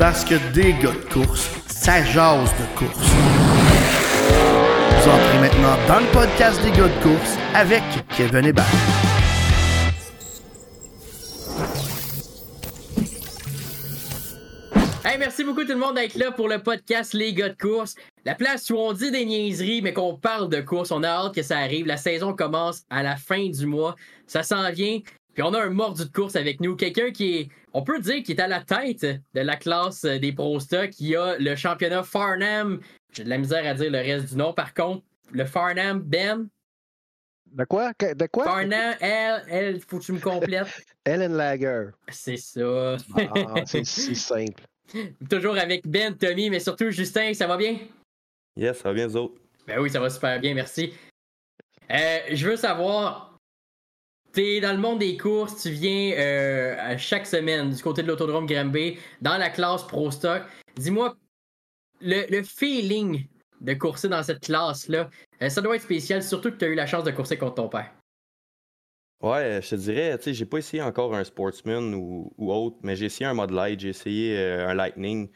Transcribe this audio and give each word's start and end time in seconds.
Parce 0.00 0.24
que 0.24 0.36
des 0.54 0.72
gars 0.72 0.92
de 0.92 1.12
course, 1.12 1.50
ça 1.66 2.02
jase 2.02 2.50
de 2.56 2.78
course. 2.78 3.10
Vous 4.96 5.10
entrez 5.10 5.38
maintenant 5.38 5.76
dans 5.86 6.00
le 6.00 6.06
podcast 6.06 6.58
des 6.62 6.70
gars 6.70 6.88
de 6.88 7.02
course 7.02 7.36
avec 7.54 7.82
Kevin 8.16 8.46
Hébert. 8.46 8.64
Hey, 15.04 15.18
merci 15.18 15.44
beaucoup 15.44 15.64
tout 15.64 15.72
le 15.72 15.76
monde 15.76 15.96
d'être 15.96 16.14
là 16.14 16.32
pour 16.32 16.48
le 16.48 16.62
podcast 16.62 17.12
Les 17.12 17.34
gars 17.34 17.50
de 17.50 17.58
course. 17.58 17.94
La 18.24 18.34
place 18.34 18.70
où 18.70 18.76
on 18.76 18.94
dit 18.94 19.10
des 19.10 19.26
niaiseries, 19.26 19.82
mais 19.82 19.92
qu'on 19.92 20.16
parle 20.16 20.48
de 20.48 20.62
course. 20.62 20.92
On 20.92 21.02
a 21.02 21.08
hâte 21.08 21.34
que 21.34 21.42
ça 21.42 21.58
arrive. 21.58 21.86
La 21.86 21.98
saison 21.98 22.32
commence 22.32 22.84
à 22.88 23.02
la 23.02 23.16
fin 23.16 23.50
du 23.50 23.66
mois. 23.66 23.96
Ça 24.26 24.42
s'en 24.42 24.70
vient. 24.70 25.00
Puis 25.34 25.42
on 25.42 25.54
a 25.54 25.62
un 25.62 25.70
mordu 25.70 26.04
de 26.04 26.10
course 26.10 26.36
avec 26.36 26.60
nous. 26.60 26.76
Quelqu'un 26.76 27.10
qui 27.10 27.36
est, 27.36 27.48
on 27.72 27.82
peut 27.82 28.00
dire, 28.00 28.22
qui 28.22 28.32
est 28.32 28.40
à 28.40 28.48
la 28.48 28.60
tête 28.60 29.02
de 29.02 29.40
la 29.40 29.56
classe 29.56 30.04
des 30.04 30.32
Pro 30.32 30.58
Stock. 30.60 30.90
qui 30.90 31.14
a 31.16 31.38
le 31.38 31.54
championnat 31.56 32.02
Farnham. 32.02 32.80
J'ai 33.12 33.24
de 33.24 33.28
la 33.28 33.38
misère 33.38 33.66
à 33.66 33.74
dire 33.74 33.90
le 33.90 33.98
reste 33.98 34.30
du 34.30 34.36
nom. 34.36 34.52
Par 34.52 34.74
contre, 34.74 35.04
le 35.30 35.44
Farnham, 35.44 36.00
Ben? 36.00 36.48
De 37.52 37.64
quoi? 37.64 37.92
De 37.98 38.26
quoi? 38.26 38.44
Farnham, 38.44 38.94
elle, 39.00 39.42
elle, 39.48 39.80
faut 39.80 39.98
que 39.98 40.04
tu 40.04 40.12
me 40.12 40.20
complètes. 40.20 40.68
Ellen 41.04 41.32
Lager. 41.32 41.88
C'est 42.08 42.36
ça. 42.36 42.96
Ah, 43.16 43.54
c'est 43.66 43.84
si 43.84 44.14
simple. 44.14 44.62
Toujours 45.28 45.56
avec 45.56 45.86
Ben, 45.86 46.16
Tommy, 46.16 46.50
mais 46.50 46.60
surtout 46.60 46.90
Justin, 46.90 47.32
ça 47.34 47.46
va 47.46 47.56
bien? 47.56 47.78
Yes, 48.56 48.78
ça 48.78 48.88
va 48.88 48.94
bien, 48.94 49.06
vous 49.06 49.16
autres? 49.16 49.34
Ben 49.66 49.78
oui, 49.78 49.90
ça 49.90 50.00
va 50.00 50.10
super 50.10 50.40
bien, 50.40 50.54
merci. 50.54 50.92
Euh, 51.90 52.18
je 52.32 52.48
veux 52.48 52.56
savoir, 52.56 53.29
tu 54.32 54.40
es 54.40 54.60
dans 54.60 54.72
le 54.72 54.78
monde 54.78 54.98
des 54.98 55.16
courses, 55.16 55.62
tu 55.62 55.70
viens 55.70 56.12
euh, 56.16 56.96
chaque 56.98 57.26
semaine 57.26 57.70
du 57.70 57.82
côté 57.82 58.02
de 58.02 58.08
l'autodrome 58.08 58.46
Granby, 58.46 58.98
dans 59.20 59.36
la 59.36 59.50
classe 59.50 59.86
Pro 59.86 60.10
Stock. 60.10 60.42
Dis-moi, 60.76 61.16
le, 62.00 62.42
feeling 62.42 63.26
de 63.60 63.74
courser 63.74 64.08
dans 64.08 64.22
cette 64.22 64.40
classe-là, 64.40 65.10
euh, 65.42 65.48
ça 65.48 65.60
doit 65.60 65.76
être 65.76 65.82
spécial, 65.82 66.22
surtout 66.22 66.50
que 66.50 66.56
tu 66.56 66.64
as 66.64 66.68
eu 66.68 66.74
la 66.74 66.86
chance 66.86 67.04
de 67.04 67.10
courser 67.10 67.36
contre 67.36 67.56
ton 67.56 67.68
père. 67.68 67.92
Ouais, 69.22 69.60
je 69.62 69.68
te 69.68 69.74
dirais, 69.74 70.16
tu 70.16 70.24
sais, 70.24 70.34
j'ai 70.34 70.46
pas 70.46 70.58
essayé 70.58 70.82
encore 70.82 71.14
un 71.14 71.24
Sportsman 71.24 71.94
ou, 71.94 72.32
ou 72.38 72.52
autre, 72.52 72.78
mais 72.82 72.96
j'ai 72.96 73.06
essayé 73.06 73.26
un 73.26 73.34
mode 73.34 73.50
light, 73.50 73.78
j'ai 73.78 73.90
essayé 73.90 74.38
euh, 74.38 74.68
un 74.68 74.74
Lightning. 74.74 75.28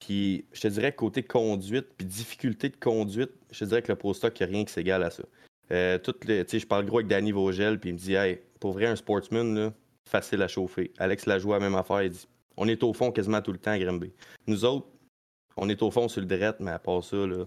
Puis 0.00 0.46
je 0.52 0.62
te 0.62 0.68
dirais, 0.68 0.92
côté 0.92 1.22
conduite, 1.22 1.86
puis 1.96 2.06
difficulté 2.06 2.70
de 2.70 2.76
conduite, 2.76 3.30
je 3.52 3.60
te 3.60 3.64
dirais 3.66 3.82
que 3.82 3.92
le 3.92 3.96
Pro 3.96 4.14
Stock, 4.14 4.38
il 4.40 4.46
n'y 4.46 4.52
a 4.52 4.56
rien 4.56 4.64
qui 4.64 4.72
s'égale 4.72 5.04
à 5.04 5.10
ça. 5.10 5.22
Euh, 5.72 5.98
toutes 5.98 6.24
les, 6.24 6.44
je 6.46 6.66
parle 6.66 6.84
gros 6.84 6.98
avec 6.98 7.08
Danny 7.08 7.32
Vogel, 7.32 7.78
puis 7.78 7.90
il 7.90 7.92
me 7.94 7.98
dit, 7.98 8.14
hey, 8.14 8.40
pour 8.58 8.72
vrai, 8.72 8.86
un 8.86 8.96
Sportsman, 8.96 9.54
là, 9.54 9.72
facile 10.08 10.42
à 10.42 10.48
chauffer. 10.48 10.92
Alex 10.98 11.26
Lajoie, 11.26 11.60
même 11.60 11.74
affaire, 11.74 12.02
il 12.02 12.10
dit, 12.10 12.26
on 12.56 12.68
est 12.68 12.82
au 12.82 12.92
fond 12.92 13.12
quasiment 13.12 13.40
tout 13.40 13.52
le 13.52 13.58
temps 13.58 13.70
à 13.70 13.78
Grimby. 13.78 14.12
Nous 14.46 14.64
autres, 14.64 14.88
on 15.56 15.68
est 15.68 15.82
au 15.82 15.90
fond 15.90 16.08
sur 16.08 16.20
le 16.20 16.26
direct, 16.26 16.60
mais 16.60 16.72
à 16.72 16.78
part 16.78 17.04
ça, 17.04 17.16
là. 17.16 17.44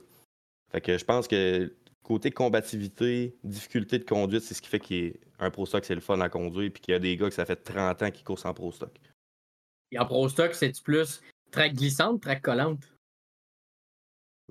Fait 0.72 0.82
que 0.82 0.98
je 0.98 1.06
pense 1.06 1.28
que 1.28 1.72
côté 2.02 2.32
combativité, 2.32 3.36
difficulté 3.44 4.00
de 4.00 4.04
conduite, 4.04 4.42
c'est 4.42 4.54
ce 4.54 4.62
qui 4.62 4.70
fait 4.70 4.80
qu'il 4.80 4.98
est 4.98 5.20
un 5.40 5.52
pro 5.52 5.66
stock, 5.66 5.86
c'est 5.86 5.96
le 5.96 6.02
fun 6.02 6.20
à 6.20 6.30
conduire, 6.30 6.72
puis 6.72 6.82
qu'il 6.82 6.94
y 6.94 6.96
a 6.96 7.00
des 7.00 7.16
gars 7.18 7.30
que 7.30 7.36
ça 7.36 7.46
fait 7.46 7.56
30 7.56 8.02
ans 8.02 8.12
qui 8.12 8.24
courent 8.24 8.46
en 8.46 8.54
pro 8.54 8.72
stock. 8.72 8.94
Et 9.92 10.00
en 10.00 10.06
pro 10.06 10.28
stock, 10.30 10.54
c'est-tu 10.54 10.82
plus 10.82 11.22
track 11.52 11.76
glissante, 11.76 12.22
track 12.22 12.42
collante? 12.42 12.84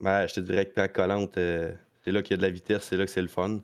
Ben, 0.01 0.27
je 0.27 0.35
te 0.35 0.41
dirais 0.41 0.67
que 0.67 0.75
track 0.75 0.93
collante, 0.93 1.37
euh, 1.39 1.75
c'est 2.05 2.13
là 2.13 2.23
qu'il 2.23 2.33
y 2.33 2.35
a 2.35 2.37
de 2.39 2.43
la 2.43 2.51
vitesse, 2.51 2.85
c'est 2.85 2.97
là 2.97 3.05
que 3.05 3.11
c'est 3.11 3.23
le 3.23 3.29
fun. 3.29 3.61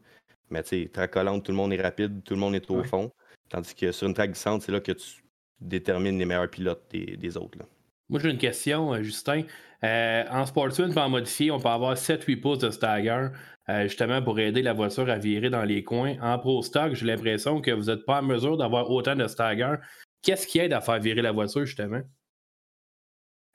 Mais 0.51 0.63
tu 0.63 0.83
sais, 0.83 0.91
track 0.93 1.13
collante, 1.13 1.45
tout 1.45 1.53
le 1.53 1.57
monde 1.57 1.73
est 1.73 1.83
rapide, 1.83 2.23
tout 2.25 2.35
le 2.35 2.41
monde 2.41 2.55
est 2.55 2.71
au 2.71 2.79
ouais. 2.79 2.87
fond. 2.87 3.11
Tandis 3.49 3.75
que 3.75 3.93
sur 3.93 4.07
une 4.07 4.15
track 4.15 4.31
glissante, 4.31 4.63
c'est 4.63 4.73
là 4.73 4.81
que 4.81 4.93
tu 4.93 5.23
détermines 5.61 6.19
les 6.19 6.25
meilleurs 6.25 6.51
pilotes 6.51 6.85
des, 6.91 7.17
des 7.17 7.37
autres. 7.37 7.59
Là. 7.59 7.67
Moi, 8.09 8.21
j'ai 8.21 8.31
une 8.31 8.39
question, 8.39 9.03
Justin. 9.03 9.43
Euh, 9.85 10.25
en 10.31 10.47
Sportsman, 10.47 10.93
en 10.97 11.09
modifié, 11.09 11.51
on 11.51 11.61
peut 11.61 11.69
avoir 11.69 11.95
7-8 11.95 12.41
pouces 12.41 12.59
de 12.59 12.71
stagger, 12.71 13.29
euh, 13.69 13.83
justement 13.83 14.23
pour 14.23 14.41
aider 14.41 14.63
la 14.63 14.73
voiture 14.73 15.09
à 15.11 15.19
virer 15.19 15.51
dans 15.51 15.63
les 15.63 15.85
coins. 15.85 16.17
En 16.21 16.39
Pro 16.39 16.63
Stock, 16.63 16.95
j'ai 16.95 17.07
l'impression 17.07 17.61
que 17.61 17.71
vous 17.71 17.85
n'êtes 17.85 18.05
pas 18.05 18.21
en 18.21 18.25
mesure 18.25 18.57
d'avoir 18.57 18.91
autant 18.91 19.15
de 19.15 19.27
stagger. 19.27 19.75
Qu'est-ce 20.23 20.47
qui 20.47 20.59
aide 20.59 20.73
à 20.73 20.81
faire 20.81 20.99
virer 20.99 21.23
la 21.23 21.33
voiture, 21.33 21.65
justement? 21.65 22.01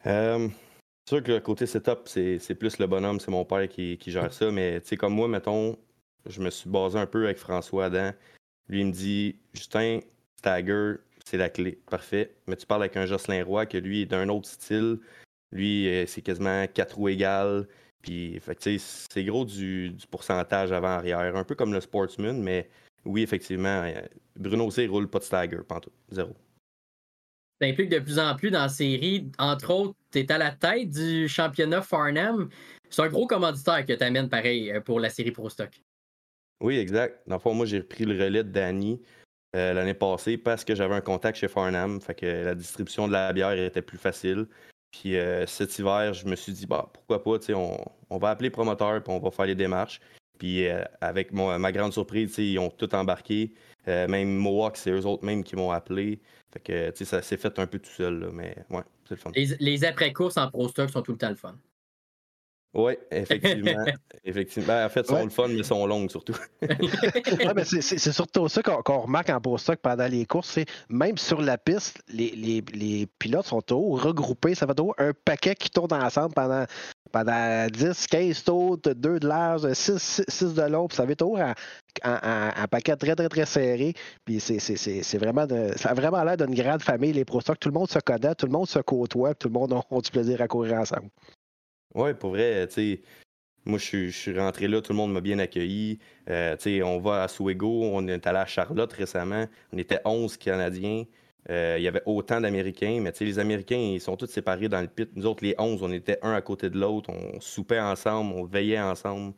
Euh, 0.05 0.47
c'est 1.05 1.15
sûr 1.15 1.23
que 1.23 1.31
le 1.33 1.39
côté 1.41 1.65
setup, 1.65 2.07
c'est 2.07 2.55
plus 2.55 2.79
le 2.79 2.87
bonhomme, 2.87 3.19
c'est 3.19 3.31
mon 3.31 3.43
père 3.45 3.67
qui, 3.67 3.97
qui 3.97 4.11
gère 4.11 4.31
ça. 4.31 4.51
Mais 4.51 4.79
tu 4.81 4.89
sais, 4.89 4.97
comme 4.97 5.13
moi, 5.13 5.27
mettons, 5.27 5.77
je 6.25 6.41
me 6.41 6.49
suis 6.49 6.69
basé 6.69 6.97
un 6.97 7.05
peu 7.07 7.25
avec 7.25 7.37
François 7.37 7.85
Adam. 7.85 8.11
Lui, 8.69 8.81
il 8.81 8.87
me 8.87 8.91
dit 8.91 9.35
Justin, 9.53 9.99
stagger, 10.37 10.95
c'est 11.25 11.37
la 11.37 11.49
clé. 11.49 11.79
Parfait. 11.89 12.35
Mais 12.47 12.55
tu 12.55 12.65
parles 12.65 12.83
avec 12.83 12.95
un 12.97 13.05
Jocelyn 13.05 13.43
Roy 13.43 13.65
que 13.65 13.77
lui 13.77 14.01
est 14.03 14.05
d'un 14.05 14.29
autre 14.29 14.47
style. 14.47 14.99
Lui, 15.51 15.89
c'est 16.07 16.21
quasiment 16.21 16.65
quatre 16.67 16.95
roues 16.95 17.09
égales. 17.09 17.67
Puis, 18.01 18.39
c'est 18.67 19.23
gros 19.23 19.45
du, 19.45 19.95
pourcentage 20.11 20.71
avant-arrière. 20.71 21.35
Un 21.35 21.43
peu 21.43 21.55
comme 21.55 21.73
le 21.73 21.81
Sportsman, 21.81 22.41
mais 22.41 22.69
oui, 23.05 23.23
effectivement, 23.23 23.85
Bruno 24.37 24.71
C 24.71 24.87
roule 24.87 25.09
pas 25.09 25.19
de 25.19 25.23
stagger, 25.25 25.59
pantoute. 25.67 25.93
Zéro. 26.11 26.35
Ça 27.63 27.69
implique 27.69 27.87
de 27.87 27.99
plus 27.99 28.19
en 28.19 28.35
plus 28.35 28.51
dans 28.51 28.63
la 28.63 28.67
série. 28.67 29.31
Entre 29.39 29.71
autres, 29.71 29.95
tu 30.11 30.19
es 30.19 30.29
à 30.29 30.37
la 30.37 30.51
tête 30.51 30.89
du 30.89 31.29
championnat 31.29 31.81
Farnham. 31.81 32.49
C'est 32.89 33.03
un 33.03 33.07
gros 33.07 33.25
commanditaire 33.25 33.85
que 33.85 33.93
tu 33.93 34.03
amènes 34.03 34.27
pareil 34.27 34.73
pour 34.83 34.99
la 34.99 35.09
série 35.09 35.31
Pro 35.31 35.47
Stock. 35.47 35.69
Oui, 36.59 36.77
exact. 36.77 37.21
Dans 37.25 37.39
moi, 37.53 37.65
j'ai 37.65 37.77
repris 37.77 38.03
le 38.03 38.21
relais 38.21 38.43
de 38.43 38.49
Danny. 38.49 39.01
Euh, 39.55 39.71
l'année 39.71 39.93
passée 39.93 40.37
parce 40.37 40.65
que 40.65 40.75
j'avais 40.75 40.93
un 40.93 40.99
contact 40.99 41.37
chez 41.37 41.47
Farnham. 41.47 42.01
Fait 42.01 42.15
que 42.15 42.25
la 42.25 42.53
distribution 42.53 43.07
de 43.07 43.13
la 43.13 43.31
bière 43.31 43.53
était 43.53 43.81
plus 43.81 43.97
facile. 43.97 44.45
Puis 44.91 45.15
euh, 45.15 45.45
cet 45.45 45.79
hiver, 45.79 46.13
je 46.13 46.27
me 46.27 46.35
suis 46.35 46.51
dit, 46.51 46.65
bah, 46.65 46.91
pourquoi 46.91 47.23
pas, 47.23 47.53
on, 47.53 47.77
on 48.09 48.17
va 48.17 48.31
appeler 48.31 48.49
promoteur 48.49 49.01
puis 49.01 49.13
on 49.13 49.19
va 49.19 49.31
faire 49.31 49.45
les 49.45 49.55
démarches. 49.55 50.01
Puis 50.37 50.67
euh, 50.67 50.83
avec 50.99 51.31
ma 51.31 51.71
grande 51.71 51.93
surprise, 51.93 52.37
ils 52.39 52.59
ont 52.59 52.69
tout 52.69 52.93
embarqué. 52.93 53.53
même 53.87 54.35
Mohawk, 54.35 54.75
c'est 54.75 54.91
eux 54.91 55.05
autres 55.05 55.23
même 55.23 55.45
qui 55.45 55.55
m'ont 55.55 55.71
appelé. 55.71 56.19
Fait 56.53 56.59
que 56.93 57.05
ça 57.05 57.21
s'est 57.23 57.37
fait 57.37 57.57
un 57.59 57.65
peu 57.67 57.79
tout 57.79 57.89
seul, 57.89 58.19
là, 58.19 58.27
mais 58.31 58.55
ouais, 58.69 58.83
c'est 59.09 59.15
le 59.15 59.19
fun. 59.21 59.31
Les, 59.35 59.47
les 59.59 59.85
après-courses 59.85 60.37
en 60.37 60.49
Pro 60.49 60.67
Stock 60.69 60.89
sont 60.89 61.01
tout 61.01 61.13
le 61.13 61.17
temps 61.17 61.29
le 61.29 61.35
fun. 61.35 61.55
Oui, 62.75 62.93
effectivement. 63.11 63.85
effectivement. 64.23 64.83
En 64.85 64.89
fait, 64.89 65.01
ils 65.01 65.05
sont 65.07 65.13
Ouais. 65.15 65.23
le 65.25 65.29
fun, 65.29 65.47
mais 65.47 65.55
ils 65.57 65.65
sont 65.65 65.85
longues 65.85 66.09
surtout. 66.09 66.35
Ouais, 66.61 67.53
mais 67.55 67.65
c'est- 67.65 67.81
c'est 67.81 67.97
c'est 67.99 68.11
surtout 68.11 68.47
ça 68.47 68.63
qu'on 68.63 68.81
qu'on 68.81 69.01
remarque 69.01 69.29
en 69.29 69.39
Pro 69.39 69.57
Stock 69.59 69.79
pendant 69.79 70.07
les 70.07 70.25
courses. 70.25 70.49
c'est 70.49 70.65
Même 70.89 71.17
sur 71.17 71.39
la 71.41 71.57
piste, 71.59 72.01
les, 72.07 72.31
les- 72.31 72.63
les 72.73 73.05
pilotes 73.19 73.45
sont 73.45 73.61
toujours 73.61 74.01
regroupés. 74.01 74.55
Ça 74.55 74.65
fait 74.65 74.73
toujours 74.73 74.95
un 74.97 75.11
paquet 75.25 75.53
qui 75.55 75.69
tourne 75.69 75.93
ensemble 75.93 76.33
pendant, 76.33 76.65
pendant 77.13 77.67
10, 77.67 78.07
15 78.07 78.43
tours, 78.43 78.77
2 78.79 79.19
de 79.19 79.27
large, 79.27 79.71
6, 79.71 80.23
6 80.27 80.53
de 80.55 80.63
long. 80.63 80.87
Puis 80.87 80.97
ça 80.97 81.05
fait 81.07 81.15
toujours 81.15 81.39
un 81.39 82.67
paquet 82.69 82.95
très, 82.95 83.15
très, 83.15 83.29
très 83.29 83.45
serré. 83.45 83.93
Puis 84.25 84.39
c'est- 84.41 85.17
vraiment 85.17 85.47
ça 85.77 85.91
a 85.91 85.93
vraiment 85.93 86.23
l'air 86.23 86.35
d'une 86.37 86.55
grande 86.55 86.81
famille, 86.81 87.13
les 87.13 87.23
Pro 87.23 87.39
Stock. 87.39 87.59
Tout 87.59 87.69
le 87.69 87.73
monde 87.75 87.89
se 87.89 87.99
connaît, 87.99 88.33
tout 88.35 88.47
le 88.47 88.51
monde 88.51 88.67
se 88.67 88.79
côtoie, 88.79 89.35
puis 89.35 89.47
tout 89.47 89.53
le 89.53 89.53
monde 89.59 89.73
a, 89.73 89.81
du 90.01 90.11
plaisir 90.11 90.41
à 90.41 90.47
courir 90.47 90.73
ensemble. 90.79 91.09
Oui, 91.95 92.13
pour 92.15 92.31
vrai, 92.31 92.67
tu 92.67 92.73
sais, 92.73 93.01
moi, 93.65 93.77
je 93.77 94.09
suis- 94.09 94.37
rentré 94.39 94.67
là, 94.67 94.81
tout 94.81 94.91
le 94.91 94.97
monde 94.97 95.13
m'a 95.13 95.21
bien 95.21 95.37
accueilli. 95.37 95.99
Euh, 96.29 96.57
on 96.83 96.99
va 96.99 97.23
à 97.23 97.27
Souego, 97.27 97.83
on 97.93 98.07
est 98.07 98.25
allé 98.25 98.39
à 98.39 98.45
Charlotte 98.47 98.91
récemment. 98.91 99.45
On 99.71 99.77
était 99.77 99.99
11 100.03 100.35
Canadiens. 100.35 101.03
Euh, 101.49 101.75
il 101.77 101.83
y 101.83 101.87
avait 101.87 102.01
autant 102.05 102.39
d'Américains, 102.39 102.99
mais 103.01 103.11
les 103.19 103.39
Américains, 103.39 103.77
ils 103.77 103.99
sont 103.99 104.15
tous 104.15 104.27
séparés 104.27 104.69
dans 104.69 104.81
le 104.81 104.87
pit. 104.87 105.09
Nous 105.15 105.25
autres, 105.25 105.43
les 105.43 105.55
11, 105.57 105.83
on 105.83 105.91
était 105.91 106.17
un 106.21 106.31
à 106.33 106.41
côté 106.41 106.69
de 106.69 106.79
l'autre. 106.79 107.09
On 107.09 107.39
soupait 107.41 107.79
ensemble, 107.81 108.33
on 108.35 108.45
veillait 108.45 108.79
ensemble. 108.79 109.33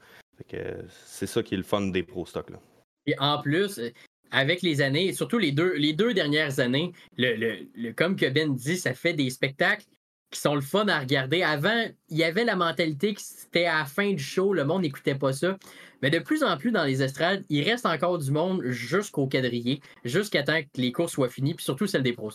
C'est 0.90 1.28
ça 1.28 1.42
qui 1.42 1.54
est 1.56 1.58
le 1.58 1.64
fun 1.64 1.82
des 1.88 2.04
Pro 2.04 2.26
Stock. 2.26 2.50
Là. 2.50 2.60
Et 3.08 3.16
en 3.20 3.42
plus, 3.42 3.80
euh, 3.80 3.90
avec 4.32 4.62
les 4.62 4.82
années, 4.82 5.14
surtout 5.14 5.38
les 5.38 5.52
deux, 5.52 5.74
les 5.76 5.94
deux 5.94 6.14
dernières 6.14 6.60
années, 6.60 6.92
le- 7.18 7.66
le- 7.76 7.92
comme 7.94 8.16
que 8.16 8.28
Ben 8.30 8.54
dit, 8.54 8.78
ça 8.78 8.94
fait 8.94 9.14
des 9.14 9.30
spectacles 9.30 9.86
qui 10.32 10.40
sont 10.40 10.56
le 10.56 10.62
fun 10.62 10.88
à 10.88 11.00
regarder. 11.00 11.44
Avant, 11.44 11.86
il 12.10 12.18
y 12.18 12.24
avait 12.24 12.44
la 12.44 12.56
mentalité 12.56 13.14
que 13.14 13.22
c'était 13.22 13.66
à 13.66 13.80
la 13.80 13.86
fin 13.86 14.12
du 14.12 14.22
show, 14.24 14.54
le 14.54 14.66
monde 14.66 14.82
n'écoutait 14.82 15.16
pas 15.16 15.32
ça. 15.34 15.58
Mais 16.02 16.10
de 16.10 16.20
plus 16.20 16.44
en 16.44 16.58
plus 16.58 16.72
dans 16.72 16.84
les 16.84 17.02
estrades, 17.02 17.44
il 17.50 17.64
reste 17.64 17.86
encore 17.86 18.18
du 18.18 18.32
monde 18.32 18.62
jusqu'au 18.66 19.28
quadrillé, 19.28 19.82
jusqu'à 20.04 20.44
temps 20.44 20.62
que 20.62 20.82
les 20.82 20.92
courses 20.92 21.14
soient 21.14 21.30
finies, 21.30 21.54
puis 21.54 21.64
surtout 21.64 21.88
celle 21.88 22.04
des 22.04 22.14
Pro. 22.14 22.32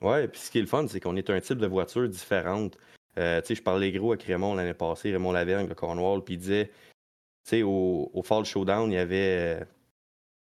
Ouais, 0.00 0.28
puis 0.28 0.40
ce 0.40 0.50
qui 0.50 0.58
est 0.58 0.62
le 0.62 0.66
fun, 0.66 0.86
c'est 0.86 1.00
qu'on 1.00 1.16
est 1.16 1.30
un 1.30 1.40
type 1.40 1.58
de 1.58 1.66
voiture 1.66 2.08
différente. 2.08 2.78
Euh, 3.18 3.40
tu 3.40 3.48
sais, 3.48 3.54
je 3.56 3.62
parlais 3.62 3.90
gros 3.90 4.12
avec 4.12 4.22
Raymond 4.24 4.54
l'année 4.54 4.74
passée, 4.74 5.10
Raymond 5.10 5.32
Lavergne, 5.32 5.66
le 5.66 5.74
Cornwall, 5.74 6.22
puis 6.22 6.34
il 6.34 6.38
disait, 6.38 6.66
tu 6.66 7.50
sais, 7.50 7.62
au, 7.62 8.10
au 8.12 8.22
Fall 8.22 8.44
Showdown, 8.44 8.92
il 8.92 8.94
y 8.94 8.98
avait, 8.98 9.66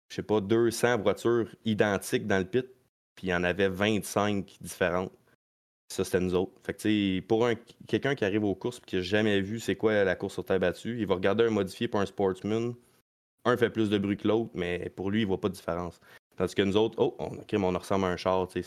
je 0.09 0.15
sais 0.15 0.23
pas, 0.23 0.41
200 0.41 0.99
voitures 0.99 1.47
identiques 1.63 2.27
dans 2.27 2.39
le 2.39 2.45
pit, 2.45 2.65
puis 3.15 3.27
il 3.27 3.29
y 3.29 3.33
en 3.33 3.43
avait 3.43 3.69
25 3.69 4.57
différentes. 4.59 5.13
Ça, 5.89 6.03
c'était 6.03 6.19
nous 6.19 6.35
autres. 6.35 6.51
Fait 6.63 6.73
que, 6.73 7.19
pour 7.21 7.47
un, 7.47 7.55
quelqu'un 7.87 8.13
qui 8.15 8.25
arrive 8.25 8.43
aux 8.43 8.55
courses 8.55 8.79
et 8.79 8.85
qui 8.85 8.95
n'a 8.97 9.01
jamais 9.01 9.39
vu 9.39 9.59
c'est 9.59 9.75
quoi 9.75 10.03
la 10.03 10.15
course 10.15 10.33
sur 10.33 10.45
terre 10.45 10.59
battue, 10.59 10.97
il 10.99 11.07
va 11.07 11.15
regarder 11.15 11.45
un 11.45 11.49
modifié 11.49 11.87
pour 11.87 12.01
un 12.01 12.05
sportsman. 12.05 12.73
Un 13.45 13.55
fait 13.55 13.69
plus 13.69 13.89
de 13.89 13.97
bruit 13.97 14.17
que 14.17 14.27
l'autre, 14.27 14.51
mais 14.53 14.91
pour 14.95 15.09
lui, 15.09 15.21
il 15.21 15.25
voit 15.25 15.39
pas 15.39 15.47
de 15.47 15.53
différence. 15.53 16.01
Tandis 16.35 16.53
que 16.53 16.61
nous 16.61 16.75
autres, 16.75 16.95
oh, 16.97 17.15
on, 17.19 17.27
ok, 17.27 17.53
mais 17.53 17.63
on 17.63 17.71
ressemble 17.71 18.05
à 18.05 18.09
un 18.09 18.17
char, 18.17 18.47
c'est 18.51 18.61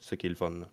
ça 0.00 0.16
qui 0.16 0.26
est 0.26 0.30
le 0.30 0.36
fun. 0.36 0.50
là. 0.50 0.68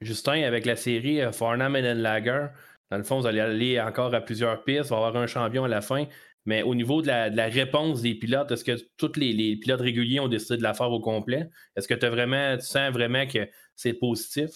Justin, 0.00 0.42
avec 0.42 0.66
la 0.66 0.76
série 0.76 1.20
euh, 1.20 1.30
Farnham 1.30 1.76
and 1.76 1.94
Lager, 1.96 2.46
dans 2.90 2.96
le 2.96 3.04
fond, 3.04 3.20
vous 3.20 3.26
allez 3.26 3.40
aller 3.40 3.80
encore 3.80 4.12
à 4.14 4.20
plusieurs 4.20 4.64
pistes, 4.64 4.86
il 4.86 4.90
va 4.90 4.96
y 4.96 4.98
avoir 5.04 5.16
un 5.16 5.26
champion 5.26 5.64
à 5.64 5.68
la 5.68 5.80
fin. 5.80 6.06
Mais 6.46 6.62
au 6.62 6.74
niveau 6.74 7.02
de 7.02 7.06
la, 7.06 7.46
réponse 7.46 8.00
des 8.00 8.14
pilotes, 8.14 8.50
est-ce 8.50 8.64
que 8.64 8.76
tous 8.96 9.12
les, 9.16 9.56
pilotes 9.56 9.82
réguliers 9.82 10.20
ont 10.20 10.28
décidé 10.28 10.56
de 10.56 10.62
la 10.62 10.74
faire 10.74 10.90
au 10.90 11.00
complet? 11.00 11.48
Est-ce 11.76 11.86
que 11.86 11.94
as 12.04 12.10
vraiment, 12.10 12.56
tu 12.56 12.64
sens 12.64 12.90
vraiment 12.92 13.26
que 13.26 13.48
c'est 13.76 13.92
positif? 13.92 14.50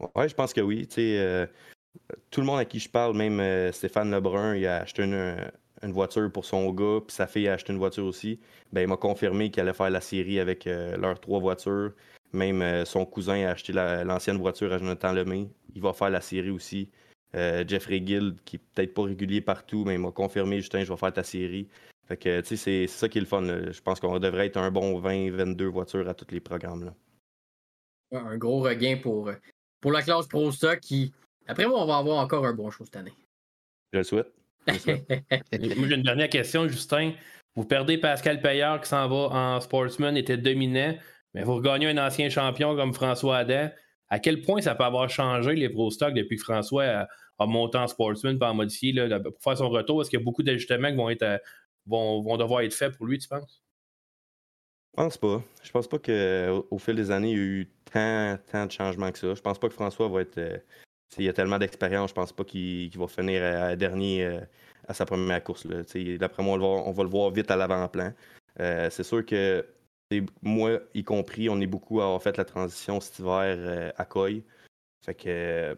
Oui, 0.00 0.28
je 0.28 0.34
pense 0.34 0.52
que 0.52 0.60
oui. 0.60 0.88
Euh, 0.98 1.46
tout 2.30 2.40
le 2.40 2.46
monde 2.46 2.60
à 2.60 2.64
qui 2.64 2.78
je 2.78 2.88
parle, 2.88 3.16
même 3.16 3.40
euh, 3.40 3.72
Stéphane 3.72 4.10
Lebrun, 4.10 4.54
il 4.54 4.66
a 4.66 4.82
acheté 4.82 5.02
une, 5.02 5.92
voiture 5.92 6.30
pour 6.30 6.44
son 6.44 6.70
gars, 6.72 7.00
puis 7.06 7.14
sa 7.14 7.26
fille 7.26 7.48
a 7.48 7.54
acheté 7.54 7.72
une 7.72 7.78
voiture 7.78 8.04
aussi. 8.04 8.40
Ben, 8.72 8.82
il 8.82 8.88
m'a 8.88 8.96
confirmé 8.96 9.50
qu'il 9.50 9.60
allait 9.60 9.72
faire 9.72 9.90
la 9.90 10.00
série 10.00 10.38
avec 10.38 10.66
euh, 10.66 10.96
leurs 10.96 11.20
trois 11.20 11.40
voitures. 11.40 11.92
Même 12.32 12.84
son 12.84 13.06
cousin 13.06 13.46
a 13.46 13.52
acheté 13.52 13.72
l'ancienne 13.72 14.36
voiture 14.36 14.70
à 14.72 14.78
Jonathan 14.78 15.12
Lemay. 15.14 15.48
Il 15.74 15.80
va 15.80 15.94
faire 15.94 16.10
la 16.10 16.20
série 16.20 16.50
aussi. 16.50 16.90
Jeffrey 17.32 18.00
Guild, 18.00 18.36
qui 18.44 18.56
est 18.56 18.62
peut-être 18.74 18.92
pas 18.92 19.04
régulier 19.04 19.40
partout, 19.40 19.84
mais 19.86 19.94
il 19.94 20.00
m'a 20.00 20.10
confirmé, 20.10 20.60
Justin, 20.60 20.84
je 20.84 20.92
vais 20.92 20.98
faire 20.98 21.12
ta 21.12 21.22
série. 21.22 21.68
Fait 22.06 22.18
que, 22.18 22.42
tu 22.42 22.48
sais, 22.48 22.56
c'est 22.56 22.86
ça 22.86 23.08
qui 23.08 23.16
est 23.16 23.22
le 23.22 23.26
fun. 23.26 23.42
Je 23.42 23.80
pense 23.80 23.98
qu'on 23.98 24.18
devrait 24.18 24.46
être 24.46 24.58
un 24.58 24.70
bon 24.70 25.00
20-22 25.00 25.64
voitures 25.64 26.06
à 26.06 26.12
tous 26.12 26.30
les 26.30 26.40
programmes. 26.40 26.84
Là. 26.84 26.94
Un 28.12 28.36
gros 28.36 28.60
regain 28.60 28.98
pour, 29.02 29.30
pour 29.80 29.92
la 29.92 30.02
classe 30.02 30.26
Pro 30.26 30.50
Stock 30.52 30.80
qui, 30.80 31.12
après 31.46 31.66
moi, 31.66 31.82
on 31.82 31.86
va 31.86 31.96
avoir 31.98 32.18
encore 32.18 32.46
un 32.46 32.52
bon 32.52 32.70
show 32.70 32.84
cette 32.84 32.96
année. 32.96 33.12
Je 33.92 33.98
le 33.98 34.04
souhaite. 34.04 34.32
moi, 34.66 35.88
j'ai 35.88 35.94
une 35.94 36.02
dernière 36.02 36.28
question, 36.28 36.68
Justin. 36.68 37.12
Vous 37.54 37.64
perdez 37.64 37.98
Pascal 37.98 38.40
Payeur 38.40 38.80
qui 38.80 38.88
s'en 38.88 39.08
va 39.08 39.36
en 39.36 39.60
sportsman, 39.60 40.16
était 40.16 40.36
dominant, 40.36 40.94
mais 41.34 41.42
vous 41.42 41.56
regagnez 41.56 41.88
un 41.88 41.98
ancien 41.98 42.28
champion 42.28 42.76
comme 42.76 42.92
François 42.92 43.38
Adam. 43.38 43.70
À 44.08 44.18
quel 44.18 44.42
point 44.42 44.60
ça 44.60 44.74
peut 44.74 44.84
avoir 44.84 45.08
changé 45.10 45.54
les 45.54 45.68
Pro 45.68 45.90
Stock 45.90 46.14
depuis 46.14 46.36
que 46.36 46.42
François 46.42 47.06
a, 47.38 47.46
monté 47.46 47.78
en 47.78 47.86
sportsman 47.86 48.38
pas 48.38 48.50
en 48.50 48.54
modifié 48.54 48.92
pour 48.94 49.42
faire 49.42 49.58
son 49.58 49.68
retour? 49.70 50.02
Est-ce 50.02 50.10
qu'il 50.10 50.18
y 50.18 50.22
a 50.22 50.24
beaucoup 50.24 50.42
d'ajustements 50.42 50.90
qui 50.90 50.96
vont, 50.96 51.10
être, 51.10 51.40
vont, 51.86 52.22
vont 52.22 52.36
devoir 52.36 52.60
être 52.60 52.74
faits 52.74 52.96
pour 52.96 53.06
lui, 53.06 53.18
tu 53.18 53.28
penses? 53.28 53.62
Je 54.98 55.04
pense 55.04 55.16
pas. 55.16 55.42
Je 55.62 55.70
pense 55.70 55.86
pas 55.86 55.98
qu'au 56.00 56.78
fil 56.78 56.96
des 56.96 57.12
années, 57.12 57.30
il 57.30 57.36
y 57.36 57.40
a 57.40 57.44
eu 57.44 57.70
tant, 57.84 58.36
tant 58.50 58.66
de 58.66 58.72
changements 58.72 59.12
que 59.12 59.18
ça. 59.18 59.32
Je 59.32 59.40
pense 59.40 59.56
pas 59.56 59.68
que 59.68 59.74
François 59.74 60.08
va 60.08 60.22
être. 60.22 60.38
Euh, 60.38 60.58
il 61.18 61.24
y 61.24 61.28
a 61.28 61.32
tellement 61.32 61.58
d'expérience, 61.58 62.10
je 62.10 62.14
pense 62.14 62.32
pas 62.32 62.42
qu'il 62.42 62.90
va 62.98 63.06
finir 63.06 63.44
à, 63.44 63.76
dernier 63.76 64.24
euh, 64.24 64.40
à 64.88 64.94
sa 64.94 65.06
première 65.06 65.42
course. 65.44 65.68
D'après 65.68 66.42
moi, 66.42 66.58
on 66.58 66.90
va, 66.90 67.02
le 67.04 67.08
voir 67.08 67.30
vite 67.30 67.48
à 67.52 67.56
l'avant-plan. 67.56 68.12
Euh, 68.58 68.90
c'est 68.90 69.04
sûr 69.04 69.24
que 69.24 69.64
moi, 70.42 70.80
y 70.94 71.04
compris, 71.04 71.48
on 71.48 71.60
est 71.60 71.68
beaucoup 71.68 72.00
à 72.00 72.04
avoir 72.04 72.20
fait 72.20 72.36
la 72.36 72.44
transition 72.44 73.00
cet 73.00 73.20
hiver 73.20 73.92
à 73.96 74.04
Coy. 74.04 74.42
Fait 75.04 75.14
que 75.14 75.76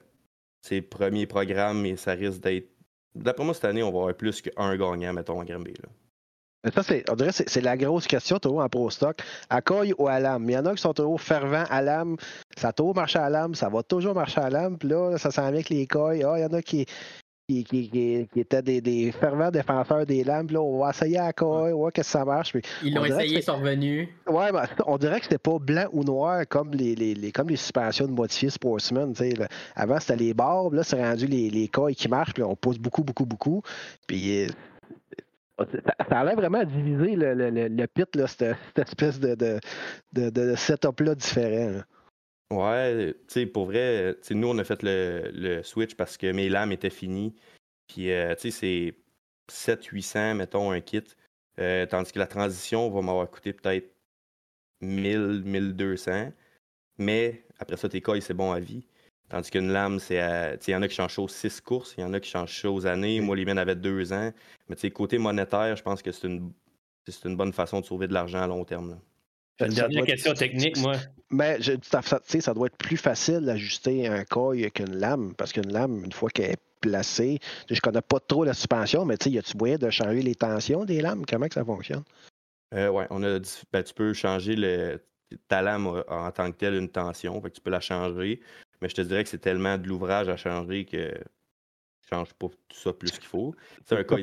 c'est 0.62 0.80
premier 0.80 1.26
programme 1.26 1.84
et 1.84 1.96
ça 1.96 2.12
risque 2.12 2.40
d'être. 2.40 2.70
D'après 3.14 3.44
moi, 3.44 3.52
cette 3.52 3.66
année, 3.66 3.82
on 3.82 3.92
va 3.92 3.98
avoir 3.98 4.16
plus 4.16 4.40
qu'un 4.40 4.76
gagnant, 4.76 5.12
mettons, 5.12 5.40
en 5.40 5.44
Granby. 5.44 5.74
Ça, 6.74 6.82
c'est, 6.82 7.08
on 7.10 7.14
dirait 7.14 7.30
que 7.30 7.42
c'est, 7.46 7.60
la 7.62 7.76
grosse 7.76 8.06
question, 8.06 8.38
toujours 8.38 8.60
en 8.60 8.68
pro 8.68 8.90
stock. 8.90 9.22
À 9.48 9.60
ou 9.98 10.08
à 10.08 10.20
l'âme. 10.20 10.44
Il 10.48 10.52
y 10.52 10.58
en 10.58 10.66
a 10.66 10.74
qui 10.74 10.82
sont 10.82 10.92
toujours 10.92 11.20
fervents 11.20 11.64
à 11.70 11.80
l'âme. 11.80 12.16
Ça 12.56 12.68
a 12.68 12.72
toujours 12.72 12.94
marché 12.94 13.18
à 13.18 13.30
l'âme, 13.30 13.54
ça 13.54 13.70
va 13.70 13.82
toujours 13.82 14.14
marcher 14.14 14.42
à 14.42 14.50
l'âme. 14.50 14.76
Puis 14.76 14.90
là, 14.90 15.16
ça 15.16 15.30
s'en 15.30 15.42
vient 15.42 15.52
avec 15.52 15.70
les 15.70 15.86
Coy. 15.86 16.22
Ah, 16.22 16.34
il 16.36 16.42
y 16.42 16.44
en 16.44 16.52
a 16.52 16.60
qui, 16.60 16.84
qui, 17.48 17.64
qui, 17.64 18.40
étaient 18.40 18.60
des, 18.60 18.82
des, 18.82 19.10
fervents 19.10 19.50
défenseurs 19.50 20.04
des 20.04 20.22
lames. 20.22 20.46
Puis 20.46 20.54
là, 20.54 20.60
on 20.60 20.78
va 20.78 20.90
essayer 20.90 21.18
à 21.18 21.32
Coy, 21.32 21.72
voir 21.72 21.92
que 21.92 22.02
ça 22.02 22.26
marche? 22.26 22.52
ils 22.82 22.94
l'ont 22.94 23.06
essayé, 23.06 23.38
ils 23.38 23.42
sont 23.42 23.56
revenus. 23.56 24.08
Ouais, 24.26 24.52
ben, 24.52 24.66
on 24.86 24.98
dirait 24.98 25.18
que 25.18 25.24
c'était 25.24 25.38
pas 25.38 25.58
blanc 25.58 25.86
ou 25.92 26.04
noir 26.04 26.42
comme 26.46 26.72
les, 26.72 26.94
les, 26.94 27.14
les 27.14 27.32
comme 27.32 27.48
les 27.48 27.56
suspensions 27.56 28.06
de 28.06 28.12
modifiés 28.12 28.50
Sportsman. 28.50 29.14
Là. 29.18 29.48
Avant, 29.74 29.98
c'était 29.98 30.16
les 30.16 30.34
barbes. 30.34 30.74
Là, 30.74 30.82
c'est 30.82 31.02
rendu 31.02 31.26
les, 31.26 31.48
les 31.48 31.70
qui 31.96 32.08
marchent. 32.08 32.34
Puis 32.34 32.42
on 32.42 32.54
pousse 32.54 32.78
beaucoup, 32.78 33.02
beaucoup, 33.02 33.24
beaucoup. 33.24 33.62
Puis 34.06 34.46
ça, 35.66 36.20
a 36.20 36.24
l'air 36.24 36.36
vraiment 36.36 36.58
à 36.58 36.64
diviser 36.64 37.16
le, 37.16 37.34
le, 37.34 37.68
le, 37.68 37.86
pit, 37.86 38.14
là, 38.16 38.26
cette, 38.26 38.56
espèce 38.76 39.20
de, 39.20 39.34
de, 39.34 40.30
de, 40.30 40.54
setup-là 40.54 41.14
différent. 41.14 41.82
Ouais, 42.50 43.14
tu 43.28 43.34
sais, 43.34 43.46
pour 43.46 43.66
vrai, 43.66 44.16
nous, 44.30 44.48
on 44.48 44.58
a 44.58 44.64
fait 44.64 44.82
le, 44.82 45.30
le, 45.32 45.62
switch 45.62 45.94
parce 45.94 46.16
que 46.16 46.32
mes 46.32 46.48
lames 46.48 46.72
étaient 46.72 46.90
finies. 46.90 47.34
Puis, 47.86 48.10
euh, 48.10 48.34
tu 48.34 48.50
sais, 48.50 48.94
c'est 49.50 49.76
700-800, 49.76 50.34
mettons, 50.34 50.70
un 50.70 50.80
kit. 50.80 51.04
Euh, 51.58 51.86
tandis 51.86 52.12
que 52.12 52.18
la 52.18 52.26
transition 52.26 52.88
va 52.90 53.02
m'avoir 53.02 53.30
coûté 53.30 53.52
peut-être 53.52 53.94
1000, 54.80 55.42
1200. 55.44 56.32
Mais 56.98 57.44
après 57.58 57.76
ça, 57.76 57.88
tes 57.88 58.00
coils, 58.00 58.22
c'est 58.22 58.34
bon 58.34 58.52
à 58.52 58.60
vie. 58.60 58.86
Tandis 59.30 59.50
qu'une 59.50 59.70
lame, 59.70 60.00
c'est 60.00 60.16
il 60.66 60.70
y 60.72 60.74
en 60.74 60.82
a 60.82 60.88
qui 60.88 60.96
changent 60.96 61.18
aux 61.20 61.28
six 61.28 61.60
courses, 61.60 61.94
il 61.96 62.00
y 62.00 62.04
en 62.04 62.12
a 62.12 62.20
qui 62.20 62.28
changent 62.28 62.64
aux 62.64 62.84
années. 62.86 63.20
Moi, 63.20 63.36
les 63.36 63.44
miennes 63.44 63.58
avaient 63.58 63.76
deux 63.76 64.12
ans. 64.12 64.32
Mais 64.68 64.90
côté 64.90 65.18
monétaire, 65.18 65.76
je 65.76 65.82
pense 65.82 66.02
que 66.02 66.10
c'est 66.10 66.26
une, 66.26 66.52
une 67.24 67.36
bonne 67.36 67.52
façon 67.52 67.80
de 67.80 67.86
sauver 67.86 68.08
de 68.08 68.12
l'argent 68.12 68.42
à 68.42 68.48
long 68.48 68.64
terme. 68.64 68.98
Une 69.60 69.74
dernière 69.74 70.04
question 70.04 70.34
technique, 70.34 70.78
moi. 70.78 70.96
Mais 71.30 71.60
je, 71.60 71.72
ça 71.82 72.54
doit 72.54 72.66
être 72.66 72.76
plus 72.76 72.96
facile 72.96 73.40
d'ajuster 73.42 74.08
un 74.08 74.24
coil 74.24 74.70
qu'une 74.72 74.96
lame, 74.96 75.34
parce 75.36 75.52
qu'une 75.52 75.72
lame, 75.72 76.04
une 76.04 76.12
fois 76.12 76.30
qu'elle 76.30 76.52
est 76.52 76.62
placée, 76.80 77.38
je 77.70 77.80
connais 77.80 78.00
pas 78.00 78.18
trop 78.20 78.42
la 78.42 78.54
suspension, 78.54 79.04
mais 79.04 79.16
y 79.26 79.38
a-tu 79.38 79.56
moyen 79.56 79.76
de 79.76 79.90
changer 79.90 80.22
les 80.22 80.34
tensions 80.34 80.84
des 80.84 81.02
lames? 81.02 81.24
Comment 81.28 81.46
que 81.46 81.54
ça 81.54 81.64
fonctionne? 81.64 82.02
Euh, 82.74 82.88
oui, 82.88 83.04
on 83.10 83.22
a 83.22 83.38
ben, 83.72 83.82
tu 83.82 83.94
peux 83.94 84.12
changer 84.12 84.56
le, 84.56 85.00
ta 85.46 85.60
lame 85.62 85.86
en 86.08 86.30
tant 86.32 86.50
que 86.50 86.56
telle 86.56 86.74
une 86.74 86.88
tension, 86.88 87.40
tu 87.42 87.60
peux 87.60 87.70
la 87.70 87.80
changer. 87.80 88.40
Mais 88.80 88.88
je 88.88 88.94
te 88.94 89.02
dirais 89.02 89.22
que 89.24 89.30
c'est 89.30 89.38
tellement 89.38 89.78
de 89.78 89.86
l'ouvrage 89.86 90.28
à 90.28 90.36
changer 90.36 90.84
que 90.84 91.12
je 92.02 92.08
change 92.08 92.32
pas 92.34 92.48
tout 92.48 92.78
ça 92.78 92.92
plus 92.92 93.10
qu'il 93.12 93.26
faut. 93.26 93.54
Tu 93.86 93.96
fais, 93.96 94.04
pas, 94.04 94.16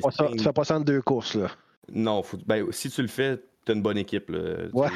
pas 0.52 0.64
ça 0.64 0.76
en 0.76 0.80
deux 0.80 1.02
courses, 1.02 1.34
là. 1.34 1.50
Non, 1.90 2.22
ben, 2.46 2.70
si 2.70 2.90
tu 2.90 3.02
le 3.02 3.08
fais, 3.08 3.38
tu 3.64 3.72
as 3.72 3.74
une 3.74 3.82
bonne 3.82 3.98
équipe. 3.98 4.28
Là. 4.30 4.66
Ouais. 4.72 4.88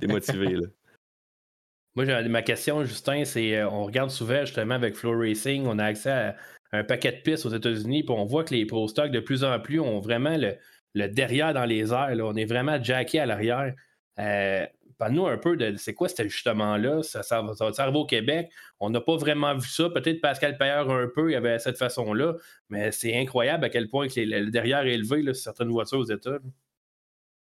Tu 0.00 0.04
es, 0.04 0.06
motivé. 0.06 0.54
Là. 0.54 0.66
Moi, 1.96 2.28
ma 2.28 2.42
question, 2.42 2.84
Justin, 2.84 3.24
c'est 3.24 3.56
euh, 3.56 3.68
on 3.68 3.84
regarde 3.84 4.10
souvent 4.10 4.44
justement 4.44 4.74
avec 4.74 4.94
Flow 4.94 5.18
Racing, 5.18 5.66
on 5.66 5.78
a 5.78 5.86
accès 5.86 6.10
à 6.10 6.36
un 6.72 6.84
paquet 6.84 7.10
de 7.10 7.16
pistes 7.16 7.46
aux 7.46 7.50
États-Unis, 7.50 8.04
puis 8.04 8.14
on 8.16 8.24
voit 8.24 8.44
que 8.44 8.54
les 8.54 8.64
Pro 8.64 8.86
Stock 8.86 9.10
de 9.10 9.18
plus 9.18 9.42
en 9.42 9.58
plus 9.58 9.80
ont 9.80 9.98
vraiment 9.98 10.36
le, 10.36 10.54
le 10.94 11.08
derrière 11.08 11.52
dans 11.52 11.64
les 11.64 11.92
airs. 11.92 12.14
Là. 12.14 12.24
On 12.24 12.36
est 12.36 12.44
vraiment 12.44 12.80
jacké 12.80 13.18
à 13.18 13.26
l'arrière. 13.26 13.74
Euh, 14.20 14.66
Parle-nous 15.00 15.28
un 15.28 15.38
peu 15.38 15.56
de 15.56 15.76
c'est 15.78 15.94
quoi 15.94 16.10
cet 16.10 16.20
ajustement-là. 16.20 17.02
Ça, 17.02 17.22
ça, 17.22 17.42
arriver 17.78 17.98
au 17.98 18.04
Québec? 18.04 18.50
On 18.80 18.90
n'a 18.90 19.00
pas 19.00 19.16
vraiment 19.16 19.56
vu 19.56 19.66
ça. 19.66 19.88
Peut-être 19.88 20.20
Pascal 20.20 20.58
Payeur 20.58 20.90
un 20.90 21.08
peu, 21.08 21.30
il 21.30 21.32
y 21.32 21.36
avait 21.36 21.58
cette 21.58 21.78
façon-là. 21.78 22.34
Mais 22.68 22.92
c'est 22.92 23.16
incroyable 23.16 23.64
à 23.64 23.70
quel 23.70 23.88
point 23.88 24.08
que 24.08 24.20
le 24.20 24.50
derrière 24.50 24.84
est 24.84 24.92
élevé 24.92 25.22
sur 25.32 25.36
certaines 25.36 25.70
voitures 25.70 26.00
aux 26.00 26.04
États. 26.04 26.38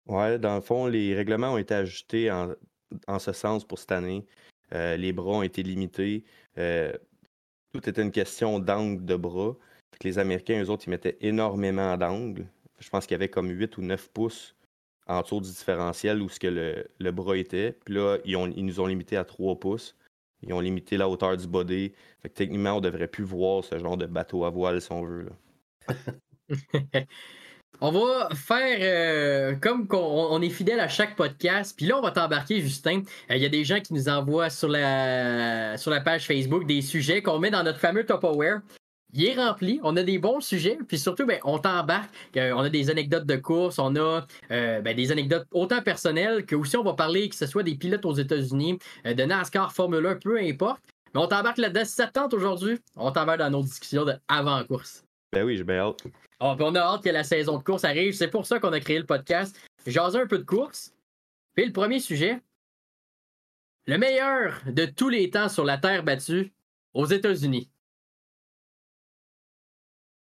Oui, 0.05 0.39
dans 0.39 0.55
le 0.55 0.61
fond, 0.61 0.87
les 0.87 1.13
règlements 1.13 1.55
ont 1.55 1.57
été 1.57 1.73
ajustés 1.73 2.31
en, 2.31 3.19
ce 3.19 3.33
sens 3.33 3.65
pour 3.65 3.77
cette 3.77 3.91
année. 3.91 4.25
Euh, 4.73 4.95
les 4.95 5.11
bras 5.11 5.39
ont 5.39 5.43
été 5.43 5.61
limités. 5.61 6.23
Euh, 6.57 6.93
tout 7.73 7.89
était 7.89 8.01
une 8.01 8.11
question 8.11 8.59
d'angle 8.59 9.03
de 9.03 9.17
bras. 9.17 9.53
Les 10.01 10.17
Américains, 10.17 10.63
eux 10.63 10.69
autres, 10.69 10.85
ils 10.87 10.91
mettaient 10.91 11.17
énormément 11.19 11.97
d'angles. 11.97 12.47
Je 12.79 12.89
pense 12.89 13.05
qu'il 13.05 13.15
y 13.15 13.19
avait 13.19 13.27
comme 13.27 13.49
8 13.49 13.75
ou 13.75 13.81
9 13.81 14.11
pouces 14.11 14.55
en 15.09 15.21
dessous 15.21 15.41
du 15.41 15.49
différentiel 15.49 16.21
où 16.21 16.29
ce 16.29 16.39
que 16.39 16.47
le, 16.99 17.11
bras 17.11 17.35
était. 17.35 17.75
Puis 17.83 17.95
là, 17.95 18.17
ils, 18.25 18.37
ont, 18.37 18.47
ils, 18.55 18.63
nous 18.63 18.79
ont 18.79 18.85
limité 18.85 19.17
à 19.17 19.25
3 19.25 19.59
pouces. 19.59 19.95
Ils 20.43 20.53
ont 20.53 20.59
limité 20.59 20.95
la 20.95 21.09
hauteur 21.09 21.35
du 21.35 21.47
body. 21.47 21.91
Fait 22.21 22.29
que 22.29 22.33
techniquement, 22.35 22.73
on 22.73 22.79
devrait 22.79 23.07
plus 23.07 23.23
voir 23.23 23.63
ce 23.63 23.77
genre 23.77 23.97
de 23.97 24.05
bateau 24.05 24.45
à 24.45 24.49
voile 24.49 24.81
si 24.81 24.91
on 24.91 25.03
veut. 25.03 25.29
on 27.81 27.91
va 27.91 28.29
faire 28.35 28.77
euh, 28.81 29.55
comme 29.55 29.87
on, 29.91 30.41
est 30.41 30.49
fidèle 30.49 30.79
à 30.79 30.87
chaque 30.87 31.15
podcast. 31.15 31.73
Puis 31.75 31.87
là, 31.87 31.97
on 31.97 32.01
va 32.01 32.11
t'embarquer, 32.11 32.61
Justin. 32.61 33.01
Euh, 33.31 33.35
il 33.35 33.41
y 33.41 33.45
a 33.45 33.49
des 33.49 33.63
gens 33.63 33.79
qui 33.79 33.95
nous 33.95 34.09
envoient 34.09 34.51
sur 34.51 34.69
la, 34.69 35.75
sur 35.77 35.89
la 35.89 36.01
page 36.01 36.27
Facebook 36.27 36.67
des 36.67 36.83
sujets 36.83 37.23
qu'on 37.23 37.39
met 37.39 37.49
dans 37.49 37.63
notre 37.63 37.79
fameux 37.79 38.05
Top 38.05 38.23
Aware 38.23 38.61
il 39.13 39.25
est 39.25 39.35
rempli. 39.35 39.79
On 39.83 39.95
a 39.97 40.03
des 40.03 40.19
bons 40.19 40.41
sujets. 40.41 40.77
Puis 40.87 40.99
surtout, 40.99 41.25
ben, 41.25 41.39
on 41.43 41.57
t'embarque. 41.59 42.09
Euh, 42.37 42.51
on 42.53 42.59
a 42.59 42.69
des 42.69 42.89
anecdotes 42.89 43.25
de 43.25 43.35
course. 43.35 43.79
On 43.79 43.95
a 43.95 44.25
euh, 44.51 44.81
ben, 44.81 44.95
des 44.95 45.11
anecdotes 45.11 45.47
autant 45.51 45.81
personnelles 45.81 46.45
que 46.45 46.55
aussi 46.55 46.77
on 46.77 46.83
va 46.83 46.93
parler 46.93 47.29
que 47.29 47.35
ce 47.35 47.47
soit 47.47 47.63
des 47.63 47.75
pilotes 47.75 48.05
aux 48.05 48.13
États-Unis, 48.13 48.77
euh, 49.05 49.13
de 49.13 49.23
NASCAR, 49.23 49.73
Formule 49.73 50.05
1, 50.05 50.15
peu 50.15 50.37
importe. 50.37 50.81
Mais 51.13 51.21
on 51.21 51.27
t'embarque 51.27 51.57
là-dedans. 51.57 51.85
Si 51.85 51.93
ça 51.93 52.07
tente 52.07 52.33
aujourd'hui, 52.33 52.79
on 52.95 53.11
t'embarque 53.11 53.39
dans 53.39 53.49
nos 53.49 53.63
discussions 53.63 54.05
d'avant-course. 54.05 55.03
Ben 55.33 55.43
oui, 55.43 55.57
j'ai 55.57 55.63
bien 55.63 55.79
hâte. 55.79 56.03
Ah, 56.39 56.55
on 56.59 56.75
a 56.75 56.79
hâte 56.79 57.03
que 57.03 57.09
la 57.09 57.23
saison 57.23 57.57
de 57.57 57.63
course 57.63 57.83
arrive. 57.83 58.13
C'est 58.13 58.29
pour 58.29 58.45
ça 58.45 58.59
qu'on 58.59 58.73
a 58.73 58.79
créé 58.79 58.99
le 58.99 59.05
podcast. 59.05 59.59
Jaser 59.87 60.19
un 60.19 60.27
peu 60.27 60.37
de 60.37 60.43
course. 60.43 60.93
Puis 61.55 61.65
le 61.65 61.73
premier 61.73 61.99
sujet. 61.99 62.39
Le 63.87 63.97
meilleur 63.97 64.61
de 64.67 64.85
tous 64.85 65.09
les 65.09 65.31
temps 65.31 65.49
sur 65.49 65.65
la 65.65 65.77
Terre 65.77 66.03
battue 66.03 66.53
aux 66.93 67.05
États-Unis. 67.05 67.69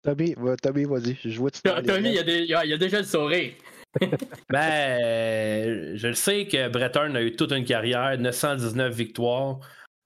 Tommy, 0.03 0.35
Tommy 0.63 0.85
vas-y. 0.85 1.17
Je 1.25 1.39
vois 1.39 1.51
Tommy, 1.87 2.11
il 2.11 2.47
y, 2.47 2.55
a 2.55 2.61
a 2.61 2.77
déjà 2.77 2.99
le 2.99 3.05
sourire. 3.05 3.53
ben, 4.49 5.97
je 5.97 6.09
le 6.09 6.15
sais 6.15 6.47
que 6.47 6.69
Breton 6.69 7.15
a 7.15 7.23
eu 7.23 7.35
toute 7.35 7.53
une 7.53 7.65
carrière, 7.65 8.17
919 8.19 8.95
victoires. 8.95 9.59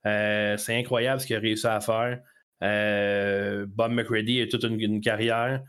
Euh, 0.05 0.57
c'est 0.57 0.77
incroyable 0.77 1.21
ce 1.21 1.27
qu'il 1.27 1.35
a 1.35 1.39
réussi 1.39 1.67
à 1.67 1.79
faire. 1.79 2.19
Euh, 2.63 3.65
Bob 3.67 3.91
McCready 3.91 4.41
a 4.41 4.47
toute 4.47 4.63
une, 4.63 5.01
carrière. 5.01 5.61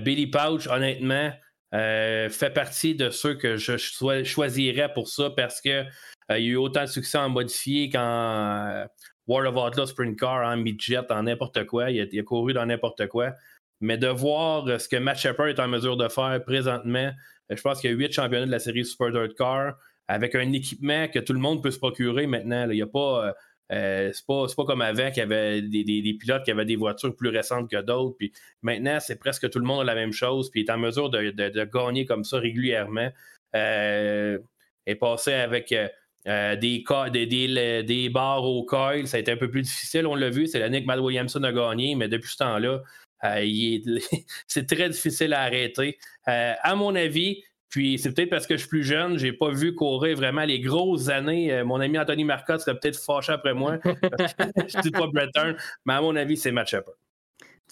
Billy 0.00 0.26
Pouch, 0.28 0.66
honnêtement, 0.68 1.32
fait 1.72 2.54
partie 2.54 2.94
de 2.94 3.10
ceux 3.10 3.34
que 3.34 3.56
je 3.56 3.76
choisirais 4.24 4.92
pour 4.92 5.08
ça 5.08 5.30
parce 5.30 5.60
qu'il 5.60 5.88
a 6.28 6.38
eu 6.38 6.56
autant 6.56 6.82
de 6.82 6.88
succès 6.88 7.18
en 7.18 7.30
modifié 7.30 7.90
qu'en 7.90 8.86
World 9.26 9.48
of 9.48 9.56
Outlaw 9.56 9.86
Sprint 9.86 10.18
Car, 10.18 10.46
en 10.46 10.56
midget, 10.56 11.10
en 11.10 11.24
n'importe 11.24 11.64
quoi. 11.66 11.90
Il 11.90 12.00
a, 12.00 12.04
il 12.10 12.20
a, 12.20 12.22
couru 12.22 12.52
dans 12.52 12.66
n'importe 12.66 13.06
quoi. 13.08 13.32
Mais 13.80 13.98
de 13.98 14.08
voir 14.08 14.80
ce 14.80 14.88
que 14.88 14.96
Matt 14.96 15.18
Shepard 15.18 15.48
est 15.48 15.60
en 15.60 15.68
mesure 15.68 15.96
de 15.96 16.08
faire 16.08 16.42
présentement, 16.44 17.12
je 17.50 17.60
pense 17.60 17.80
qu'il 17.80 17.90
y 17.90 17.92
a 17.92 17.96
huit 17.96 18.12
championnats 18.12 18.46
de 18.46 18.50
la 18.50 18.58
série 18.58 18.84
Super 18.84 19.12
Dirt 19.12 19.34
Car 19.36 19.74
avec 20.08 20.34
un 20.34 20.52
équipement 20.52 21.08
que 21.08 21.18
tout 21.18 21.32
le 21.32 21.38
monde 21.38 21.62
peut 21.62 21.70
se 21.70 21.78
procurer 21.78 22.26
maintenant. 22.26 22.68
Il 22.70 22.76
y 22.76 22.82
a 22.82 22.86
pas. 22.86 23.34
Euh, 23.72 24.12
c'est 24.12 24.24
pas, 24.26 24.64
comme 24.64 24.80
avant 24.80 25.10
qu'il 25.10 25.18
y 25.18 25.22
avait 25.22 25.60
des, 25.60 26.16
pilotes 26.20 26.44
qui 26.44 26.52
avaient 26.52 26.64
des 26.64 26.76
voitures 26.76 27.14
plus 27.16 27.30
récentes 27.30 27.68
que 27.68 27.82
d'autres. 27.82 28.16
Maintenant, 28.62 28.98
c'est 29.00 29.18
presque 29.18 29.50
tout 29.50 29.58
le 29.58 29.64
monde 29.64 29.80
a 29.80 29.84
la 29.84 29.96
même 29.96 30.12
chose. 30.12 30.50
Puis 30.50 30.60
il 30.60 30.64
est 30.68 30.72
en 30.72 30.78
mesure 30.78 31.10
de, 31.10 31.64
gagner 31.64 32.06
comme 32.06 32.24
ça 32.24 32.38
régulièrement. 32.38 33.08
Euh, 33.54 34.38
est 34.86 34.94
passé 34.94 35.32
avec 35.32 35.72
euh, 35.72 36.56
des, 36.56 36.84
des, 37.26 37.82
des, 37.82 38.08
barres 38.08 38.44
au 38.44 38.64
coil. 38.64 39.08
Ça 39.08 39.16
a 39.16 39.20
été 39.20 39.32
un 39.32 39.36
peu 39.36 39.50
plus 39.50 39.62
difficile, 39.62 40.06
on 40.06 40.14
l'a 40.14 40.30
vu. 40.30 40.46
C'est 40.46 40.60
l'année 40.60 40.82
que 40.82 40.86
Matt 40.86 41.00
Williamson 41.00 41.42
a 41.42 41.52
gagné, 41.52 41.96
mais 41.96 42.06
depuis 42.06 42.30
ce 42.30 42.36
temps-là, 42.36 42.82
c'est 44.46 44.66
très 44.66 44.88
difficile 44.88 45.34
à 45.34 45.42
arrêter. 45.42 45.98
à 46.26 46.74
mon 46.74 46.94
avis, 46.94 47.42
puis 47.68 47.98
c'est 47.98 48.12
peut-être 48.12 48.30
parce 48.30 48.46
que 48.46 48.54
je 48.54 48.60
suis 48.60 48.68
plus 48.68 48.84
jeune, 48.84 49.18
j'ai 49.18 49.32
pas 49.32 49.50
vu 49.50 49.74
courir 49.74 50.16
vraiment 50.16 50.44
les 50.44 50.60
grosses 50.60 51.08
années. 51.08 51.52
Euh, 51.52 51.64
mon 51.64 51.80
ami 51.80 51.98
Anthony 51.98 52.24
Marcotte 52.24 52.60
serait 52.60 52.78
peut-être 52.78 52.98
fâché 52.98 53.32
après 53.32 53.54
moi. 53.54 53.78
je 53.84 54.80
dis 54.80 54.90
pas 54.90 55.06
Breton, 55.08 55.56
mais 55.84 55.94
à 55.94 56.00
mon 56.00 56.16
avis, 56.16 56.36
c'est 56.36 56.52
Matt 56.52 56.68
Shepard. 56.68 56.94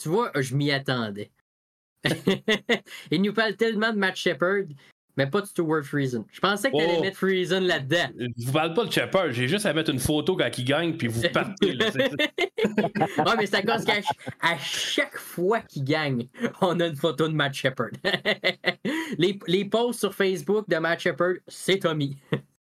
Tu 0.00 0.08
vois, 0.08 0.30
je 0.34 0.54
m'y 0.54 0.72
attendais. 0.72 1.30
Il 3.10 3.22
nous 3.22 3.32
parle 3.32 3.56
tellement 3.56 3.92
de 3.92 3.98
Matt 3.98 4.16
Shepard 4.16 4.64
mais 5.16 5.26
pas 5.26 5.40
de 5.40 5.46
Stuart 5.46 5.84
Friesen. 5.84 6.24
Je 6.32 6.40
pensais 6.40 6.70
que 6.70 6.76
tu 6.76 6.82
allais 6.82 6.96
oh. 6.98 7.02
mettre 7.02 7.16
Friesen 7.16 7.64
là-dedans. 7.64 8.08
Je 8.18 8.46
vous 8.46 8.52
parle 8.52 8.74
pas 8.74 8.84
de 8.84 8.92
Shepard, 8.92 9.32
j'ai 9.32 9.48
juste 9.48 9.66
à 9.66 9.72
mettre 9.72 9.90
une 9.90 9.98
photo 9.98 10.36
quand 10.36 10.50
il 10.56 10.64
gagne, 10.64 10.96
puis 10.96 11.08
vous 11.08 11.22
partez. 11.32 11.76
ouais, 11.78 13.36
mais 13.38 13.46
c'est 13.46 13.56
à 13.56 13.62
cause 13.62 13.84
qu'à 13.84 14.00
à 14.40 14.58
chaque 14.58 15.18
fois 15.18 15.60
qu'il 15.60 15.84
gagne, 15.84 16.28
on 16.60 16.78
a 16.80 16.86
une 16.86 16.96
photo 16.96 17.28
de 17.28 17.34
Matt 17.34 17.54
Shepard. 17.54 17.90
les, 19.18 19.38
les 19.46 19.64
posts 19.64 20.00
sur 20.00 20.14
Facebook 20.14 20.68
de 20.68 20.76
Matt 20.76 21.00
Shepard, 21.00 21.34
c'est 21.48 21.78
Tommy. 21.78 22.16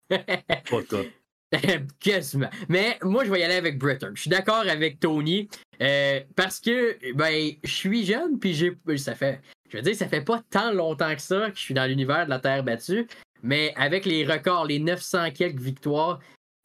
pas 0.09 0.83
toi. 0.87 1.03
Quasiment. 1.99 2.49
Mais 2.67 2.97
moi, 3.03 3.25
je 3.25 3.31
vais 3.31 3.39
y 3.39 3.43
aller 3.43 3.55
avec 3.55 3.77
Britton. 3.77 4.11
Je 4.13 4.21
suis 4.21 4.29
d'accord 4.29 4.63
avec 4.67 4.99
Tony 4.99 5.49
euh, 5.81 6.19
parce 6.35 6.59
que 6.59 6.97
ben, 7.13 7.51
je 7.63 7.71
suis 7.71 8.05
jeune, 8.05 8.39
puis 8.39 8.53
j'ai 8.53 8.77
ça 8.97 9.15
fait 9.15 9.41
je 9.69 9.77
veux 9.77 9.83
dire, 9.83 9.95
ça 9.95 10.07
fait 10.07 10.21
pas 10.21 10.41
tant 10.49 10.71
longtemps 10.71 11.13
que 11.15 11.21
ça 11.21 11.49
que 11.51 11.55
je 11.55 11.61
suis 11.61 11.73
dans 11.73 11.85
l'univers 11.85 12.25
de 12.25 12.29
la 12.29 12.39
Terre 12.39 12.63
battue, 12.63 13.07
mais 13.43 13.73
avec 13.75 14.05
les 14.05 14.25
records, 14.25 14.65
les 14.65 14.79
900 14.79 15.31
quelques 15.31 15.59
victoires, 15.59 16.19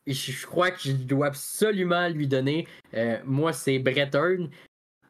je, 0.06 0.46
crois 0.46 0.70
que 0.70 0.80
je 0.80 0.92
dois 0.92 1.28
absolument 1.28 2.08
lui 2.08 2.26
donner. 2.26 2.66
Euh, 2.94 3.18
moi, 3.24 3.52
c'est 3.52 3.78
Breton. 3.78 4.50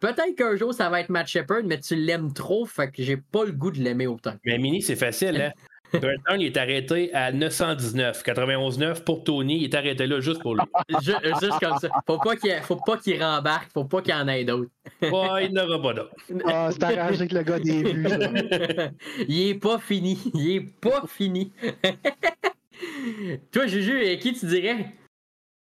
Peut-être 0.01 0.37
qu'un 0.37 0.57
jour, 0.57 0.75
ça 0.75 0.91
va 0.91 1.01
être 1.01 1.09
Matt 1.09 1.27
Shepard, 1.27 1.63
mais 1.65 1.81
tu 1.81 1.97
l'aimes 1.97 2.33
trop, 2.33 2.67
fait 2.67 2.91
que 2.91 3.03
j'ai 3.03 3.17
pas 3.17 3.45
le 3.45 3.53
goût 3.53 3.71
de 3.71 3.79
l'aimer 3.79 4.07
autant. 4.07 4.35
Mais 4.45 4.59
Mini, 4.59 4.83
c'est 4.83 4.97
facile, 4.97 5.41
hein? 5.41 5.53
Burton, 6.01 6.41
il 6.41 6.47
est 6.47 6.57
arrêté 6.57 7.15
à 7.15 7.33
919. 7.33 8.23
91-9 8.23 9.03
pour 9.03 9.25
Tony, 9.25 9.59
il 9.59 9.65
est 9.65 9.75
arrêté 9.75 10.07
là 10.07 10.21
juste 10.21 10.43
pour 10.43 10.55
lui. 10.55 10.63
juste 10.89 11.59
comme 11.61 11.79
ça. 11.79 11.89
Faut 12.07 12.19
pas 12.19 12.37
qu'il, 12.37 12.55
faut 12.63 12.77
pas 12.77 12.97
qu'il 12.97 13.23
rembarque, 13.23 13.71
faut 13.73 13.85
pas 13.85 14.03
qu'il 14.03 14.13
y 14.13 14.17
en 14.17 14.29
ait 14.29 14.45
d'autres. 14.45 14.71
Ouais, 15.03 15.47
il 15.47 15.53
n'aura 15.53 15.81
pas 15.81 15.95
d'autres. 15.95 16.15
Ah, 16.47 16.71
c'est 16.71 16.83
arrangé 16.85 17.27
que 17.27 17.35
le 17.35 17.43
gars 17.43 17.59
des 17.59 17.83
vues. 17.83 18.07
il 19.29 19.49
est 19.49 19.55
pas 19.55 19.79
fini. 19.79 20.19
Il 20.35 20.57
est 20.57 20.81
pas 20.81 21.05
fini. 21.07 21.53
Toi, 23.53 23.67
Juju, 23.67 24.19
qui 24.19 24.33
tu 24.35 24.47
dirais? 24.47 24.87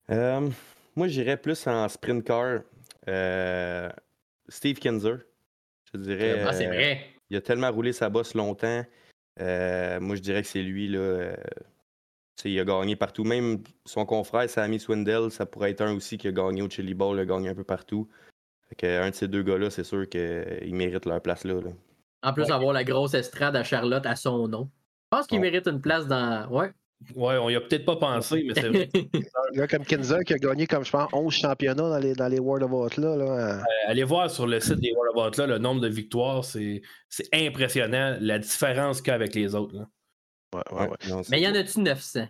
Euh, 0.10 0.50
moi, 0.96 1.08
j'irais 1.08 1.38
plus 1.38 1.66
en 1.68 1.88
sprint 1.88 2.24
car. 2.24 2.62
Euh, 3.08 3.90
Steve 4.48 4.78
Kinzer. 4.78 5.20
Je 5.94 6.00
dirais. 6.00 6.44
Ah, 6.46 6.54
c'est 6.54 6.68
vrai. 6.68 6.94
Euh, 6.94 7.14
il 7.30 7.38
a 7.38 7.42
tellement 7.42 7.72
roulé 7.72 7.94
sa 7.94 8.10
bosse 8.10 8.34
longtemps. 8.34 8.84
Euh, 9.40 10.00
moi, 10.00 10.16
je 10.16 10.22
dirais 10.22 10.42
que 10.42 10.48
c'est 10.48 10.62
lui. 10.62 10.88
Là, 10.88 11.00
euh, 11.00 11.36
il 12.46 12.60
a 12.60 12.66
gagné 12.66 12.96
partout. 12.96 13.24
Même 13.24 13.64
son 13.86 14.06
confrère, 14.06 14.50
Sammy 14.50 14.80
Swindell, 14.80 15.32
ça 15.32 15.46
pourrait 15.46 15.72
être 15.72 15.82
un 15.82 15.96
aussi 15.96 16.18
qui 16.18 16.28
a 16.28 16.32
gagné 16.32 16.62
au 16.62 16.70
Chili 16.70 16.94
Bowl, 16.94 17.20
a 17.20 17.26
gagné 17.26 17.50
un 17.50 17.56
peu 17.56 17.64
partout. 17.64 18.08
un 18.82 19.10
de 19.10 19.16
ces 19.16 19.28
deux 19.28 19.44
gars-là, 19.44 19.70
c'est 19.70 19.84
sûr 19.84 20.08
qu'ils 20.10 20.76
méritent 20.76 21.06
leur 21.06 21.22
place 21.22 21.46
là. 21.46 21.56
En 22.24 22.34
plus, 22.34 22.50
avoir 22.52 22.74
la 22.74 22.84
grosse 22.84 23.14
estrade 23.14 23.56
à 23.56 23.64
Charlotte 23.64 24.06
à 24.06 24.16
son 24.16 24.48
nom. 24.48 24.70
Je 25.12 25.18
pense 25.18 25.28
qu'il 25.28 25.40
mérite 25.42 25.68
une 25.68 25.82
place 25.82 26.08
dans. 26.08 26.48
Ouais. 26.50 26.72
Ouais, 27.16 27.38
on 27.38 27.50
y 27.50 27.56
a 27.56 27.62
peut-être 27.62 27.86
pas 27.86 27.96
pensé, 27.96 28.44
mais 28.48 28.54
c'est 28.56 28.70
vrai. 28.70 28.90
un 28.96 29.58
gars 29.58 29.68
comme 29.68 29.86
Kinzer 29.86 30.20
qui 30.26 30.34
a 30.34 30.38
gagné, 30.38 30.68
comme 30.68 30.84
je 30.84 30.92
pense, 30.92 31.10
11 31.14 31.34
championnats 31.34 31.90
dans 31.90 31.98
les, 31.98 32.14
dans 32.14 32.28
les 32.28 32.40
World 32.40 32.64
of 32.64 32.72
Outlaw. 32.72 33.18
Là. 33.18 33.26
Euh, 33.26 33.62
allez 33.88 34.04
voir 34.04 34.30
sur 34.30 34.48
le 34.48 34.60
site 34.60 34.80
des 34.80 34.92
World 34.94 35.18
of 35.18 35.28
Outlaw 35.28 35.48
le 35.48 35.58
nombre 35.58 35.82
de 35.82 35.88
victoires. 35.88 36.44
C'est 36.44 36.82
impressionnant 37.34 38.18
la 38.20 38.40
différence 38.40 39.02
qu'il 39.02 39.10
y 39.10 39.12
a 39.12 39.16
avec 39.16 39.36
les 39.36 39.56
autres. 39.56 39.76
Là. 39.76 39.88
Ouais, 40.54 40.62
ouais, 40.72 40.90
ouais. 40.90 41.22
mais 41.30 41.42
il 41.42 41.44
y 41.44 41.48
en 41.48 41.56
a-tu 41.56 41.80
900? 41.80 42.28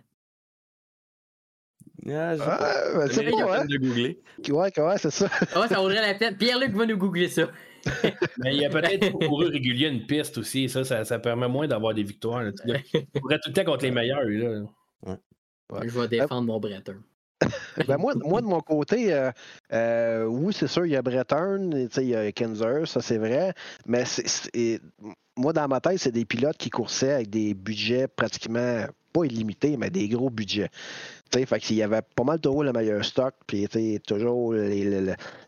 Ah, 2.06 2.34
ah, 2.38 3.06
c'est 3.10 3.30
pas, 3.30 3.60
hein? 3.60 3.64
de 3.64 3.76
googler. 3.78 4.20
Ouais, 4.48 4.70
ouais, 4.78 4.98
c'est 4.98 5.10
ça. 5.10 5.26
ouais, 5.56 5.68
ça 5.68 5.76
vaudrait 5.76 6.02
la 6.02 6.14
peine. 6.14 6.36
Pierre-Luc 6.36 6.72
va 6.72 6.84
nous 6.84 6.98
googler 6.98 7.28
ça. 7.28 7.48
Mais 8.38 8.54
il 8.54 8.60
y 8.60 8.64
a 8.64 8.70
peut-être 8.70 9.10
couru 9.12 9.46
régulier 9.46 9.88
une 9.88 10.06
piste 10.06 10.38
aussi. 10.38 10.68
Ça, 10.68 10.84
ça, 11.04 11.18
permet 11.18 11.48
moins 11.48 11.66
d'avoir 11.66 11.94
des 11.94 12.02
victoires. 12.02 12.42
Là. 12.42 12.52
Tu 12.52 13.20
pourrais 13.20 13.38
tout 13.38 13.50
le 13.50 13.52
temps 13.52 13.64
contre 13.64 13.84
les 13.84 13.90
meilleurs. 13.90 14.24
Là. 14.24 14.62
Ouais. 15.06 15.88
Je 15.88 15.98
vais 15.98 16.08
défendre 16.08 16.46
mon 16.46 16.60
Breton. 16.60 16.96
ben 17.88 17.98
moi, 17.98 18.14
moi, 18.16 18.40
de 18.40 18.46
mon 18.46 18.60
côté, 18.60 19.12
euh, 19.12 19.30
euh, 19.72 20.24
oui, 20.24 20.52
c'est 20.54 20.66
sûr, 20.66 20.86
il 20.86 20.92
y 20.92 20.96
a 20.96 21.02
Breton, 21.02 21.70
il 21.96 22.04
y 22.04 22.14
a 22.14 22.32
Kenzer, 22.32 22.86
ça 22.86 23.00
c'est 23.00 23.18
vrai. 23.18 23.52
Mais 23.86 24.04
moi, 25.36 25.52
dans 25.52 25.68
ma 25.68 25.80
tête, 25.80 25.98
c'est 25.98 26.12
des 26.12 26.24
pilotes 26.24 26.56
qui 26.56 26.70
coursaient 26.70 27.12
avec 27.12 27.30
des 27.30 27.54
budgets 27.54 28.08
pratiquement 28.08 28.86
pas 29.14 29.24
illimités, 29.24 29.76
mais 29.78 29.88
des 29.88 30.08
gros 30.08 30.28
budgets. 30.28 30.70
Fait 31.32 31.58
qu'il 31.58 31.76
y 31.76 31.82
avait 31.82 32.02
pas 32.14 32.24
mal 32.24 32.38
de 32.38 32.48
le 32.48 32.72
meilleur 32.72 33.04
stock, 33.04 33.34
puis 33.46 33.66
toujours 34.06 34.52
les, 34.52 35.00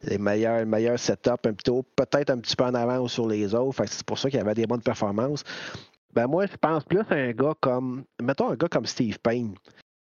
les, 0.02 0.18
meilleurs, 0.18 0.64
meilleurs 0.66 0.98
setups, 0.98 1.52
peut-être 1.94 2.30
un 2.30 2.38
petit 2.38 2.56
peu 2.56 2.64
en 2.64 2.74
avance 2.74 3.12
sur 3.12 3.28
les 3.28 3.54
autres. 3.54 3.84
c'est 3.86 4.04
pour 4.04 4.18
ça 4.18 4.30
qu'il 4.30 4.38
y 4.38 4.42
avait 4.42 4.54
des 4.54 4.66
bonnes 4.66 4.82
performances. 4.82 5.44
Ben 6.12 6.26
moi, 6.26 6.46
je 6.46 6.56
pense 6.56 6.82
plus 6.84 7.00
à 7.10 7.14
un 7.14 7.32
gars 7.32 7.54
comme, 7.60 8.04
mettons 8.20 8.50
un 8.50 8.56
gars 8.56 8.68
comme 8.68 8.86
Steve 8.86 9.18
Payne. 9.20 9.54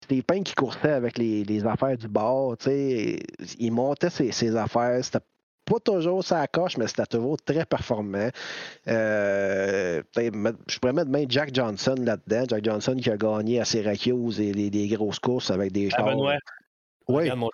Steve 0.04 0.24
Payne 0.24 0.44
qui 0.44 0.56
coursait 0.56 0.94
avec 0.94 1.18
les, 1.18 1.66
affaires 1.66 1.98
du 1.98 2.08
bord, 2.08 2.56
il 2.66 3.72
montait 3.72 4.10
ses, 4.10 4.32
ses 4.32 4.56
affaires, 4.56 5.04
c'était 5.04 5.20
pas 5.68 5.80
toujours 5.80 6.24
ça 6.24 6.48
coche, 6.48 6.78
mais 6.78 6.88
c'était 6.88 7.06
toujours 7.06 7.38
très 7.38 7.66
performant. 7.66 8.30
Euh, 8.88 9.77
je 10.18 10.80
pourrais 10.80 10.94
mettre 10.94 11.10
même 11.10 11.30
Jack 11.30 11.54
Johnson 11.54 11.96
là-dedans. 11.98 12.46
Jack 12.50 12.64
Johnson 12.64 12.96
qui 12.96 13.10
a 13.10 13.18
gagné 13.18 13.60
à 13.60 13.66
Syracuse 13.66 14.40
et 14.40 14.52
des, 14.52 14.88
grosses 14.88 15.20
courses 15.20 15.52
avec 15.52 15.72
des 15.72 15.90
ah, 15.94 15.98
chars. 15.98 16.16
Oui. 17.10 17.30
Mon 17.34 17.50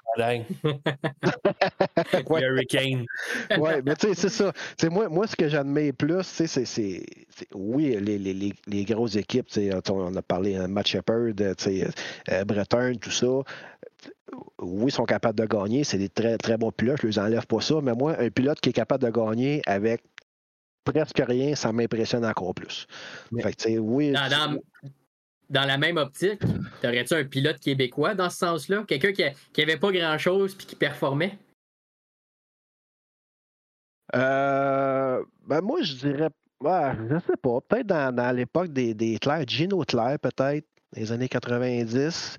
Hurricane. 2.39 3.05
oui, 3.58 3.72
mais 3.86 3.96
tu 3.96 4.08
sais, 4.08 4.13
c'est 4.15 4.29
ça. 4.29 4.51
moi, 4.89 5.10
moi, 5.10 5.27
ce 5.27 5.36
que 5.36 5.48
j'admets 5.48 5.93
plus, 5.93 6.24
c'est, 6.24 6.48
c'est, 6.48 7.05
oui, 7.53 7.96
les, 8.01 8.17
les, 8.17 8.53
les, 8.65 8.84
grosses 8.84 9.15
équipes, 9.15 9.48
on 9.91 10.15
a 10.15 10.22
parlé 10.24 10.55
de 10.55 10.62
hein, 10.62 10.67
Matt 10.67 10.88
Shepard, 10.88 11.34
euh, 11.39 12.46
Breton, 12.46 12.93
tout 13.00 13.12
ça 13.12 13.27
oui, 14.60 14.86
ils 14.88 14.91
sont 14.91 15.05
capables 15.05 15.39
de 15.39 15.46
gagner. 15.46 15.84
C'est 15.84 15.98
des 15.98 16.10
très, 16.10 16.38
très 16.38 16.58
bons 16.58 16.72
pilotes. 16.72 17.00
Je 17.01 17.08
ne 17.08 17.12
les 17.12 17.20
enlève 17.20 17.46
pas 17.46 17.62
ça. 17.62 17.75
Mais 17.82 17.93
moi, 17.93 18.15
un 18.20 18.29
pilote 18.29 18.60
qui 18.60 18.70
est 18.70 18.74
capable 18.74 19.03
de 19.03 19.10
gagner 19.10 19.62
avec 19.65 20.03
presque 20.83 21.21
rien, 21.25 21.55
ça 21.55 21.71
m'impressionne 21.71 22.25
encore 22.25 22.53
plus. 22.53 22.87
oui, 23.31 24.13
dans, 25.49 25.65
la 25.65 25.77
même 25.77 25.97
optique, 25.97 26.41
aurais-tu 26.83 27.13
un 27.13 27.25
pilote 27.25 27.59
québécois 27.59 28.15
dans 28.15 28.29
ce 28.29 28.37
sens-là? 28.37 28.85
Quelqu'un 28.87 29.11
qui 29.11 29.23
n'avait 29.61 29.77
pas 29.77 29.91
grand-chose 29.91 30.55
et 30.59 30.63
qui 30.63 30.75
performait? 30.75 31.37
Euh, 34.15 35.23
ben 35.45 35.61
moi, 35.61 35.81
je 35.81 35.93
dirais. 35.95 36.29
je 36.61 37.13
ne 37.13 37.19
sais 37.19 37.37
pas. 37.41 37.61
Peut-être 37.61 37.87
dans, 37.87 38.35
l'époque 38.35 38.71
des, 38.71 38.93
des 38.93 39.17
Claire, 39.17 39.43
Gino 39.47 39.79
Claire, 39.81 40.17
peut-être, 40.19 40.67
les 40.95 41.11
années 41.11 41.29
90. 41.29 42.37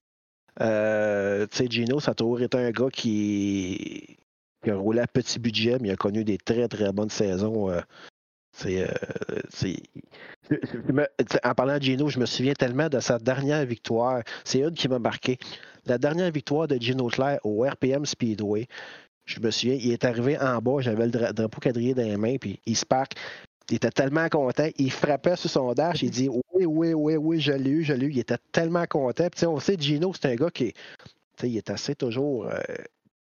Euh, 0.60 1.46
tu 1.50 1.56
sais, 1.56 1.66
Gino, 1.68 2.00
ça 2.00 2.12
a 2.12 2.14
toujours 2.14 2.40
été 2.40 2.56
un 2.56 2.70
gars 2.70 2.90
qui, 2.92 4.16
a 4.66 4.74
roulé 4.74 5.00
à 5.00 5.06
petit 5.06 5.38
budget, 5.38 5.78
mais 5.80 5.88
il 5.88 5.92
a 5.92 5.96
connu 5.96 6.24
des 6.24 6.38
très, 6.38 6.68
très 6.68 6.92
bonnes 6.92 7.10
saisons. 7.10 7.70
Euh, 7.70 7.80
C'est, 8.56 8.86
euh, 10.50 10.56
en 11.44 11.54
parlant 11.54 11.76
de 11.78 11.82
Gino, 11.82 12.08
je 12.08 12.18
me 12.20 12.26
souviens 12.26 12.52
tellement 12.54 12.88
de 12.88 13.00
sa 13.00 13.18
dernière 13.18 13.64
victoire. 13.66 14.22
C'est 14.44 14.60
une 14.60 14.72
qui 14.74 14.88
m'a 14.88 14.98
marqué. 14.98 15.38
La 15.86 15.98
dernière 15.98 16.30
victoire 16.30 16.68
de 16.68 16.76
Gino 16.76 17.08
Claire 17.08 17.38
au 17.44 17.62
RPM 17.64 18.06
Speedway. 18.06 18.66
Je 19.26 19.40
me 19.40 19.50
souviens, 19.50 19.74
il 19.74 19.90
est 19.92 20.04
arrivé 20.04 20.38
en 20.38 20.58
bas, 20.58 20.80
j'avais 20.80 21.06
le 21.06 21.10
dra- 21.10 21.32
drapeau 21.32 21.60
quadrillé 21.60 21.94
dans 21.94 22.02
les 22.02 22.16
mains, 22.16 22.36
puis 22.38 22.60
il 22.66 22.76
se 22.76 22.84
parque. 22.86 23.14
Il 23.70 23.76
était 23.76 23.90
tellement 23.90 24.28
content. 24.28 24.68
Il 24.76 24.92
frappait 24.92 25.36
sur 25.36 25.48
son 25.48 25.72
dash. 25.72 26.02
Il 26.02 26.10
dit 26.10 26.28
Oui, 26.28 26.66
oui, 26.66 26.92
oui, 26.92 27.16
oui, 27.16 27.40
je 27.40 27.52
l'ai 27.52 27.70
eu, 27.70 27.82
je 27.82 27.94
l'ai 27.94 28.06
eu. 28.06 28.10
Il 28.10 28.18
était 28.18 28.36
tellement 28.52 28.84
content. 28.86 29.24
Puis, 29.24 29.30
tu 29.36 29.38
sais, 29.40 29.46
on 29.46 29.58
sait, 29.58 29.76
Gino, 29.80 30.12
c'est 30.12 30.26
un 30.30 30.34
gars 30.34 30.50
qui 30.50 30.64
est, 30.66 30.72
tu 30.74 31.40
sais, 31.40 31.50
il 31.50 31.56
est 31.56 31.70
assez 31.70 31.94
toujours 31.94 32.46
euh, 32.46 32.58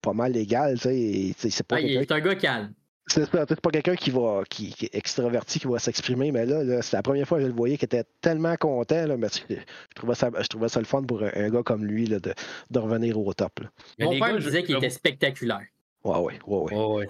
pas 0.01 0.13
mal 0.13 0.31
légal. 0.33 0.77
C'est 0.79 1.63
pas 1.67 1.77
Ah, 1.77 1.81
il 1.81 1.97
est 1.97 2.11
un 2.11 2.19
gars 2.19 2.35
calme. 2.35 2.71
C'est 3.09 3.25
c'est 3.25 3.61
pas 3.61 3.71
quelqu'un 3.71 3.95
qui 3.95 4.11
va 4.11 4.43
qui, 4.49 4.71
qui 4.73 4.85
est 4.85 4.95
extraverti, 4.95 5.59
qui 5.59 5.67
va 5.67 5.79
s'exprimer, 5.79 6.31
mais 6.31 6.45
là, 6.45 6.63
là 6.63 6.81
c'est 6.81 6.95
la 6.97 7.03
première 7.03 7.27
fois 7.27 7.37
que 7.37 7.43
je 7.43 7.47
le 7.49 7.53
voyais 7.55 7.77
qui 7.77 7.85
était 7.85 8.03
tellement 8.21 8.55
content. 8.55 9.05
Là, 9.07 9.17
mais 9.17 9.27
je, 9.29 9.55
je 9.55 9.95
trouvais 9.95 10.15
ça, 10.15 10.29
je 10.39 10.47
trouvais 10.47 10.69
ça 10.69 10.79
le 10.79 10.85
fun 10.85 11.03
pour 11.03 11.23
un, 11.23 11.31
un 11.33 11.49
gars 11.49 11.63
comme 11.63 11.85
lui 11.85 12.05
là, 12.05 12.19
de, 12.19 12.33
de 12.69 12.79
revenir 12.79 13.17
au 13.19 13.33
top. 13.33 13.59
Là. 13.59 13.69
Mais 13.97 14.05
Mon 14.05 14.11
les 14.11 14.19
père 14.19 14.33
gars, 14.33 14.37
disait 14.39 14.63
qu'il 14.63 14.77
était 14.77 14.89
spectaculaire. 14.89 15.65
Ouais, 16.03 16.17
ouais, 16.17 16.39
ouais, 16.45 16.57
ouais. 16.57 16.75
Ouais, 16.75 16.85
ouais. 16.85 17.09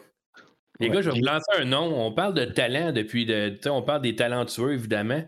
Les 0.80 0.88
Ouais. 0.88 0.96
gars, 0.96 1.02
je 1.02 1.10
vais 1.12 1.20
vous 1.20 1.26
lancer 1.26 1.52
un 1.58 1.66
nom. 1.66 2.06
On 2.06 2.14
parle 2.14 2.34
de 2.34 2.46
talent 2.46 2.92
depuis. 2.94 3.26
De, 3.26 3.50
tu 3.50 3.64
sais, 3.64 3.70
on 3.70 3.82
parle 3.84 4.02
des 4.02 4.16
talentueux, 4.16 4.74
évidemment. 4.74 5.24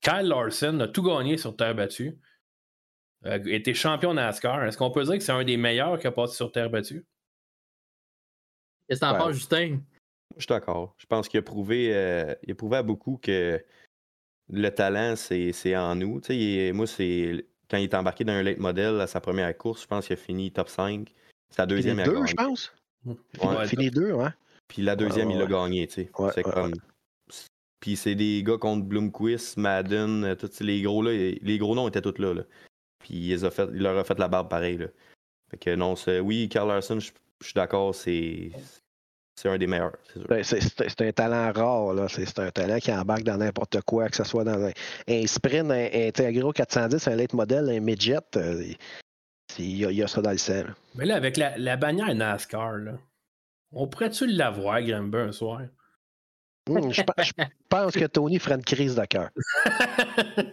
Kyle 0.00 0.28
Larson 0.28 0.78
a 0.80 0.88
tout 0.88 1.02
gagné 1.02 1.36
sur 1.36 1.56
terre 1.56 1.74
battue. 1.74 2.16
A 3.24 3.36
été 3.36 3.74
champion 3.74 4.14
NASCAR. 4.14 4.62
Est-ce 4.64 4.76
qu'on 4.78 4.90
peut 4.90 5.02
dire 5.02 5.14
que 5.14 5.24
c'est 5.24 5.32
un 5.32 5.42
des 5.44 5.56
meilleurs 5.56 5.98
qui 5.98 6.06
a 6.06 6.12
passé 6.12 6.36
sur 6.36 6.52
terre 6.52 6.70
battue? 6.70 7.04
Qu'est-ce 8.86 9.00
que 9.00 9.06
t'en 9.06 9.12
Ouais. 9.14 9.18
penses, 9.18 9.32
Justin? 9.32 9.80
Je 10.36 10.42
suis 10.42 10.48
d'accord. 10.48 10.94
Je 10.98 11.06
pense 11.06 11.28
qu'il 11.28 11.38
a 11.38 11.42
prouvé, 11.42 11.90
euh, 11.94 12.34
il 12.44 12.52
a 12.52 12.54
prouvé 12.54 12.76
à 12.78 12.82
beaucoup 12.82 13.18
que 13.22 13.62
le 14.50 14.68
talent, 14.70 15.14
c'est 15.16 15.52
c'est 15.52 15.76
en 15.76 15.94
nous. 15.94 16.20
Tu 16.20 16.26
sais, 16.28 16.36
il 16.36 16.74
moi, 16.74 16.86
c'est 16.86 17.46
quand 17.70 17.76
il 17.78 17.84
est 17.84 17.94
embarqué 17.94 18.24
dans 18.24 18.32
un 18.32 18.42
late 18.42 18.58
model 18.58 19.00
à 19.00 19.06
sa 19.06 19.20
première 19.20 19.56
course, 19.56 19.82
je 19.82 19.86
pense 19.86 20.06
qu'il 20.06 20.14
a 20.14 20.16
fini 20.16 20.50
top 20.50 20.68
5. 20.68 21.12
Sa 21.50 21.66
deuxième, 21.66 21.98
il 21.98 22.02
a 22.02 22.04
deux, 22.04 22.14
gagné. 22.14 22.26
je 22.28 22.34
pense. 22.34 22.72
Ouais, 23.06 23.66
Fini 23.68 23.90
deux, 23.90 24.12
hein. 24.14 24.34
Puis 24.68 24.82
la 24.82 24.96
deuxième, 24.96 25.28
Ouais, 25.28 25.34
il 25.34 25.38
l'a 25.38 25.44
ouais. 25.44 25.50
gagné, 25.50 25.86
tu 25.86 25.94
sais. 25.94 26.10
Ouais, 26.18 26.30
c'est 26.34 26.44
ouais, 26.46 26.52
comme. 26.52 26.74
Puis 27.80 27.96
c'est 27.96 28.14
des 28.14 28.42
gars 28.42 28.56
contre 28.56 28.84
Bloomquist, 28.86 29.56
Madden, 29.58 30.24
euh, 30.24 30.34
tous 30.34 30.60
les 30.60 30.80
gros 30.82 31.02
là, 31.02 31.12
les 31.12 31.58
gros 31.58 31.74
noms 31.74 31.86
étaient 31.86 32.00
tous 32.00 32.18
là. 32.18 32.32
là. 32.32 32.42
Puis 32.98 33.14
il, 33.14 33.28
les 33.28 33.44
a 33.44 33.50
fait, 33.50 33.68
il 33.74 33.82
leur 33.82 33.98
a 33.98 34.04
fait 34.04 34.18
la 34.18 34.26
barbe 34.28 34.48
pareil. 34.48 34.78
Là. 34.78 34.86
Fait 35.50 35.58
que 35.58 35.74
non, 35.74 35.94
c'est- 35.96 36.20
oui, 36.20 36.48
Carl 36.48 36.68
Larson, 36.68 36.98
je 36.98 37.10
je 37.40 37.46
suis 37.48 37.54
d'accord, 37.54 37.94
c'est 37.94 38.52
c'est 39.36 39.48
un 39.48 39.58
des 39.58 39.66
meilleurs, 39.66 39.96
c'est. 40.12 40.26
Ben, 40.28 41.08
un 41.08 41.12
talent 41.12 41.52
rare, 41.52 41.94
là. 41.94 42.06
C'est 42.08 42.38
un 42.38 42.50
talent 42.50 42.78
qui 42.78 42.92
embarque 42.92 43.24
dans 43.24 43.36
n'importe 43.36 43.80
quoi, 43.82 44.08
que 44.08 44.16
ce 44.16 44.24
soit 44.24 44.44
dans 44.44 44.62
un, 44.64 44.70
un 45.08 45.26
sprint, 45.26 45.70
un, 45.70 45.74
un 45.92 46.08
Integro 46.08 46.52
410, 46.52 47.08
un 47.08 47.16
late 47.16 47.32
model, 47.32 47.68
un 47.70 47.80
midget. 47.80 48.18
euh, 48.36 48.62
Il 49.58 49.76
y, 49.76 49.84
a- 49.84 49.90
il 49.90 49.96
y 49.96 50.02
a 50.02 50.08
ça 50.08 50.20
dans 50.22 50.30
le 50.30 50.38
sang. 50.38 50.62
Mais 50.94 51.04
là, 51.04 51.16
avec 51.16 51.36
la, 51.36 51.56
la 51.58 51.76
bannière 51.76 52.14
NASCAR, 52.14 52.72
là, 52.78 52.92
on 53.72 53.86
pourrait-tu 53.88 54.26
l'avoir, 54.26 54.80
Grimber, 54.82 55.18
un 55.28 55.32
soir? 55.32 55.62
Hum, 56.70 56.90
je, 56.92 57.02
pe- 57.02 57.22
je 57.22 57.32
pense 57.68 57.92
que 57.92 58.06
Tony 58.06 58.38
ferait 58.38 58.54
une 58.54 58.64
crise 58.64 58.94
de 58.94 59.04
cœur. 59.04 59.28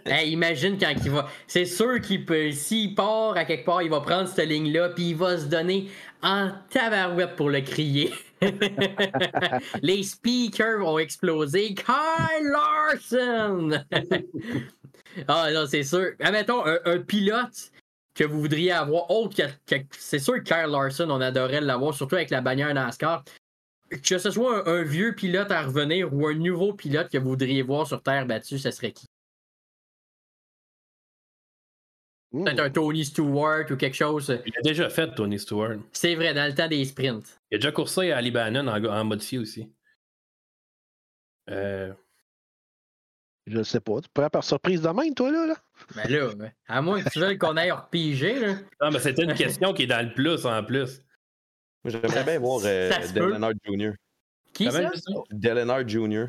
Hey, 0.06 0.32
imagine 0.32 0.78
quand 0.78 0.92
il 1.04 1.10
va. 1.10 1.28
C'est 1.48 1.66
sûr 1.66 2.02
qu'il 2.02 2.26
peut. 2.26 2.52
S'il 2.52 2.96
part 2.96 3.38
à 3.38 3.46
quelque 3.46 3.66
part, 3.66 3.82
il 3.82 3.90
va 3.90 4.02
prendre 4.02 4.28
cette 4.28 4.50
ligne-là, 4.50 4.90
puis 4.90 5.12
il 5.12 5.16
va 5.16 5.38
se 5.38 5.46
donner 5.46 5.90
en 6.22 6.52
tabarouette 6.70 7.36
pour 7.38 7.50
le 7.50 7.62
crier. 7.62 8.12
Les 9.82 10.04
speakers 10.04 10.80
vont 10.80 11.00
exploser. 11.00 11.76
Kyle 11.76 12.52
Larson! 12.52 13.84
ah 15.28 15.52
non, 15.52 15.66
c'est 15.68 15.84
sûr. 15.84 16.12
Admettons, 16.20 16.64
un, 16.66 17.00
pilote 17.00 17.72
que 18.16 18.24
vous 18.24 18.42
voudriez 18.42 18.72
avoir 18.72 19.10
autre 19.12 19.36
que. 19.36 19.76
c'est 19.92 20.20
sûr 20.20 20.36
que 20.36 20.40
Kyle 20.40 20.72
Larson, 20.72 21.10
on 21.10 21.22
adorait 21.22 21.62
l'avoir, 21.62 21.94
surtout 21.94 22.16
avec 22.16 22.30
la 22.30 22.42
bannière 22.42 22.74
NASCAR. 22.74 23.24
Que 23.90 24.18
ce 24.18 24.32
soit 24.32 24.68
un, 24.70 24.80
un 24.80 24.84
vieux 24.84 25.14
pilote 25.14 25.52
à 25.52 25.64
revenir 25.64 26.14
ou 26.14 26.28
un 26.28 26.34
nouveau 26.34 26.74
pilote 26.74 27.10
que 27.10 27.18
vous 27.18 27.30
voudriez 27.30 27.62
voir 27.62 27.86
sur 27.86 28.02
terre 28.02 28.26
battue, 28.26 28.58
ce 28.58 28.72
serait 28.72 28.94
qui? 28.94 29.06
Peut-être 32.32 32.60
un 32.60 32.70
Tony 32.70 33.04
Stewart 33.04 33.66
ou 33.72 33.76
quelque 33.76 33.96
chose. 33.96 34.40
Il 34.46 34.54
a 34.58 34.62
déjà 34.62 34.90
fait, 34.90 35.14
Tony 35.16 35.38
Stewart. 35.38 35.78
C'est 35.92 36.16
vrai, 36.16 36.34
dans 36.34 36.48
le 36.48 36.56
temps 36.56 36.68
des 36.68 36.86
sprints. 36.86 37.40
Il 37.52 37.56
a 37.56 37.58
déjà 37.58 37.72
coursé 37.72 38.12
à 38.12 38.22
Libanon 38.22 38.68
en, 38.68 38.84
en 38.86 39.04
modifié 39.04 39.38
aussi. 39.38 39.70
Euh, 41.50 41.92
Je 43.48 43.58
ne 43.58 43.64
sais 43.64 43.82
pas. 43.82 44.00
Tu 44.00 44.10
pourrais 44.14 44.30
par 44.30 44.44
surprise 44.46 44.82
de 44.82 44.88
même, 44.90 45.14
toi, 45.14 45.30
là? 45.32 45.46
là? 45.48 45.56
Ben 45.96 46.10
là, 46.10 46.30
à 46.68 46.82
moins 46.82 47.02
que 47.04 47.10
tu 47.10 47.20
veuilles 47.20 47.38
qu'on 47.38 47.58
aille 47.58 47.72
repiger, 47.72 48.40
là. 48.40 48.54
Non, 48.82 48.92
mais 48.92 49.00
c'était 49.00 49.24
une 49.24 49.34
question 49.34 49.74
qui 49.74 49.84
est 49.84 49.88
dans 49.88 50.06
le 50.08 50.14
plus 50.14 50.46
en 50.46 50.64
plus. 50.64 51.02
Moi, 51.84 51.92
J'aimerais 51.92 52.24
bien 52.24 52.40
voir 52.40 52.62
euh. 52.64 52.92
Earnhardt 53.16 53.56
Jr. 53.66 53.92
Qui 54.54 54.72
ça? 54.72 54.92
Earnhardt 55.44 55.90
Jr. 55.90 56.28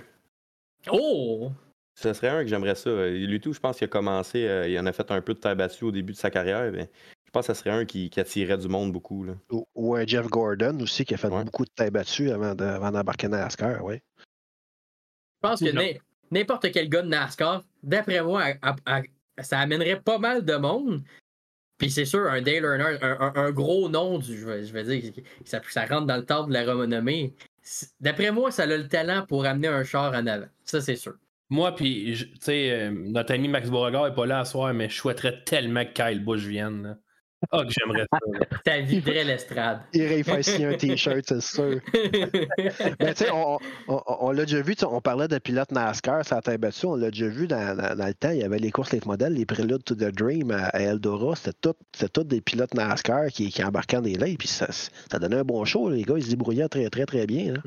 Oh! 0.91 1.53
Ce 1.95 2.13
serait 2.15 2.29
un 2.29 2.43
que 2.43 2.49
j'aimerais 2.49 2.75
ça. 2.75 2.91
Euh, 2.91 3.11
Lui 3.11 3.41
tout, 3.41 3.53
je 3.53 3.61
pense 3.61 3.77
qu'il 3.79 3.85
a 3.85 3.89
commencé, 3.89 4.47
euh, 4.49 4.67
il 4.69 4.79
en 4.79 4.87
a 4.87 4.93
fait 4.93 5.11
un 5.11 5.21
peu 5.21 5.35
de 5.35 5.39
terre 5.39 5.57
battue 5.57 5.85
au 5.85 5.93
début 5.93 6.13
de 6.13 6.19
sa 6.19 6.31
carrière. 6.31 6.71
Mais 6.73 6.91
je 7.27 7.31
pense 7.31 7.47
que 7.47 7.53
ce 7.55 7.59
serait 7.61 7.71
un 7.71 7.85
qui, 7.85 8.09
qui 8.11 8.19
attirait 8.21 8.57
du 8.59 8.69
monde 8.69 8.93
beaucoup. 8.93 9.25
Là. 9.25 9.35
Ou, 9.51 9.67
ou 9.75 9.95
un 9.95 10.07
Jeff 10.07 10.27
Gordon 10.29 10.79
aussi 10.81 11.05
qui 11.05 11.15
a 11.15 11.17
fait 11.19 11.29
Ouais. 11.29 11.45
beaucoup 11.45 11.65
de 11.65 11.71
taille 11.75 11.91
battue 11.91 12.31
avant 12.31 12.55
de- 12.55 12.65
avant 12.65 12.91
d'embarquer 12.91 13.29
dans 13.29 13.37
NASCAR, 13.37 13.85
oui. 13.85 13.97
Je 13.97 15.49
pense 15.49 15.61
que 15.61 15.99
n'importe 16.31 16.71
quel 16.73 16.89
gars 16.89 17.03
de 17.03 17.09
NASCAR, 17.09 17.63
d'après 17.83 18.23
moi, 18.23 18.43
à- 18.63 18.75
à- 18.87 19.01
à- 19.37 19.43
ça 19.43 19.59
amènerait 19.59 20.01
pas 20.01 20.19
mal 20.19 20.45
de 20.45 20.55
monde. 20.57 21.03
Puis 21.79 21.91
c'est 21.91 22.05
sûr, 22.05 22.31
un 22.31 22.41
Dale 22.41 22.65
Earnhardt, 22.65 22.99
un, 23.03 23.21
un- 23.21 23.33
un 23.35 23.51
gros 23.51 23.89
nom, 23.89 24.19
du, 24.19 24.39
je, 24.39 24.47
vais 24.73 24.85
dire, 24.85 25.13
ça, 25.45 25.61
ça 25.69 25.85
rentre 25.85 26.07
dans 26.07 26.17
le 26.17 26.25
temps 26.25 26.47
de 26.47 26.53
la 26.53 26.65
renommée. 26.65 27.35
C'est- 27.61 27.91
D'après 28.01 28.31
moi, 28.31 28.51
ça 28.53 28.63
a 28.63 28.67
le 28.67 28.87
talent 28.89 29.27
pour 29.27 29.45
amener 29.47 29.69
un 29.69 29.83
char 29.83 30.13
en 30.15 30.27
avant. 30.27 30.47
Ça, 30.65 30.81
c'est 30.81 30.97
sûr. 30.97 31.17
Moi, 31.53 31.75
puis, 31.75 32.15
je- 32.15 32.25
tu 32.25 32.33
sais, 32.41 32.71
euh, 32.71 32.91
notre 32.91 33.35
ami 33.35 33.47
Max 33.49 33.69
Beauregard 33.69 34.09
n'est 34.09 34.15
pas 34.15 34.25
là 34.27 34.39
à 34.41 34.45
soir, 34.47 34.73
mais 34.73 34.89
je 34.89 34.97
souhaiterais 34.97 35.43
tellement 35.45 35.85
que 35.85 35.93
Kyle 35.93 36.25
Busch 36.25 36.45
vienne. 36.47 36.83
là. 36.83 36.95
Ah, 37.51 37.65
que 37.65 37.73
j'aimerais 37.77 38.07
ça. 38.11 38.19
Ça 38.65 38.81
viderait 38.83 39.25
l'estrade. 39.25 39.81
Il 39.93 40.03
irait 40.03 40.21
y 40.21 40.23
faire 40.23 40.45
signer 40.45 40.67
un 40.67 40.75
T-shirt, 40.77 41.25
c'est 41.27 41.43
sûr. 41.43 41.81
Mais 43.01 43.15
tu 43.15 43.25
sais, 43.25 43.31
on, 43.33 43.59
on- 43.89 44.01
on- 44.07 44.17
on 44.21 44.31
l'a 44.31 44.45
déjà 44.45 44.63
vu, 44.63 44.75
on 44.89 45.01
parlait 45.01 45.27
de 45.29 45.39
pilote 45.39 45.73
NASCAR, 45.73 46.25
ça 46.25 46.37
a 46.37 46.39
été 46.39 46.57
battu, 46.57 46.87
on 46.87 46.95
l'a 46.95 47.11
déjà 47.11 47.27
vu 47.29 47.47
dans, 47.49 47.77
dans- 47.77 47.97
dans 47.97 48.07
le 48.07 48.15
temps, 48.15 48.31
il 48.31 48.39
y 48.39 48.45
avait 48.45 48.59
les 48.61 48.71
courses 48.71 48.93
les 48.93 49.01
modèles, 49.05 49.35
les 49.35 49.45
préludes 49.45 49.83
to 49.85 49.95
the 49.97 50.15
Dream 50.15 50.53
à, 50.53 50.67
à 50.69 50.81
Eldora, 50.81 51.35
c'était 51.37 51.57
tout, 51.61 51.75
c'était 51.93 52.09
tout 52.11 52.25
des 52.25 52.41
pilotes 52.41 52.75
NASCAR 52.75 53.27
qui, 53.27 53.51
qui 53.51 53.63
embarquaient 53.65 53.97
dans 53.97 54.03
les 54.05 54.15
laits, 54.15 54.39
puis 54.39 54.49
ça, 54.49 54.69
ça 54.71 55.19
donnait 55.19 55.37
un 55.39 55.45
bon 55.45 55.65
show, 55.65 55.91
les 55.91 56.03
gars, 56.05 56.15
ils 56.17 56.25
se 56.25 56.31
débrouillaient 56.31 56.69
très 56.69 56.89
très 56.91 57.07
très 57.07 57.27
bien. 57.27 57.55
là. 57.55 57.61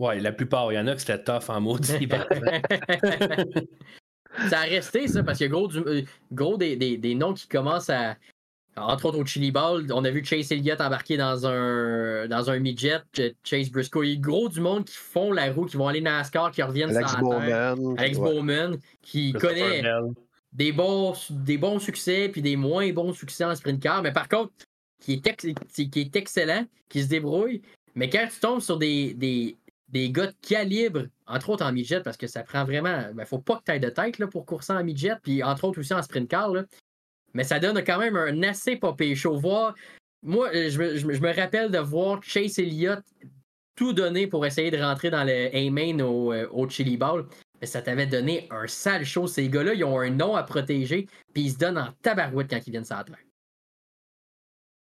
Ouais, 0.00 0.18
la 0.18 0.32
plupart, 0.32 0.72
il 0.72 0.76
y 0.76 0.78
en 0.78 0.86
a 0.86 0.94
que 0.94 1.00
c'était 1.00 1.22
tough 1.22 1.50
en 1.50 1.60
maudit. 1.60 2.08
ça 4.48 4.60
a 4.60 4.62
resté, 4.62 5.08
ça, 5.08 5.22
parce 5.22 5.38
qu'il 5.38 5.46
y 5.46 5.50
a 5.50 5.52
gros, 5.52 5.68
du- 5.68 5.78
euh, 5.78 6.02
gros 6.32 6.56
des, 6.56 6.76
des- 6.76 6.96
des 6.96 7.14
noms 7.14 7.34
qui 7.34 7.48
commencent 7.48 7.90
à. 7.90 8.16
Entre 8.76 9.04
autres 9.06 9.18
au 9.18 9.26
Chili 9.26 9.50
Ball, 9.50 9.84
on 9.92 10.04
a 10.04 10.10
vu 10.10 10.24
Chase 10.24 10.52
Elliott 10.52 10.80
embarquer 10.80 11.16
dans 11.16 11.44
un, 11.46 12.28
dans 12.28 12.50
un 12.50 12.58
midget, 12.60 13.00
Ch- 13.14 13.34
Chase 13.42 13.68
Briscoe. 13.70 14.04
Il 14.04 14.10
y 14.10 14.16
a 14.16 14.20
gros 14.20 14.48
du 14.48 14.60
monde 14.60 14.84
qui 14.84 14.96
font 14.96 15.32
la 15.32 15.52
roue, 15.52 15.66
qui 15.66 15.76
vont 15.76 15.88
aller 15.88 16.00
NASCAR, 16.00 16.52
qui 16.52 16.62
reviennent 16.62 16.96
Alex 16.96 17.10
sur 17.10 17.28
la 17.28 17.46
terre. 17.46 17.76
Bowman. 17.76 17.98
Alex 17.98 18.18
ouais. 18.18 18.32
Bowman, 18.32 18.78
qui 19.02 19.32
connaît 19.32 19.82
Bell. 19.82 20.04
des 20.52 20.72
bons, 20.72 21.14
des 21.30 21.58
bons 21.58 21.80
succès 21.80 22.28
puis 22.32 22.42
des 22.42 22.54
moins 22.56 22.90
bons 22.92 23.12
succès 23.12 23.44
en 23.44 23.54
sprint 23.56 23.82
car, 23.82 24.02
mais 24.02 24.12
par 24.12 24.28
contre, 24.28 24.52
qui 25.00 25.14
est, 25.14 25.26
ex- 25.26 25.46
qui 25.74 25.90
est 26.00 26.16
excellent, 26.16 26.64
qui 26.88 27.02
se 27.02 27.08
débrouille. 27.08 27.62
Mais 27.96 28.08
quand 28.08 28.26
tu 28.32 28.38
tombes 28.38 28.60
sur 28.60 28.78
des, 28.78 29.14
des, 29.14 29.56
des 29.90 30.10
gars 30.10 30.28
de 30.28 30.34
calibre, 30.46 31.06
entre 31.26 31.50
autres 31.50 31.64
en 31.64 31.72
midget, 31.72 32.00
parce 32.00 32.16
que 32.16 32.26
ça 32.26 32.42
prend 32.42 32.64
vraiment. 32.64 33.04
Il 33.18 33.26
faut 33.26 33.38
pas 33.38 33.60
que 33.64 33.72
tu 33.72 33.80
de 33.80 33.88
tête 33.88 34.24
pour 34.26 34.46
courser 34.46 34.72
en 34.72 34.84
midget, 34.84 35.16
puis 35.22 35.42
entre 35.42 35.64
autres 35.64 35.80
aussi 35.80 35.94
en 35.94 36.02
sprint 36.02 36.28
car. 36.28 36.52
Mais 37.34 37.44
ça 37.44 37.60
donne 37.60 37.82
quand 37.84 37.98
même 37.98 38.16
un 38.16 38.42
assez 38.42 38.76
pire 38.76 39.16
show. 39.16 39.36
Voir, 39.36 39.74
moi, 40.22 40.48
euh, 40.54 40.70
je 40.70 41.06
me, 41.06 41.34
rappelle 41.34 41.70
de 41.70 41.78
voir 41.78 42.22
Chase 42.22 42.58
Elliott 42.58 43.02
tout 43.76 43.92
donner 43.92 44.26
pour 44.26 44.44
essayer 44.44 44.70
de 44.70 44.78
rentrer 44.78 45.10
dans 45.10 45.24
le 45.24 45.48
A-Main 45.54 46.00
au, 46.00 46.32
euh, 46.32 46.68
Chili 46.68 46.96
Ball. 46.96 47.24
Mais 47.60 47.66
ça 47.66 47.82
t'avait 47.82 48.06
donné 48.06 48.46
un 48.50 48.66
sale 48.66 49.04
show. 49.04 49.26
Ces 49.26 49.48
gars-là, 49.48 49.74
ils 49.74 49.84
ont 49.84 49.98
un 49.98 50.10
nom 50.10 50.34
à 50.34 50.42
protéger, 50.42 51.06
puis 51.32 51.44
ils 51.44 51.52
se 51.52 51.58
donnent 51.58 51.78
en 51.78 51.92
tabarouette 52.02 52.50
quand 52.50 52.60
ils 52.66 52.70
viennent 52.70 52.84
sur 52.84 52.96
la 52.96 53.04
terre. 53.04 53.16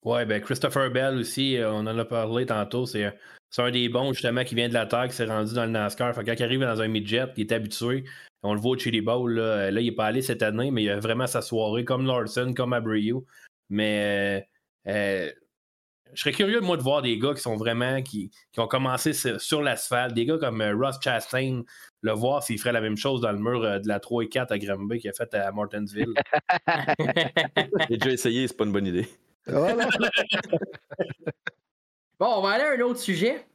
Ouais, 0.04 0.26
ben 0.26 0.42
Christopher 0.42 0.92
Bell 0.92 1.18
aussi, 1.18 1.58
euh, 1.58 1.72
on 1.72 1.80
en 1.80 1.98
a 1.98 2.06
parlé 2.06 2.46
tantôt. 2.46 2.86
C'est 2.86 3.14
c'est 3.50 3.62
un 3.62 3.72
des 3.72 3.90
bons, 3.90 4.14
justement, 4.14 4.44
qui 4.44 4.56
vient 4.56 4.70
de 4.70 4.74
la 4.74 4.86
Terre, 4.86 5.08
qui 5.08 5.16
s'est 5.16 5.26
rendu 5.26 5.54
dans 5.54 5.66
le 5.66 5.72
NASCAR. 5.72 6.14
Fait 6.14 6.22
que 6.22 6.28
quand 6.28 6.36
il 6.40 6.44
arrive 6.44 6.62
dans 6.62 6.82
un 6.82 6.88
midget, 6.88 7.26
il 7.38 7.42
est 7.42 7.52
habitué. 7.52 8.04
On 8.44 8.54
le 8.54 8.60
voit 8.60 8.72
au 8.72 8.78
Chili 8.78 9.02
Bowl. 9.02 9.34
Là, 9.34 9.72
là 9.72 9.82
il 9.82 9.86
n'est 9.86 9.92
pas 9.92 10.06
allé 10.06 10.22
cette 10.22 10.44
année, 10.44 10.72
mais 10.72 10.84
il 10.84 10.90
a 10.90 11.00
vraiment 11.00 11.28
sa 11.28 11.42
soirée, 11.42 11.86
comme 11.86 12.06
Larson, 12.06 12.54
comme 12.56 12.74
Abreu. 12.74 13.24
Mais 13.70 14.46
euh, 14.86 14.92
euh, 14.92 15.32
je 16.14 16.22
serais 16.22 16.32
curieux, 16.32 16.62
moi, 16.62 16.78
de 16.78 16.82
voir 16.82 17.02
des 17.02 17.18
gars 17.18 17.34
qui 17.34 17.42
sont 17.42 17.56
vraiment, 17.56 18.02
qui, 18.02 18.32
qui 18.52 18.60
ont 18.60 18.68
commencé 18.68 19.14
sur, 19.14 19.62
l'asphalte, 19.62 20.14
des 20.14 20.26
gars 20.26 20.38
comme 20.38 20.62
euh, 20.62 20.76
Ross 20.76 20.98
Chastain, 21.02 21.64
le 22.02 22.12
voir 22.12 22.44
s'il 22.44 22.60
ferait 22.60 22.72
la 22.72 22.82
même 22.82 22.98
chose 22.98 23.22
dans 23.22 23.32
le 23.32 23.40
mur 23.40 23.64
euh, 23.64 23.80
de 23.80 23.88
la 23.88 24.00
3 24.00 24.24
et 24.24 24.30
4 24.30 24.52
à 24.52 24.60
Granby 24.60 25.00
qu'il 25.00 25.10
a 25.10 25.14
fait 25.14 25.34
à 25.34 25.52
Martinsville. 25.52 26.14
J'ai 27.90 27.98
déjà 27.98 28.12
essayé, 28.12 28.48
c'est 28.48 28.58
pas 28.58 28.66
une 28.66 28.72
bonne 28.72 28.88
idée. 28.88 29.08
bon, 32.20 32.28
on 32.28 32.42
va 32.42 32.52
aller 32.52 32.64
à 32.64 32.72
un 32.72 32.88
autre 32.88 33.00
sujet. 33.00 33.46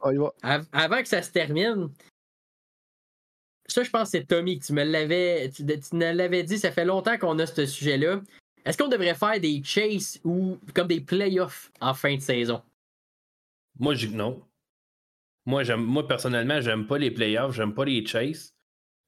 avant 0.41 1.01
que 1.01 1.07
ça 1.07 1.21
se 1.21 1.31
termine. 1.31 1.89
Ça, 3.67 3.83
je 3.83 3.89
pense 3.89 4.11
que 4.11 4.17
c'est 4.17 4.25
Tommy 4.25 4.59
que 4.59 4.65
tu 4.65 4.73
me 4.73 4.83
l'avais, 4.83 5.49
tu, 5.49 5.65
tu 5.65 5.97
l'avais 5.97 6.43
dit, 6.43 6.59
ça 6.59 6.71
fait 6.71 6.85
longtemps 6.85 7.17
qu'on 7.17 7.39
a 7.39 7.45
ce 7.45 7.65
sujet-là. 7.65 8.21
Est-ce 8.65 8.77
qu'on 8.77 8.89
devrait 8.89 9.15
faire 9.15 9.39
des 9.39 9.61
chases 9.63 10.19
ou 10.23 10.57
comme 10.73 10.87
des 10.87 11.01
playoffs 11.01 11.71
en 11.81 11.93
fin 11.93 12.15
de 12.15 12.21
saison? 12.21 12.61
Moi, 13.79 13.95
je, 13.95 14.07
non. 14.07 14.41
Moi, 15.45 15.63
moi, 15.75 16.07
personnellement, 16.07 16.61
j'aime 16.61 16.87
pas 16.87 16.97
les 16.97 17.11
playoffs, 17.11 17.55
j'aime 17.55 17.73
pas 17.73 17.85
les 17.85 18.05
chases 18.05 18.53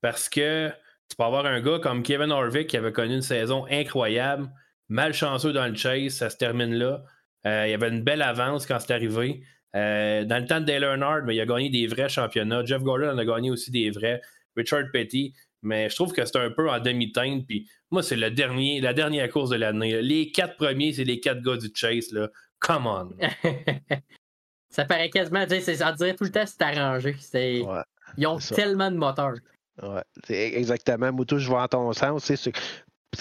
parce 0.02 0.28
que 0.30 0.70
tu 1.10 1.15
peux 1.15 1.24
avoir 1.24 1.46
un 1.46 1.62
gars 1.62 1.80
comme 1.80 2.04
Kevin 2.04 2.32
Harvick 2.32 2.68
qui 2.68 2.78
avait 2.78 2.91
connu 2.91 3.15
une 3.15 3.22
saison 3.22 3.65
incroyable, 3.70 4.52
malchanceux 4.89 5.54
dans 5.54 5.68
le 5.68 5.76
chase, 5.76 6.13
ça 6.13 6.30
se 6.30 6.38
termine 6.38 6.74
là. 6.74 7.04
Euh, 7.46 7.68
il 7.68 7.72
y 7.72 7.74
avait 7.74 7.90
une 7.90 8.04
belle 8.04 8.22
avance 8.22 8.66
quand 8.66 8.80
c'est 8.80 8.94
arrivé. 8.94 9.42
Euh, 9.76 10.24
dans 10.24 10.38
le 10.38 10.48
temps 10.48 10.62
de 10.62 10.66
Dale 10.66 10.84
Earnhardt, 10.84 11.26
mais 11.26 11.36
il 11.36 11.42
a 11.42 11.46
gagné 11.46 11.70
des 11.70 11.86
vrais 11.88 12.10
championnats. 12.10 12.64
Jeff 12.64 12.82
Gordon 12.82 13.10
en 13.10 13.18
a 13.18 13.26
gagné 13.26 13.52
aussi 13.52 13.72
des 13.72 13.90
vrais. 13.92 14.22
Richard 14.56 14.86
Petty. 14.92 15.34
Mais 15.62 15.90
je 15.90 15.96
trouve 15.96 16.14
que 16.14 16.24
c'est 16.24 16.38
un 16.38 16.52
peu 16.52 16.70
en 16.70 16.80
demi-teinte. 16.80 17.46
Puis 17.48 17.68
moi, 17.92 18.04
c'est 18.04 18.16
le 18.16 18.32
dernier, 18.32 18.80
la 18.82 18.94
dernière 18.94 19.30
course 19.30 19.50
de 19.50 19.56
l'année. 19.56 20.02
Les 20.02 20.32
quatre 20.32 20.56
premiers, 20.58 20.94
c'est 20.94 21.04
les 21.04 21.20
quatre 21.20 21.42
gars 21.42 21.58
du 21.58 21.70
Chase. 21.74 22.12
Là. 22.12 22.30
Come 22.60 22.88
on. 22.88 23.10
ça 24.70 24.86
paraît 24.86 25.10
quasiment. 25.10 25.46
Ça 25.48 25.92
dirait 25.94 26.16
tout 26.16 26.24
le 26.24 26.32
temps 26.32 26.46
c'est 26.46 26.62
arrangé. 26.62 27.16
Ils 28.18 28.28
ont 28.28 28.38
tellement 28.38 28.92
de 28.92 28.98
moteurs. 28.98 29.36
Ouais, 29.82 30.04
exactement. 30.30 31.12
Moutou, 31.12 31.38
je 31.38 31.48
vois 31.48 31.64
en 31.64 31.68
ton 31.68 31.94
sens. 31.94 32.24
C'est 32.24 32.54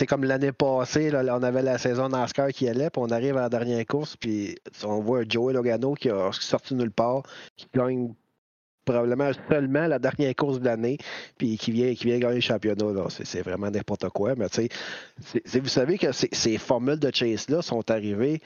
comme 0.09 0.25
l'année 0.25 0.53
passée, 0.53 1.11
là, 1.11 1.23
on 1.37 1.43
avait 1.43 1.63
la 1.63 1.79
saison 1.79 2.09
NASCAR 2.09 2.49
qui 2.49 2.69
allait, 2.69 2.91
puis 2.91 3.03
on 3.03 3.11
arrive 3.11 3.37
à 3.37 3.43
la 3.43 3.49
dernière 3.49 3.85
course, 3.87 4.17
puis 4.17 4.57
on 4.83 5.01
voit 5.01 5.23
Joey 5.29 5.53
Logano 5.53 5.95
qui 5.95 6.11
a 6.11 6.31
sorti 6.33 6.75
nulle 6.75 6.91
part, 6.91 7.23
qui 7.57 7.67
gagne 7.75 8.13
probablement 8.85 9.31
seulement 9.49 9.87
la 9.87 9.99
dernière 9.99 10.35
course 10.35 10.61
de 10.61 10.67
l'année, 10.67 10.99
puis 11.39 11.57
qui 11.57 11.73
vient, 11.73 11.95
qui 11.95 12.05
vient 12.05 12.19
gagner 12.19 12.37
le 12.37 12.41
championnat. 12.41 13.07
C'est 13.09 13.43
vraiment 13.43 13.71
n'importe 13.71 14.09
quoi. 14.11 14.35
Mais 14.37 14.49
tu 14.49 14.69
sais, 15.45 15.61
vous 15.61 15.69
savez 15.69 15.99
que 15.99 16.13
ces 16.13 16.59
formules 16.59 16.99
de 16.99 17.11
chase-là 17.13 17.63
sont 17.63 17.91
arrivées 17.91 18.41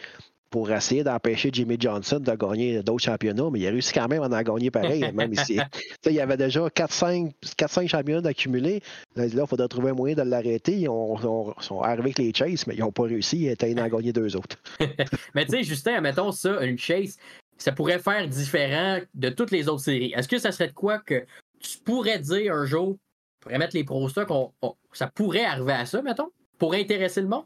pour 0.50 0.70
essayer 0.70 1.04
d'empêcher 1.04 1.50
Jimmy 1.52 1.76
Johnson 1.78 2.20
de 2.20 2.34
gagner 2.34 2.82
d'autres 2.82 3.04
championnats, 3.04 3.48
mais 3.52 3.60
il 3.60 3.66
a 3.66 3.70
réussi 3.70 3.92
quand 3.92 4.08
même 4.08 4.22
à 4.22 4.26
en 4.26 4.42
gagner 4.42 4.70
pareil, 4.70 5.10
même 5.14 5.32
ici. 5.32 5.60
il 6.06 6.12
y 6.12 6.20
avait 6.20 6.36
déjà 6.36 6.66
4-5 6.68 7.88
championnats 7.88 8.22
d'accumuler. 8.22 8.82
Là, 9.16 9.26
il 9.26 9.46
faudrait 9.46 9.68
trouver 9.68 9.90
un 9.90 9.94
moyen 9.94 10.14
de 10.14 10.22
l'arrêter. 10.22 10.76
Ils 10.76 10.86
sont 10.86 11.80
arrivés 11.82 12.00
avec 12.00 12.18
les 12.18 12.32
chases, 12.34 12.66
mais 12.66 12.74
ils 12.74 12.80
n'ont 12.80 12.92
pas 12.92 13.04
réussi. 13.04 13.38
Ils 13.38 13.48
étaient 13.48 13.78
en 13.78 13.88
gagner 13.88 14.12
deux 14.12 14.36
autres. 14.36 14.56
mais 15.34 15.44
tu 15.44 15.52
sais, 15.52 15.62
Justin, 15.62 16.00
mettons 16.00 16.32
ça, 16.32 16.64
une 16.64 16.78
chase, 16.78 17.18
ça 17.58 17.72
pourrait 17.72 17.98
faire 17.98 18.26
différent 18.28 19.00
de 19.14 19.28
toutes 19.28 19.50
les 19.50 19.68
autres 19.68 19.82
séries. 19.82 20.12
Est-ce 20.16 20.28
que 20.28 20.38
ça 20.38 20.52
serait 20.52 20.68
de 20.68 20.72
quoi 20.72 20.98
que 20.98 21.24
tu 21.60 21.78
pourrais 21.78 22.18
dire 22.18 22.54
un 22.54 22.64
jour, 22.64 22.96
pourrais 23.40 23.58
mettre 23.58 23.76
les 23.76 23.84
pros 23.84 24.08
qu'on 24.26 24.52
ça 24.92 25.08
pourrait 25.08 25.44
arriver 25.44 25.72
à 25.72 25.86
ça, 25.86 26.00
mettons, 26.02 26.30
pour 26.58 26.74
intéresser 26.74 27.20
le 27.20 27.28
monde? 27.28 27.44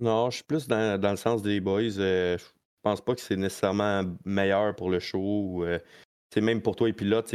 Non, 0.00 0.30
je 0.30 0.36
suis 0.36 0.44
plus 0.44 0.66
dans, 0.66 1.00
le 1.10 1.16
sens 1.16 1.42
des 1.42 1.60
boys. 1.60 1.98
Euh, 1.98 2.38
je 2.38 2.44
pense 2.82 3.00
pas 3.02 3.14
que 3.14 3.20
c'est 3.20 3.36
nécessairement 3.36 4.04
meilleur 4.24 4.74
pour 4.74 4.90
le 4.90 4.98
show. 4.98 5.64
c'est 6.32 6.40
euh, 6.40 6.44
même 6.44 6.62
pour 6.62 6.76
toi 6.76 6.88
et 6.88 6.92
pilote. 6.92 7.34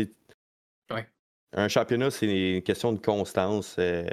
Ouais. 0.91 1.07
Un 1.53 1.67
championnat, 1.67 2.09
c'est 2.11 2.55
une 2.55 2.61
question 2.63 2.91
de 2.91 2.99
constance. 2.99 3.75
Euh, 3.77 4.07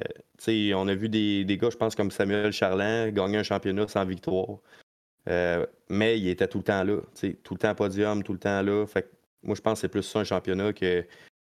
on 0.74 0.88
a 0.88 0.94
vu 0.94 1.08
des, 1.08 1.44
des, 1.44 1.56
gars, 1.56 1.70
je 1.70 1.76
pense, 1.76 1.94
comme 1.94 2.10
Samuel 2.10 2.52
Charland, 2.52 3.12
gagner 3.12 3.38
un 3.38 3.42
championnat 3.42 3.88
sans 3.88 4.04
victoire. 4.04 4.58
Euh, 5.28 5.66
mais 5.88 6.18
il 6.18 6.28
était 6.28 6.48
tout 6.48 6.58
le 6.58 6.64
temps 6.64 6.84
là. 6.84 7.00
Tout 7.42 7.54
le 7.54 7.58
temps 7.58 7.74
podium, 7.74 8.22
tout 8.22 8.32
le 8.32 8.38
temps 8.38 8.62
là. 8.62 8.86
Fait 8.86 9.10
moi, 9.42 9.56
je 9.56 9.60
pense 9.60 9.74
que 9.74 9.80
c'est 9.80 9.88
plus 9.88 10.02
ça 10.02 10.20
un 10.20 10.24
championnat 10.24 10.72
que 10.72 11.04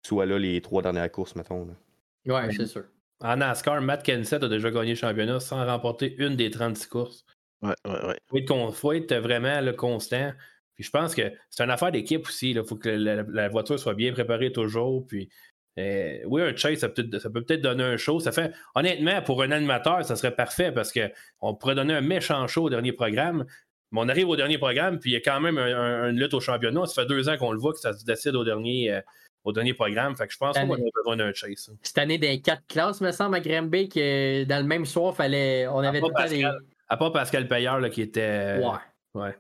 soit 0.06 0.26
là 0.26 0.38
les 0.38 0.62
trois 0.62 0.82
dernières 0.82 1.12
courses, 1.12 1.36
mettons. 1.36 1.66
Là. 1.66 2.36
Ouais, 2.36 2.54
c'est 2.54 2.68
sûr. 2.68 2.86
En 3.22 3.38
NASCAR, 3.38 3.82
Matt 3.82 4.04
Kenseth 4.04 4.44
a 4.44 4.48
déjà 4.48 4.72
gagné 4.72 4.92
le 4.92 4.96
championnat 4.96 5.40
sans 5.40 5.66
remporter 5.66 6.16
une 6.18 6.36
des 6.36 6.50
36 6.50 6.88
courses. 6.88 7.26
Ouais, 7.62 7.76
ouais, 7.86 8.06
ouais. 8.08 8.18
Il 8.34 8.74
faut 8.74 8.94
être, 8.94 9.14
vraiment 9.16 9.62
le 9.62 9.74
constant. 9.74 10.32
Puis 10.76 10.84
je 10.84 10.90
pense 10.90 11.14
que 11.14 11.32
c'est 11.50 11.64
une 11.64 11.70
affaire 11.70 11.92
d'équipe 11.92 12.26
aussi. 12.26 12.52
Il 12.52 12.64
faut 12.64 12.76
que 12.76 12.90
la, 12.90 13.50
voiture 13.50 13.80
soit 13.80 13.94
bien 13.94 14.12
préparée 14.12 14.52
toujours. 14.52 15.06
Puis 15.06 15.30
euh, 15.78 16.18
oui, 16.26 16.42
un 16.42 16.56
chase, 16.56 16.80
ça 16.80 16.90
peut, 16.90 17.08
peut-être 17.08 17.62
donner 17.62 17.84
un 17.84 17.98
show. 17.98 18.20
Ça 18.20 18.32
fait, 18.32 18.52
honnêtement, 18.74 19.22
pour 19.22 19.44
un 19.44 19.52
animateur, 19.52 20.04
ça 20.04 20.16
serait 20.16 20.36
parfait 20.36 20.72
parce 20.72 20.92
qu'on 20.92 21.56
pourrait 21.56 21.76
donner 21.76 21.94
un 21.94 22.02
méchant 22.02 22.48
show 22.48 22.64
au 22.64 22.70
dernier 22.70 22.94
programme. 22.94 23.46
Mais 23.92 24.00
on 24.00 24.10
arrive 24.10 24.30
au 24.30 24.38
dernier 24.38 24.58
programme, 24.58 25.00
puis 25.00 25.12
il 25.12 25.14
y 25.14 25.18
a 25.18 25.20
quand 25.20 25.42
même 25.42 25.58
une 25.58 26.18
lutte 26.18 26.34
au 26.34 26.40
championnat. 26.40 26.86
Ça 26.86 27.02
fait 27.02 27.08
deux 27.08 27.28
ans 27.28 27.38
qu'on 27.38 27.52
le 27.52 27.60
voit 27.60 27.74
que 27.74 27.80
ça 27.80 27.92
se 27.92 28.06
décide 28.06 28.36
au 28.36 28.46
dernier, 28.46 28.94
euh, 28.94 29.02
au 29.44 29.52
dernier 29.52 29.74
programme. 29.74 30.16
Fait 30.16 30.28
que 30.28 30.34
je 30.34 30.38
pense 30.38 30.58
qu'on 30.58 30.74
a 30.74 30.78
besoin 30.96 31.18
d'un 31.18 31.34
chase. 31.34 31.70
Hein. 31.72 31.78
Cette 31.82 31.98
année, 31.98 32.18
des 32.18 32.42
quatre 32.42 32.66
classes, 32.68 33.02
me 33.02 33.12
semble, 33.12 33.36
à 33.36 33.40
Granby, 33.40 33.90
que 33.90 34.44
dans 34.44 34.58
le 34.58 34.68
même 34.68 34.86
soir, 34.86 35.16
fallait, 35.16 35.68
on 35.68 35.80
avait 35.80 36.00
tout 36.00 36.10
le 36.10 36.14
temps 36.14 36.30
des. 36.30 36.46
À 36.88 36.98
part 36.98 37.14
Pascal 37.14 37.48
Payeur 37.48 37.80
là, 37.80 37.90
qui 37.90 38.02
était. 38.02 38.60
Ouais. 38.60 39.22
Ouais. 39.22 39.36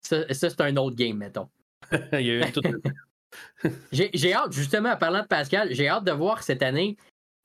Ça, 0.00 0.24
c'est 0.30 0.60
un 0.60 0.76
autre 0.76 0.96
game, 0.96 1.16
mettons. 1.16 1.48
il 2.12 2.20
y 2.20 2.30
a 2.30 2.48
eu 2.48 2.52
tout. 2.52 2.62
j'ai 3.92 4.32
hâte, 4.32 4.52
justement, 4.52 4.90
en 4.90 4.96
parlant 4.96 5.22
de 5.22 5.26
Pascal, 5.26 5.68
j'ai 5.72 5.88
hâte 5.88 6.04
de 6.04 6.12
voir 6.12 6.42
cette 6.42 6.62
année. 6.62 6.96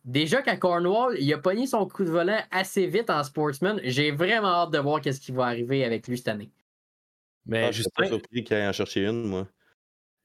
Déjà 0.06 0.42
qu'à 0.42 0.56
Cornwall, 0.56 1.18
il 1.20 1.32
a 1.34 1.38
pogné 1.38 1.68
son 1.68 1.86
coup 1.86 2.04
de 2.04 2.10
volant 2.10 2.42
assez 2.52 2.88
vite 2.88 3.10
en 3.10 3.24
sportsman. 3.24 3.80
J'ai 3.84 4.12
vraiment 4.12 4.64
hâte 4.64 4.72
de 4.72 4.80
voir 4.80 5.02
qu'est-ce 5.02 5.20
qui 5.20 5.32
va 5.32 5.46
arriver 5.46 5.84
avec 5.84 6.08
lui 6.08 6.18
cette 6.18 6.30
année. 6.30 6.50
Mais 7.46 7.66
ah, 7.66 7.72
Justin, 7.72 8.04
suis 8.04 8.10
pas 8.10 8.18
surpris 8.18 8.44
qu'il 8.44 8.56
aille 8.56 8.68
en 8.68 8.74
chercher 8.74 9.06
une, 9.06 9.24
moi. 9.24 9.48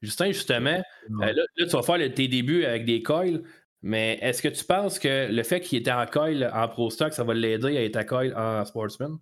Justin, 0.01 0.27
justement, 0.27 0.81
euh, 1.21 1.33
là, 1.33 1.43
tu 1.57 1.65
vas 1.65 1.81
faire 1.81 2.13
tes 2.13 2.27
débuts 2.27 2.65
avec 2.65 2.85
des 2.85 3.01
coils, 3.01 3.43
mais 3.81 4.17
est-ce 4.21 4.41
que 4.41 4.47
tu 4.47 4.63
penses 4.63 4.99
que 4.99 5.31
le 5.31 5.43
fait 5.43 5.61
qu'il 5.61 5.79
était 5.79 5.91
en 5.91 6.05
coil 6.05 6.49
en 6.53 6.67
Pro 6.67 6.89
Stock, 6.89 7.13
ça 7.13 7.23
va 7.23 7.33
l'aider 7.33 7.77
à 7.77 7.83
être 7.83 7.95
à 7.95 8.03
coil 8.03 8.33
en 8.35 8.63
Sportsman? 8.65 9.17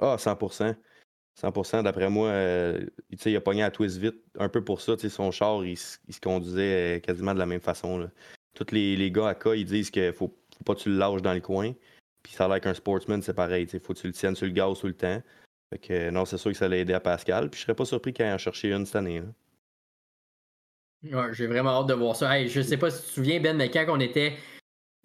Ah, 0.00 0.16
100%. 0.18 0.74
100%, 1.40 1.82
d'après 1.82 2.08
moi, 2.08 2.28
euh, 2.28 2.86
il 3.10 3.36
a 3.36 3.40
pogné 3.40 3.62
à 3.62 3.70
twist 3.70 3.98
vite, 3.98 4.16
un 4.38 4.48
peu 4.48 4.62
pour 4.62 4.80
ça. 4.80 4.96
Son 4.96 5.30
char, 5.32 5.64
il, 5.64 5.76
se 5.76 5.98
conduisait 6.22 6.96
euh, 6.96 7.00
quasiment 7.00 7.34
de 7.34 7.38
la 7.38 7.46
même 7.46 7.60
façon. 7.60 8.08
Tous 8.54 8.72
les, 8.72 9.10
gars 9.10 9.28
à 9.28 9.34
cas, 9.34 9.54
ils 9.54 9.64
disent 9.64 9.90
qu'il 9.90 10.12
faut, 10.12 10.28
faut 10.56 10.64
pas 10.64 10.74
que 10.74 10.80
tu 10.80 10.90
le 10.90 10.96
lâches 10.96 11.22
dans 11.22 11.34
le 11.34 11.40
coin. 11.40 11.72
Puis 12.22 12.32
ça 12.32 12.46
a 12.46 12.48
l'air 12.48 12.60
qu'un 12.60 12.74
sportsman, 12.74 13.20
c'est 13.20 13.34
pareil. 13.34 13.66
Il 13.72 13.80
faut 13.80 13.94
que 13.94 13.98
tu 13.98 14.06
le 14.06 14.12
tiennes 14.12 14.36
sur 14.36 14.46
le 14.46 14.52
gaz 14.52 14.78
tout 14.78 14.86
le 14.86 14.94
temps. 14.94 15.20
Fait 15.70 15.78
que 15.78 16.10
non, 16.10 16.24
c'est 16.24 16.38
sûr 16.38 16.52
que 16.52 16.56
ça 16.56 16.66
allait 16.66 16.80
aider 16.80 16.94
à 16.94 17.00
Pascal. 17.00 17.50
Puis 17.50 17.58
je 17.60 17.64
serais 17.64 17.74
pas 17.74 17.84
surpris 17.84 18.12
qu'il 18.12 18.24
ait 18.24 18.32
en 18.32 18.38
cherché 18.38 18.72
une 18.72 18.86
cette 18.86 18.96
année. 18.96 19.22
Ouais, 21.04 21.32
j'ai 21.32 21.46
vraiment 21.46 21.80
hâte 21.80 21.88
de 21.88 21.94
voir 21.94 22.16
ça. 22.16 22.38
Hey, 22.38 22.48
je 22.48 22.60
sais 22.60 22.76
pas 22.76 22.90
si 22.90 23.02
tu 23.02 23.08
te 23.08 23.12
souviens, 23.14 23.40
Ben, 23.40 23.56
mais 23.56 23.70
quand 23.70 23.84
on 23.88 24.00
était 24.00 24.34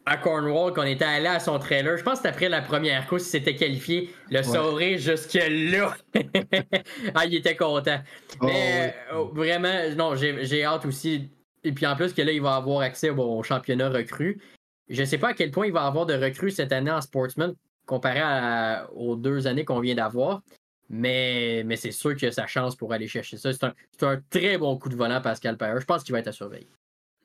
à 0.05 0.17
Cornwall, 0.17 0.73
qu'on 0.73 0.83
était 0.83 1.05
allé 1.05 1.27
à 1.27 1.39
son 1.39 1.59
trailer. 1.59 1.97
Je 1.97 2.03
pense 2.03 2.13
que 2.13 2.17
c'était 2.19 2.29
après 2.29 2.49
la 2.49 2.61
première 2.61 3.05
course, 3.07 3.27
il 3.27 3.29
s'était 3.29 3.55
qualifié. 3.55 4.09
Le 4.31 4.41
sourire 4.41 4.97
jusque-là. 4.97 5.95
ah, 7.15 7.25
il 7.25 7.35
était 7.35 7.55
content. 7.55 7.99
Oh, 8.41 8.45
Mais 8.45 8.95
euh, 9.13 9.23
vraiment, 9.33 9.95
non, 9.95 10.15
j'ai 10.15 10.63
hâte 10.63 10.85
aussi. 10.85 11.29
Et 11.63 11.73
puis 11.73 11.85
en 11.85 11.95
plus 11.95 12.13
que 12.13 12.21
là, 12.21 12.31
il 12.31 12.41
va 12.41 12.55
avoir 12.55 12.79
accès 12.81 13.09
au 13.09 13.43
championnat 13.43 13.89
recru. 13.89 14.41
Je 14.87 15.01
ne 15.01 15.05
sais 15.05 15.17
pas 15.17 15.29
à 15.29 15.33
quel 15.33 15.51
point 15.51 15.67
il 15.67 15.73
va 15.73 15.85
avoir 15.85 16.05
de 16.05 16.15
recrues 16.15 16.51
cette 16.51 16.71
année 16.71 16.91
en 16.91 17.01
sportsman 17.01 17.53
comparé 17.85 18.21
aux 18.95 19.15
deux 19.15 19.47
années 19.47 19.65
qu'on 19.65 19.79
vient 19.79 19.95
d'avoir. 19.95 20.41
Mais, 20.89 21.63
mais 21.65 21.75
c'est 21.75 21.91
sûr 21.91 22.15
que 22.17 22.31
sa 22.31 22.47
chance 22.47 22.75
pour 22.75 22.91
aller 22.93 23.07
chercher 23.07 23.37
ça. 23.37 23.53
C'est 23.53 23.63
un, 23.63 23.73
un, 24.01 24.21
très 24.29 24.57
bon 24.57 24.77
coup 24.77 24.89
de 24.89 24.95
volant, 24.95 25.21
Pascal 25.21 25.57
Payer. 25.57 25.79
Je 25.79 25.85
pense 25.85 26.03
qu'il 26.03 26.13
va 26.13 26.19
être 26.19 26.27
à 26.27 26.31
surveiller. 26.31 26.67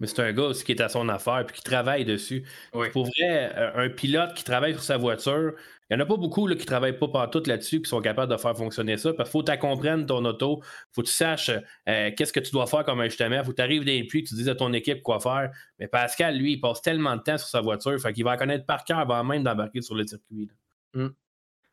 Mais 0.01 0.09
c'est 0.09 0.21
un 0.21 0.33
gars 0.33 0.45
aussi 0.45 0.65
qui 0.65 0.73
est 0.73 0.81
à 0.81 0.89
son 0.89 1.09
affaire 1.09 1.41
et 1.41 1.53
qui 1.53 1.63
travaille 1.63 2.05
dessus. 2.05 2.45
Pour 2.73 3.07
vrai, 3.07 3.53
euh, 3.57 3.87
un 3.87 3.89
pilote 3.89 4.35
qui 4.35 4.43
travaille 4.43 4.73
sur 4.75 4.83
sa 4.83 4.97
voiture, 4.97 5.55
il 5.89 5.97
n'y 5.97 6.03
en 6.03 6.05
a 6.05 6.09
pas 6.09 6.17
beaucoup 6.17 6.47
là, 6.47 6.57
qui 6.57 6.63
ne 6.63 6.67
travaillent 6.67 6.99
pas 6.99 7.09
partout 7.09 7.43
là-dessus 7.47 7.81
qui 7.81 7.89
sont 7.89 8.01
capables 8.01 8.33
de 8.33 8.37
faire 8.37 8.57
fonctionner 8.57 8.97
ça. 8.97 9.13
Parce 9.13 9.29
qu'il 9.31 9.41
faut 9.41 9.45
que 9.45 9.53
tu 9.53 9.59
comprennes 9.59 10.05
ton 10.07 10.25
auto, 10.25 10.61
il 10.63 10.95
faut 10.95 11.03
que 11.03 11.07
tu 11.07 11.13
saches 11.13 11.51
euh, 11.89 12.11
qu'est-ce 12.17 12.33
que 12.33 12.41
tu 12.41 12.51
dois 12.51 12.67
faire 12.67 12.85
comme 12.85 13.01
ajustement. 13.01 13.37
Il 13.37 13.45
faut 13.45 13.53
que 13.53 13.57
tu 13.57 13.63
arrives 13.63 13.85
dans 13.85 13.93
les 13.93 14.05
pluies, 14.05 14.25
tu 14.25 14.35
dises 14.35 14.49
à 14.49 14.57
ton 14.57 14.73
équipe 14.73 15.03
quoi 15.03 15.21
faire. 15.21 15.51
Mais 15.79 15.87
Pascal, 15.87 16.37
lui, 16.37 16.55
il 16.55 16.61
passe 16.61 16.83
tellement 16.83 17.17
de 17.17 17.23
temps 17.23 17.39
sur 17.39 17.49
sa 17.49 17.61
voiture, 17.61 17.99
fait 18.01 18.13
qu'il 18.13 18.25
va 18.25 18.37
connaître 18.37 18.67
par 18.67 18.85
cœur 18.85 18.99
avant 18.99 19.23
même 19.23 19.45
d'embarquer 19.45 19.81
sur 19.81 19.95
le 19.95 20.07
circuit. 20.07 20.51
Mm. 20.95 21.09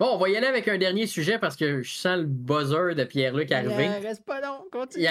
Bon, 0.02 0.16
on 0.16 0.18
va 0.18 0.30
y 0.30 0.36
aller 0.36 0.48
avec 0.48 0.68
un 0.68 0.80
dernier 0.80 1.06
sujet 1.06 1.38
parce 1.38 1.56
que 1.56 1.84
je 1.84 1.94
sens 1.94 2.18
le 2.18 2.26
buzzer 2.26 2.96
de 2.96 3.04
Pierre-Luc 3.04 3.52
arriver. 3.52 3.86
Il 3.86 3.92
en 3.92 4.02
reste 4.02 4.26
pas 4.26 4.42
long, 4.42 4.66
continue. 4.72 5.06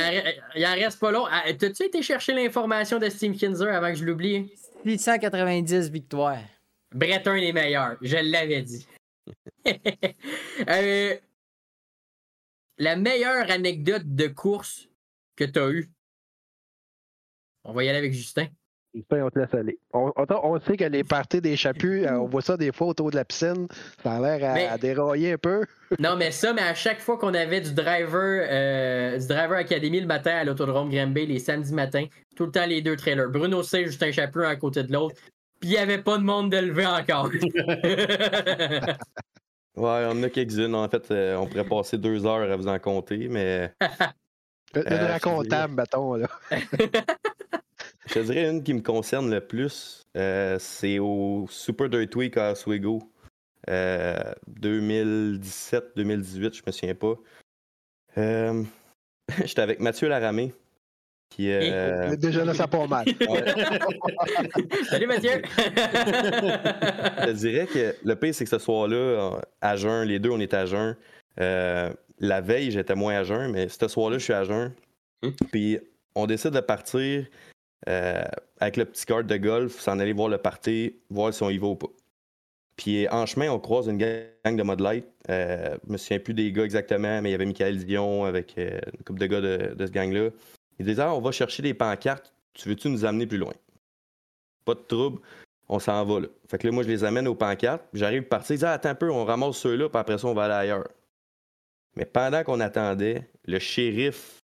Il 0.56 0.66
en, 0.66 0.74
reste 0.74 0.98
pas 0.98 1.12
long. 1.12 1.26
Ah, 1.30 1.44
t'as-tu 1.56 1.84
été 1.84 2.02
chercher 2.02 2.32
l'information 2.32 2.98
de 2.98 3.08
Steve 3.08 3.36
Kinzer 3.36 3.72
avant 3.72 3.90
que 3.90 3.94
je 3.94 4.04
l'oublie? 4.04 4.52
890 4.84 5.90
victoires. 5.90 6.42
Breton 6.92 7.36
est 7.36 7.52
meilleur, 7.52 7.98
je 8.02 8.16
l'avais 8.16 8.62
dit. 8.62 8.84
euh, 10.68 11.16
la 12.78 12.96
meilleure 12.96 13.48
anecdote 13.48 14.12
de 14.12 14.26
course 14.26 14.88
que 15.36 15.44
tu 15.44 15.60
as 15.60 15.70
eue? 15.70 15.88
On 17.62 17.72
va 17.72 17.84
y 17.84 17.88
aller 17.88 17.98
avec 17.98 18.12
Justin. 18.12 18.48
On 18.92 19.30
te 19.30 19.38
laisse 19.38 19.54
aller. 19.54 19.78
On, 19.92 20.12
on- 20.16 20.26
on 20.42 20.60
sait 20.60 20.76
que 20.76 20.84
les 20.84 21.04
parties 21.04 21.40
des 21.40 21.56
chapus, 21.56 22.04
euh, 22.04 22.12
on 22.18 22.26
voit 22.26 22.42
ça 22.42 22.56
des 22.56 22.72
fois 22.72 22.88
autour 22.88 23.10
de 23.12 23.16
la 23.16 23.24
piscine. 23.24 23.68
Ça 24.02 24.12
a 24.14 24.20
l'air 24.20 24.50
à, 24.50 24.54
Mais- 24.54 24.66
à 24.66 24.78
dérailler 24.78 25.32
un 25.34 25.38
peu. 25.38 25.64
Non, 26.00 26.16
mais 26.16 26.30
ça, 26.30 26.52
mais 26.52 26.62
à 26.62 26.74
chaque 26.74 27.00
fois 27.00 27.18
qu'on 27.18 27.34
avait 27.34 27.60
du 27.60 27.72
driver, 27.74 28.46
euh, 28.50 29.18
du 29.18 29.26
driver 29.26 29.56
Academy 29.58 30.00
le 30.00 30.06
matin 30.06 30.32
à 30.36 30.44
l'autodrome 30.44 30.90
Granby, 30.90 31.26
les 31.26 31.38
samedis 31.40 31.72
matins, 31.74 32.06
tout 32.36 32.46
le 32.46 32.52
temps 32.52 32.66
les 32.66 32.80
deux 32.82 32.96
trailers. 32.96 33.28
Bruno 33.28 33.62
C, 33.62 33.84
Justin 33.86 34.10
Chapeux, 34.12 34.44
un 34.44 34.50
à 34.50 34.56
côté 34.56 34.82
de 34.84 34.92
l'autre. 34.92 35.14
Puis 35.60 35.70
il 35.70 35.72
n'y 35.72 35.78
avait 35.78 35.98
pas 36.02 36.16
de 36.18 36.22
monde 36.22 36.50
de 36.50 36.56
lever 36.58 36.86
encore. 36.86 37.28
Ouais, 39.76 40.04
on 40.08 40.18
en 40.18 40.22
a 40.24 40.28
quelques-unes. 40.28 40.74
En 40.74 40.88
fait, 40.88 41.10
euh, 41.10 41.36
on 41.36 41.46
pourrait 41.46 41.64
passer 41.64 41.96
deux 41.96 42.26
heures 42.26 42.50
à 42.50 42.56
vous 42.56 42.66
en 42.66 42.78
compter, 42.80 43.28
mais 43.30 43.72
Une 44.74 44.82
Euh, 44.92 45.06
racontable, 45.12 45.74
mettons. 45.74 46.14
Là. 46.14 46.28
Je 48.10 48.14
te 48.14 48.18
dirais 48.24 48.48
une 48.50 48.62
qui 48.62 48.74
me 48.74 48.80
concerne 48.80 49.30
le 49.30 49.40
plus. 49.40 50.02
euh, 50.16 50.56
c'est 50.58 50.98
au 50.98 51.46
Super 51.48 51.88
Dirt 51.88 52.14
Week 52.16 52.36
à 52.36 52.52
Oswego. 52.52 53.00
Euh, 53.68 54.32
2017-2018, 54.60 56.54
je 56.56 56.62
me 56.66 56.72
souviens 56.72 56.94
pas. 56.96 57.14
Euh, 58.18 58.64
J'étais 59.44 59.62
avec 59.62 59.78
Mathieu 59.78 60.08
Laramé. 60.08 60.52
Qui, 61.30 61.52
euh, 61.52 62.16
Déjà 62.16 62.44
là, 62.44 62.52
ça 62.54 62.66
part 62.66 62.88
mal. 62.88 63.06
Salut 64.90 65.06
Mathieu! 65.06 65.42
Je 65.56 67.26
te 67.26 67.30
dirais 67.30 67.68
que 67.68 67.94
le 68.02 68.16
pire, 68.16 68.34
c'est 68.34 68.42
que 68.42 68.50
ce 68.50 68.58
soir-là, 68.58 68.96
euh, 68.96 69.40
à 69.60 69.76
jeun, 69.76 70.08
les 70.08 70.18
deux, 70.18 70.30
on 70.30 70.40
était 70.40 70.56
à 70.56 70.66
jeun. 70.66 70.96
Euh, 71.38 71.92
la 72.18 72.40
veille, 72.40 72.72
j'étais 72.72 72.96
moins 72.96 73.14
à 73.14 73.22
jeun, 73.22 73.52
mais 73.52 73.68
ce 73.68 73.86
soir-là, 73.86 74.18
je 74.18 74.24
suis 74.24 74.32
à 74.32 74.42
jeun. 74.42 74.72
Hum. 75.22 75.32
Puis 75.52 75.78
on 76.16 76.26
décide 76.26 76.50
de 76.50 76.60
partir 76.60 77.24
euh, 77.88 78.24
avec 78.58 78.76
le 78.76 78.84
petit 78.84 79.06
cart 79.06 79.24
de 79.24 79.36
golf, 79.36 79.78
s'en 79.80 79.98
aller 79.98 80.12
voir 80.12 80.28
le 80.28 80.38
party, 80.38 80.96
voir 81.10 81.32
si 81.32 81.42
on 81.42 81.50
y 81.50 81.58
va 81.58 81.68
ou 81.68 81.76
pas. 81.76 81.88
Puis 82.76 83.08
en 83.08 83.26
chemin, 83.26 83.50
on 83.50 83.58
croise 83.58 83.88
une 83.88 83.98
gang 83.98 84.56
de 84.56 84.62
Mud 84.62 84.80
Light. 84.80 85.04
Euh, 85.28 85.76
je 85.86 85.92
me 85.92 85.96
souviens 85.98 86.18
plus 86.18 86.34
des 86.34 86.50
gars 86.52 86.64
exactement, 86.64 87.20
mais 87.20 87.30
il 87.30 87.32
y 87.32 87.34
avait 87.34 87.46
Michael 87.46 87.84
Dion 87.84 88.24
avec 88.24 88.56
euh, 88.58 88.78
une 88.98 89.04
couple 89.04 89.20
de 89.20 89.26
gars 89.26 89.40
de, 89.40 89.74
de 89.74 89.86
ce 89.86 89.92
gang-là. 89.92 90.30
Ils 90.78 90.86
disaient 90.86 91.02
Ah, 91.02 91.14
on 91.14 91.20
va 91.20 91.32
chercher 91.32 91.62
des 91.62 91.74
pancartes. 91.74 92.32
Tu 92.54 92.68
veux-tu 92.68 92.88
nous 92.88 93.04
amener 93.04 93.26
plus 93.26 93.38
loin? 93.38 93.52
Pas 94.64 94.74
de 94.74 94.80
trouble 94.80 95.20
on 95.70 95.78
s'en 95.78 96.04
va 96.04 96.20
là. 96.20 96.26
Fait 96.48 96.58
que 96.58 96.66
là, 96.66 96.72
moi, 96.72 96.82
je 96.82 96.88
les 96.88 97.04
amène 97.04 97.28
aux 97.28 97.34
pancartes. 97.36 97.84
J'arrive 97.94 98.24
partir. 98.24 98.54
Ils 98.54 98.58
disent, 98.58 98.64
ah, 98.64 98.72
attends 98.72 98.88
un 98.88 98.94
peu, 98.96 99.10
on 99.10 99.24
ramasse 99.24 99.56
ceux-là, 99.56 99.88
puis 99.88 99.98
après 99.98 100.18
ça, 100.18 100.26
on 100.26 100.34
va 100.34 100.44
aller 100.44 100.54
ailleurs. 100.54 100.88
Mais 101.96 102.04
pendant 102.04 102.42
qu'on 102.42 102.58
attendait, 102.58 103.30
le 103.44 103.58
shérif 103.60 104.40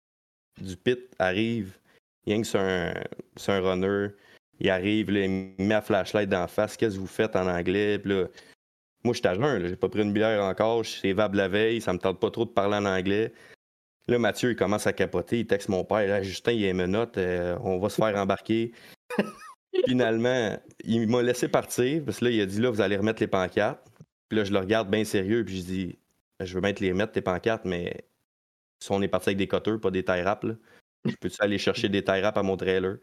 du 0.61 0.75
pit 0.75 0.99
arrive. 1.19 1.77
Que 2.25 2.43
c'est 2.43 2.57
un, 2.57 2.93
c'est 3.35 3.51
un 3.51 3.61
runner. 3.61 4.09
Il 4.59 4.69
arrive, 4.69 5.11
là, 5.11 5.21
il 5.25 5.29
me 5.29 5.53
met 5.57 5.69
la 5.69 5.81
flashlight 5.81 6.29
d'en 6.29 6.47
face. 6.47 6.77
Qu'est-ce 6.77 6.95
que 6.95 6.99
vous 6.99 7.07
faites 7.07 7.35
en 7.35 7.47
anglais? 7.47 7.99
Puis 7.99 8.11
là, 8.11 8.27
moi, 9.03 9.13
je 9.13 9.19
suis 9.19 9.27
à 9.27 9.33
jeun, 9.33 9.61
là. 9.61 9.67
j'ai 9.67 9.75
pas 9.75 9.89
pris 9.89 10.01
une 10.01 10.13
bière 10.13 10.43
encore. 10.43 10.83
Je 10.83 10.89
suis 10.89 11.09
évable 11.09 11.37
la 11.37 11.47
veille. 11.47 11.81
Ça 11.81 11.93
me 11.93 11.99
tente 11.99 12.19
pas 12.19 12.31
trop 12.31 12.45
de 12.45 12.51
parler 12.51 12.77
en 12.77 12.85
anglais. 12.85 13.33
Là, 14.07 14.19
Mathieu, 14.19 14.51
il 14.51 14.55
commence 14.55 14.87
à 14.87 14.93
capoter. 14.93 15.39
Il 15.39 15.47
texte 15.47 15.69
mon 15.69 15.83
père. 15.83 16.13
Ah, 16.13 16.21
Justin, 16.21 16.51
il 16.53 16.65
a 16.65 16.69
une 16.69 16.85
note. 16.85 17.17
euh, 17.17 17.57
on 17.61 17.79
va 17.79 17.89
se 17.89 17.95
faire 17.95 18.15
embarquer. 18.15 18.71
Finalement, 19.87 20.57
il 20.83 21.07
m'a 21.07 21.21
laissé 21.21 21.47
partir 21.47 22.03
parce 22.05 22.19
que 22.19 22.25
là, 22.25 22.31
il 22.31 22.41
a 22.41 22.45
dit 22.45 22.61
là, 22.61 22.69
vous 22.69 22.81
allez 22.81 22.95
remettre 22.95 23.21
les 23.21 23.27
pancartes. 23.27 23.85
Puis 24.29 24.37
là, 24.37 24.45
je 24.45 24.53
le 24.53 24.59
regarde 24.59 24.89
bien 24.89 25.03
sérieux, 25.03 25.43
puis 25.43 25.57
je 25.57 25.63
dis 25.63 25.99
je 26.39 26.53
veux 26.53 26.61
bien 26.61 26.73
te 26.73 26.81
les 26.81 26.91
remettre, 26.91 27.11
tes 27.11 27.21
pancartes, 27.21 27.65
mais 27.65 28.05
si 28.79 28.91
on 28.91 29.01
est 29.01 29.07
parti 29.07 29.29
avec 29.29 29.37
des 29.37 29.47
cutters, 29.47 29.79
pas 29.79 29.91
des 29.91 30.03
tie 30.03 30.21
là, 30.21 30.37
je 31.05 31.15
peux-tu 31.15 31.37
aller 31.41 31.57
chercher 31.57 31.89
des 31.89 32.03
tie 32.03 32.21
wraps 32.21 32.37
à 32.37 32.43
mon 32.43 32.57
trailer? 32.57 32.97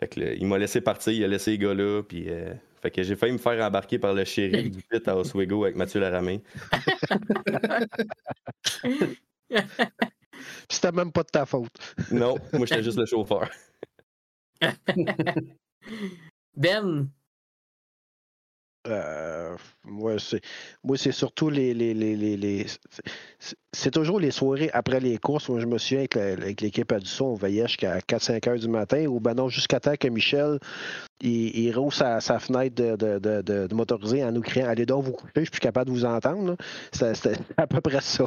Fait 0.00 0.08
que 0.08 0.20
là, 0.20 0.32
il 0.32 0.46
m'a 0.46 0.58
laissé 0.58 0.80
partir, 0.80 1.12
il 1.12 1.24
a 1.24 1.28
laissé 1.28 1.52
les 1.52 1.58
gars 1.58 1.74
là, 1.74 2.02
puis 2.02 2.26
euh, 2.28 2.54
fait 2.80 2.90
que 2.90 3.02
j'ai 3.02 3.16
failli 3.16 3.32
me 3.32 3.38
faire 3.38 3.62
embarquer 3.62 3.98
par 3.98 4.14
le 4.14 4.24
shérif 4.24 4.70
du 4.70 4.82
pit 4.82 5.06
à 5.06 5.16
Oswego 5.16 5.64
avec 5.64 5.76
Mathieu 5.76 6.00
Laramé. 6.00 6.42
Puis 8.80 9.18
C'était 10.70 10.92
même 10.92 11.12
pas 11.12 11.22
de 11.22 11.28
ta 11.28 11.44
faute. 11.44 11.72
Non, 12.10 12.36
moi 12.54 12.66
j'étais 12.66 12.82
juste 12.82 12.98
le 12.98 13.04
chauffeur. 13.04 13.50
ben, 16.56 17.10
Euh, 18.90 19.56
moi, 19.84 20.16
c'est, 20.18 21.12
surtout 21.12 21.50
les. 21.50 21.74
les, 21.74 21.94
les, 21.94 22.16
les, 22.36 22.66
c'est, 23.72 23.90
toujours 23.90 24.20
les 24.20 24.30
soirées 24.30 24.70
après 24.72 25.00
les 25.00 25.18
courses. 25.18 25.48
Moi, 25.48 25.60
je 25.60 25.66
me 25.66 25.78
souviens 25.78 26.06
avec, 26.14 26.60
l'équipe 26.60 26.90
à 26.92 26.98
Dusson, 26.98 27.26
on 27.26 27.34
veillait 27.34 27.66
jusqu'à 27.66 27.98
4-5 27.98 28.48
heures 28.48 28.58
du 28.58 28.68
matin, 28.68 29.06
ou 29.06 29.20
ben 29.20 29.34
non, 29.34 29.48
jusqu'à 29.48 29.80
temps 29.80 29.96
que 29.96 30.08
Michel 30.08 30.58
il, 31.20 31.72
roule 31.76 31.92
sa, 31.92 32.20
fenêtre 32.20 32.74
de, 32.74 32.96
de, 32.96 33.74
motorisé 33.74 34.24
en 34.24 34.32
nous 34.32 34.40
criant 34.40 34.68
Allez 34.68 34.86
donc 34.86 35.04
vous 35.04 35.12
coucher, 35.12 35.32
je 35.36 35.40
suis 35.42 35.50
plus 35.50 35.60
capable 35.60 35.90
de 35.90 35.94
vous 35.94 36.04
entendre. 36.04 36.56
C'était, 36.92 37.32
à 37.56 37.66
peu 37.66 37.80
près 37.80 38.00
ça. 38.00 38.24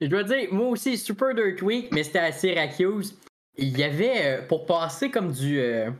Je 0.00 0.06
dois 0.06 0.24
dire, 0.24 0.48
moi 0.52 0.68
aussi, 0.68 0.98
Super 0.98 1.34
Dirt 1.34 1.62
Week, 1.62 1.88
mais 1.92 2.04
c'était 2.04 2.18
à 2.18 2.32
Syracuse. 2.32 3.16
Il 3.56 3.78
y 3.78 3.82
avait, 3.82 4.24
euh, 4.24 4.46
pour 4.46 4.66
passer 4.66 5.10
comme 5.10 5.32
du, 5.32 5.58
euh, 5.58 5.90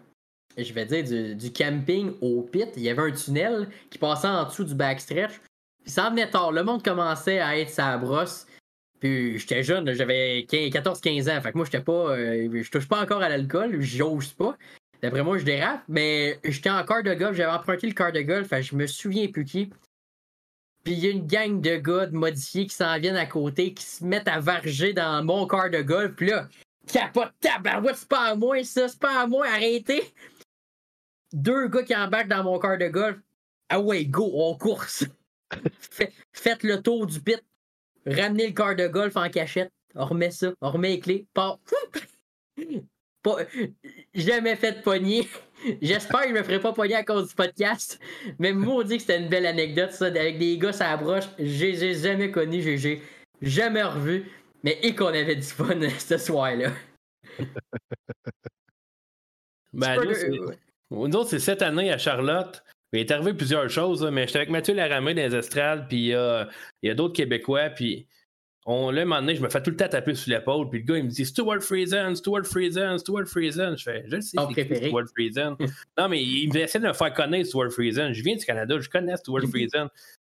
je 0.65 0.73
vais 0.73 0.87
dire, 0.87 1.37
du, 1.37 1.53
camping 1.53 2.13
au 2.21 2.43
pit, 2.43 2.69
il 2.77 2.83
y 2.83 2.89
avait 2.89 3.03
un 3.03 3.13
tunnel 3.13 3.69
qui 3.91 3.99
passait 3.99 4.29
en 4.29 4.45
dessous 4.45 4.65
du 4.65 4.75
backstretch. 4.75 5.41
Puis 5.83 5.93
ça 5.93 6.07
en 6.07 6.11
venait 6.11 6.31
tard. 6.31 6.53
Le 6.53 6.63
monde 6.63 6.83
commençait 6.83 7.39
à 7.39 7.59
être 7.59 7.71
sa 7.71 7.99
brosse. 7.99 8.47
Puis 9.01 9.39
j'étais 9.39 9.63
jeune, 9.63 9.93
j'avais 9.93 10.47
14-15 10.49 11.31
ans. 11.31 11.41
Fait 11.43 11.53
que 11.53 11.57
moi, 11.59 11.67
j'étais 11.67 11.81
pas. 11.81 12.17
euh, 12.17 12.63
je 12.63 12.71
touche 12.71 12.89
pas 12.89 13.03
encore 13.03 13.23
à 13.23 13.29
l'alcool, 13.29 13.81
j'ose 13.81 14.33
pas. 14.33 14.57
D'après 15.03 15.23
moi, 15.23 15.39
je 15.39 15.45
dérape. 15.45 15.83
Mais 15.89 16.39
j'étais 16.45 16.71
en 16.71 16.83
car 16.85 17.03
de 17.03 17.13
golf, 17.15 17.37
j'avais 17.37 17.53
emprunté 17.53 17.87
le 17.87 17.93
car 17.93 18.13
de 18.13 18.23
golf, 18.23 18.49
fait 18.49 18.61
que 18.61 18.67
je 18.67 18.77
me 18.77 18.87
souviens 18.87 19.29
plus 19.29 19.45
qui. 19.45 19.71
Puis 20.85 20.95
il 20.95 20.99
y 21.01 21.09
a 21.09 21.11
une 21.11 21.27
gang 21.27 21.61
de 21.61 21.77
gars 21.77 22.07
de 22.07 22.17
modifiés 22.17 22.67
qui 22.67 22.75
s'en 22.75 22.99
viennent 22.99 23.17
à 23.17 23.27
côté, 23.27 23.75
qui 23.75 23.85
se 23.85 24.05
mettent 24.05 24.29
à 24.29 24.41
varger 24.41 24.93
dans 24.93 25.23
mon 25.25 25.47
car 25.47 25.69
de 25.69 25.83
golf. 25.83 26.15
Puis 26.17 26.29
là, 26.29 26.49
capote 26.87 27.33
tabarouette, 27.41 27.97
c'est 27.97 28.09
pas 28.09 28.31
à 28.31 28.35
moi 28.35 28.63
ça, 28.65 28.89
c'est 28.89 29.01
pas 29.01 29.23
à 29.23 29.27
moi, 29.27 29.47
arrêtez. 29.47 30.03
Deux 31.37 31.69
gars 31.69 31.83
qui 31.83 31.95
embarquent 31.95 32.29
dans 32.29 32.43
mon 32.45 32.59
car 32.59 32.79
de 32.79 32.89
golf. 32.89 33.19
Ah 33.69 33.79
ouais, 33.79 34.07
go, 34.07 34.31
on 34.35 34.57
course. 34.57 35.05
Fait- 35.91 36.13
Faites 36.33 36.63
le 36.63 36.81
tour 36.83 37.07
du 37.07 37.21
pit. 37.21 37.43
Ramenez 38.07 38.47
le 38.49 38.53
car 38.55 38.75
de 38.75 38.87
golf 38.89 39.17
en 39.17 39.29
cachette. 39.29 39.71
On 39.95 40.07
remet 40.07 40.31
ça, 40.31 40.53
on 40.63 40.71
remet 40.71 40.91
les 40.93 41.01
clés. 41.01 41.27
Pas... 41.35 41.59
Pas... 43.23 43.39
Jamais 44.15 44.57
fait 44.57 44.73
de 44.73 44.83
poignée. 44.83 45.29
J'espère 45.83 46.23
que 46.23 46.29
je 46.29 46.35
me 46.35 46.43
ferai 46.43 46.61
pas 46.61 46.73
pogner 46.73 46.95
à 46.95 47.05
cause 47.05 47.29
du 47.29 47.35
podcast. 47.35 48.01
Mais 48.39 48.53
moi, 48.55 48.77
on 48.77 48.83
dit 48.83 48.97
que 48.97 49.03
c'était 49.03 49.21
une 49.21 49.29
belle 49.29 49.47
anecdote, 49.47 49.91
ça, 49.93 50.07
avec 50.07 50.39
des 50.39 50.57
gars 50.57 50.71
la 50.79 50.97
broche. 50.97 51.25
J'ai 51.39 51.95
jamais 51.95 52.31
connu, 52.31 52.63
j'ai- 52.63 53.03
jamais 53.43 53.83
revu. 53.83 54.31
Mais 54.63 54.79
et 54.83 54.95
qu'on 54.95 55.09
avait 55.09 55.37
du 55.37 55.43
fun 55.43 55.79
ce 55.99 56.17
soir-là. 56.17 56.71
Ben, 59.73 60.15
Super 60.15 60.57
nous, 60.91 61.17
autres, 61.17 61.31
c'est 61.31 61.39
cette 61.39 61.63
année 61.63 61.91
à 61.93 61.99
Charlotte. 61.99 62.63
Il 62.93 63.01
est 63.01 63.11
arrivé 63.11 63.35
plusieurs 63.35 63.69
choses, 63.69 64.03
mais 64.13 64.27
j'étais 64.27 64.39
avec 64.39 64.51
Mathieu 64.51 64.75
Laramé 64.75 65.15
dans 65.15 65.23
les 65.23 65.35
estrades, 65.35 65.89
puis 65.89 65.97
il 65.97 66.07
y 66.07 66.15
a, 66.15 66.49
il 66.83 66.89
y 66.89 66.91
a 66.91 66.95
d'autres 66.95 67.15
Québécois, 67.15 67.71
puis 67.71 68.07
on, 68.69 68.91
là, 68.91 69.03
un 69.03 69.05
moment 69.05 69.21
donné, 69.21 69.37
je 69.37 69.43
me 69.43 69.49
fais 69.49 69.63
tout 69.63 69.71
le 69.71 69.77
temps 69.77 69.89
taper 69.89 70.15
sur 70.15 70.31
l'épaule, 70.31 70.69
puis 70.69 70.81
le 70.81 70.87
gars, 70.87 70.99
il 70.99 71.05
me 71.05 71.09
dit 71.09 71.25
Stuart 71.25 71.61
Friesen, 71.61 72.17
Stuart 72.17 72.45
Friesen, 72.45 72.99
Stuart 72.99 73.27
Friesen. 73.27 73.79
Je 73.79 73.83
fais, 73.85 74.05
je 74.09 74.17
le 74.17 74.21
sais, 74.21 74.37
Ton 74.37 74.49
c'est. 74.53 74.87
Stuart 74.89 75.07
Friesen. 75.15 75.57
non, 75.99 76.09
mais 76.09 76.23
il 76.23 76.53
me 76.53 76.59
essaie 76.59 76.81
de 76.81 76.89
me 76.89 76.93
faire 76.93 77.15
connaître 77.15 77.49
Stuart 77.49 77.71
Friesen. 77.71 78.13
Je 78.13 78.23
viens 78.25 78.35
du 78.35 78.45
Canada, 78.45 78.77
je 78.81 78.91
connais 78.91 79.17
Stuart 79.17 79.43
Friesen. 79.49 79.89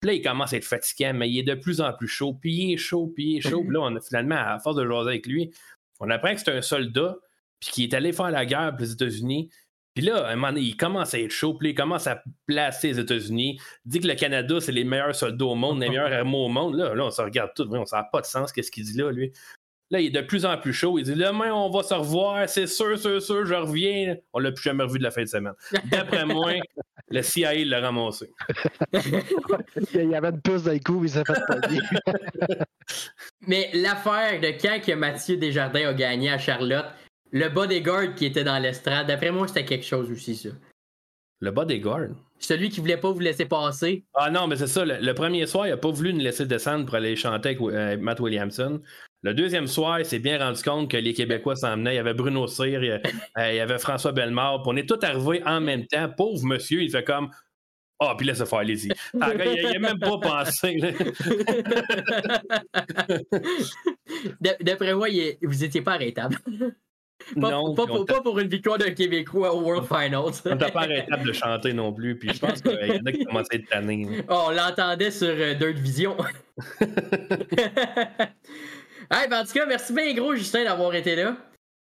Puis 0.02 0.10
là, 0.10 0.14
il 0.14 0.22
commence 0.22 0.52
à 0.52 0.58
être 0.58 0.66
fatiguant, 0.66 1.14
mais 1.16 1.30
il 1.30 1.40
est 1.40 1.44
de 1.44 1.56
plus 1.56 1.80
en 1.80 1.94
plus 1.94 2.10
chaud, 2.10 2.34
puis 2.34 2.54
il 2.54 2.74
est 2.74 2.78
chaud, 2.78 3.12
puis 3.16 3.32
il 3.32 3.38
est 3.38 3.42
chaud. 3.42 3.62
Puis 3.62 3.74
là, 3.74 3.80
on 3.82 3.96
a 3.96 4.02
finalement, 4.02 4.36
à 4.36 4.60
force 4.60 4.76
de 4.76 4.86
jaser 4.86 5.10
avec 5.10 5.26
lui, 5.26 5.52
on 6.02 6.10
apprend 6.10 6.34
que 6.34 6.42
c'est 6.42 6.52
un 6.52 6.62
soldat, 6.62 7.16
puis 7.62 7.72
qui 7.72 7.84
est 7.86 7.94
allé 7.94 8.12
faire 8.12 8.30
la 8.30 8.46
guerre 8.46 8.72
pour 8.72 8.82
les 8.82 8.92
États-Unis. 8.92 9.50
Puis 9.98 10.06
là, 10.06 10.28
à 10.28 10.34
un 10.34 10.36
moment 10.36 10.50
donné, 10.50 10.62
il 10.62 10.78
commence 10.78 11.16
à 11.16 11.20
être 11.20 11.32
chaud, 11.32 11.56
puis 11.56 11.70
là, 11.70 11.72
il 11.72 11.76
commence 11.76 12.06
à 12.06 12.22
placer 12.46 12.90
les 12.90 13.00
États-Unis, 13.00 13.60
dit 13.84 14.00
que 14.00 14.06
le 14.06 14.14
Canada, 14.14 14.60
c'est 14.62 14.72
les 14.72 14.84
meilleurs 14.84 15.16
soldats 15.16 15.46
au 15.46 15.56
monde, 15.56 15.82
les 15.82 15.90
meilleurs 15.90 16.14
armées 16.14 16.38
au 16.38 16.50
monde. 16.50 16.76
Là, 16.76 16.94
là 16.94 17.06
on 17.06 17.10
se 17.10 17.20
regarde 17.20 17.50
tout, 17.56 17.64
on 17.64 17.84
n'a 17.84 18.04
pas 18.04 18.22
de 18.22 18.28
sens, 18.28 18.52
qu'est-ce 18.52 18.70
qu'il 18.70 18.86
dit 18.86 18.96
là, 18.96 19.12
lui? 19.12 19.34
Là, 19.90 20.00
il 20.00 20.06
est 20.06 20.10
de 20.12 20.22
plus 20.22 20.46
en 20.46 20.56
plus 20.60 20.72
chaud. 20.72 21.00
Il 21.00 21.04
dit 21.06 21.16
Demain, 21.16 21.52
on 21.52 21.72
va 21.72 21.82
se 21.82 21.96
revoir, 21.96 22.48
c'est 22.48 22.68
sûr, 22.68 23.00
sûr, 23.00 23.20
sûr, 23.20 23.44
je 23.48 23.56
reviens. 23.56 24.18
On 24.34 24.40
l'a 24.40 24.52
plus 24.52 24.62
jamais 24.62 24.84
revu 24.84 25.00
de 25.00 25.04
la 25.04 25.10
fin 25.10 25.24
de 25.24 25.28
semaine. 25.28 25.54
D'après 25.86 26.26
moi, 26.28 26.54
le 27.10 27.22
CIA 27.24 27.66
l'a 27.66 27.80
ramassé. 27.80 28.30
Il 29.96 30.10
y 30.12 30.14
avait 30.14 30.30
une 30.30 30.42
puce 30.42 30.62
dans 30.62 30.74
le 30.74 30.80
cou, 30.80 31.06
il 31.06 31.10
s'est 31.10 31.24
fait 31.26 31.42
pogner. 31.48 31.80
Mais 33.48 33.72
l'affaire 33.74 34.40
de 34.42 34.50
quand 34.62 34.80
que 34.80 34.92
Mathieu 34.92 35.38
Desjardins 35.38 35.90
a 35.90 35.94
gagné 35.94 36.30
à 36.30 36.38
Charlotte, 36.38 36.86
le 37.32 37.50
bodyguard 37.50 38.16
qui 38.16 38.26
était 38.26 38.44
dans 38.44 38.58
l'estrade, 38.60 39.08
d'après 39.08 39.32
moi, 39.32 39.48
c'était 39.48 39.66
quelque 39.66 39.86
chose 39.86 40.10
aussi, 40.12 40.36
ça. 40.36 40.50
Le 41.40 41.52
bodyguard? 41.52 42.10
Celui 42.40 42.70
qui 42.70 42.80
voulait 42.80 42.98
pas 42.98 43.12
vous 43.12 43.20
laisser 43.20 43.46
passer. 43.46 44.04
Ah 44.16 44.30
non, 44.32 44.48
mais 44.48 44.56
c'est 44.56 44.68
ça. 44.68 44.84
Le, 44.86 44.98
le 45.00 45.13
premier 45.13 45.46
soir, 45.46 45.68
il 45.68 45.72
a 45.72 45.78
pas 45.78 45.92
voulu 45.92 46.13
nous 46.13 46.20
laisser 46.22 46.46
descendre 46.46 46.86
pour 46.86 46.96
aller 46.96 47.16
chanter 47.16 47.50
avec 47.50 47.62
euh, 47.62 47.98
Matt 47.98 48.20
Williamson. 48.20 48.82
Le 49.24 49.34
deuxième 49.34 49.68
soir, 49.68 50.00
il 50.00 50.06
s'est 50.06 50.20
bien 50.20 50.38
rendu 50.40 50.62
compte 50.63 50.90
que 50.90 50.98
les 50.98 51.13
Québécois 51.13 51.56
s'emmenaient. 51.56 51.94
Il 51.94 51.98
y 51.98 52.00
avait 52.00 52.13
Bruno 52.16 52.48
Cyr, 52.48 52.84
il 52.84 52.88
y 52.88 52.92
euh, 53.40 53.52
il 53.52 53.56
y 53.56 53.60
avait 53.60 53.78
François 53.80 54.12
Bellemare. 54.13 54.62
on 54.66 54.76
est 54.78 54.88
tous 54.88 55.04
arrivés 55.06 55.42
en 55.46 55.60
même 55.62 55.86
temps. 55.88 56.10
Pauvre 56.16 56.44
monsieur, 56.46 56.82
il 56.82 56.90
fait 56.92 57.04
comme 57.04 57.30
Ah, 58.00 58.13
puis 58.18 58.26
laisse 58.26 58.44
faire, 58.44 58.60
allez-y. 58.60 58.92
Ah, 59.22 59.32
il 59.36 59.76
a 59.76 59.80
même 59.80 60.00
pas 60.00 60.18
pensé. 60.20 60.80
D'après 64.62 64.94
moi, 64.96 65.10
il 65.10 65.20
est- 65.20 65.38
vous 65.44 65.63
étiez 65.63 65.82
pas 65.82 65.94
arrêtable. 65.94 66.38
Pas, 67.40 67.50
non, 67.50 67.74
pas 67.76 67.86
pour, 67.88 68.06
pas 68.06 68.22
pour 68.22 68.40
une 68.40 68.48
victoire 68.48 68.78
d'un 68.78 68.92
Québécois 68.92 69.54
au 69.54 69.62
World 69.62 69.88
Finals. 69.88 70.42
on 70.46 70.50
n'était 70.52 70.72
pas 70.72 70.82
arrêtable 70.82 71.28
de 71.28 71.34
chanter 71.34 71.74
non 71.74 71.92
plus. 71.92 72.18
Puis 72.18 72.30
je 72.34 72.40
pense 72.40 72.62
qu'il 72.62 72.72
y 72.72 73.00
en 73.00 73.06
a 73.06 73.12
qui 73.12 73.26
commençaient 73.26 73.56
à 73.56 73.56
être 73.58 73.70
tannés. 73.70 74.24
Oh, 74.30 74.46
on 74.48 74.52
l'entendait 74.52 75.12
sur 75.12 75.28
euh, 75.28 75.54
Dirt 75.56 75.76
Vision. 75.78 76.16
hey, 79.12 79.28
ben, 79.30 79.42
en 79.42 79.46
tout 79.46 79.54
cas, 79.54 79.66
merci 79.66 79.94
bien 79.94 80.14
gros, 80.14 80.36
Justin, 80.36 80.64
d'avoir 80.64 80.94
été 80.96 81.16
là. 81.16 81.36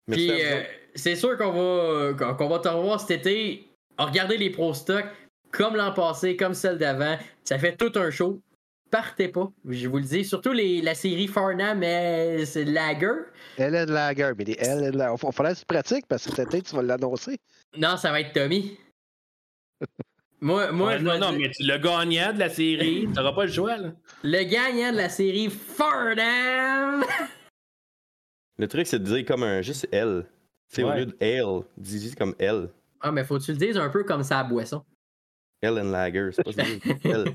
Merci 0.07 0.29
Puis, 0.29 0.43
euh, 0.45 0.63
c'est 0.95 1.17
sûr 1.17 1.37
qu'on 1.37 1.53
va, 1.53 2.35
qu'on- 2.35 2.49
va 2.49 2.59
te 2.59 2.69
revoir 2.69 3.01
cet 3.01 3.27
été. 3.27 3.69
Regardez 3.99 4.37
les 4.37 4.51
Pro 4.51 4.73
Stock, 4.75 5.05
comme 5.51 5.77
l'an 5.77 5.93
passé, 5.93 6.37
comme 6.37 6.55
celle 6.55 6.79
d'avant. 6.79 7.17
Ça 7.45 7.59
fait 7.59 7.77
tout 7.77 7.93
un 7.99 8.11
show. 8.11 8.41
Partez 8.95 9.27
pas, 9.27 9.51
je 9.69 9.89
vous 9.89 9.97
le 9.97 10.05
dis. 10.05 10.25
Surtout 10.25 10.53
les, 10.53 10.81
la 10.81 10.95
série 10.95 11.27
Farnham, 11.27 11.81
mais 11.81 12.45
c'est 12.47 12.65
Lager. 12.65 13.09
Elle 13.57 13.75
est 13.75 13.87
de 13.87 13.93
lager, 13.93 14.31
mais 14.39 14.45
des 14.45 14.57
elle 14.61 14.85
est 14.85 14.91
de 14.93 14.97
lager. 14.99 15.17
Il 15.27 15.33
fallait 15.33 15.53
que 15.53 15.59
tu 15.59 15.65
pratiques 15.67 16.07
parce 16.07 16.25
que 16.31 16.41
été, 16.41 16.63
tu 16.63 16.77
vas 16.77 16.83
l'annoncer. 16.83 17.37
Non, 17.77 17.97
ça 17.97 18.13
va 18.13 18.21
être 18.21 18.33
Tommy. 18.33 18.79
moi, 20.41 20.71
moi 20.71 20.91
Ouais, 20.91 20.99
je 21.01 21.03
non, 21.05 21.19
non, 21.19 21.31
dire- 21.31 21.39
mais 21.41 21.51
tu- 21.51 21.65
le 21.67 21.77
gagnant 21.79 22.33
de 22.33 22.39
la 22.39 22.49
série, 22.49 23.09
t'auras 23.17 23.33
pas 23.33 23.47
le 23.47 23.51
choix. 23.51 23.77
Là. 23.79 23.93
le 24.23 24.45
gagnant 24.45 24.93
de 24.93 24.97
la 24.99 25.09
série 25.09 25.51
Farnham. 25.51 27.05
Le 28.59 28.69
truc, 28.69 28.87
c'est 28.87 29.01
de 29.01 29.05
dire 29.05 29.25
comme 29.27 29.43
un 29.43 29.61
juste 29.61 29.89
L. 29.91 30.25
Tu 30.71 30.77
sais, 30.77 30.83
au 30.85 30.93
lieu 30.93 31.07
de 31.07 31.17
L, 31.19 31.63
dis 31.77 32.15
comme 32.15 32.37
L. 32.39 32.69
ah, 33.01 33.11
mais 33.11 33.25
faut 33.25 33.37
que 33.41 33.43
tu 33.43 33.51
le 33.51 33.59
dises 33.59 33.77
un 33.77 33.89
peu 33.91 34.05
comme 34.05 34.23
ça 34.23 34.39
à 34.39 34.45
boisson. 34.45 34.85
L 35.63 35.81
and 35.81 35.91
Lager, 35.91 36.29
c'est 36.31 36.45
pas 36.45 36.53
ça. 36.53 36.63
L. 37.03 37.35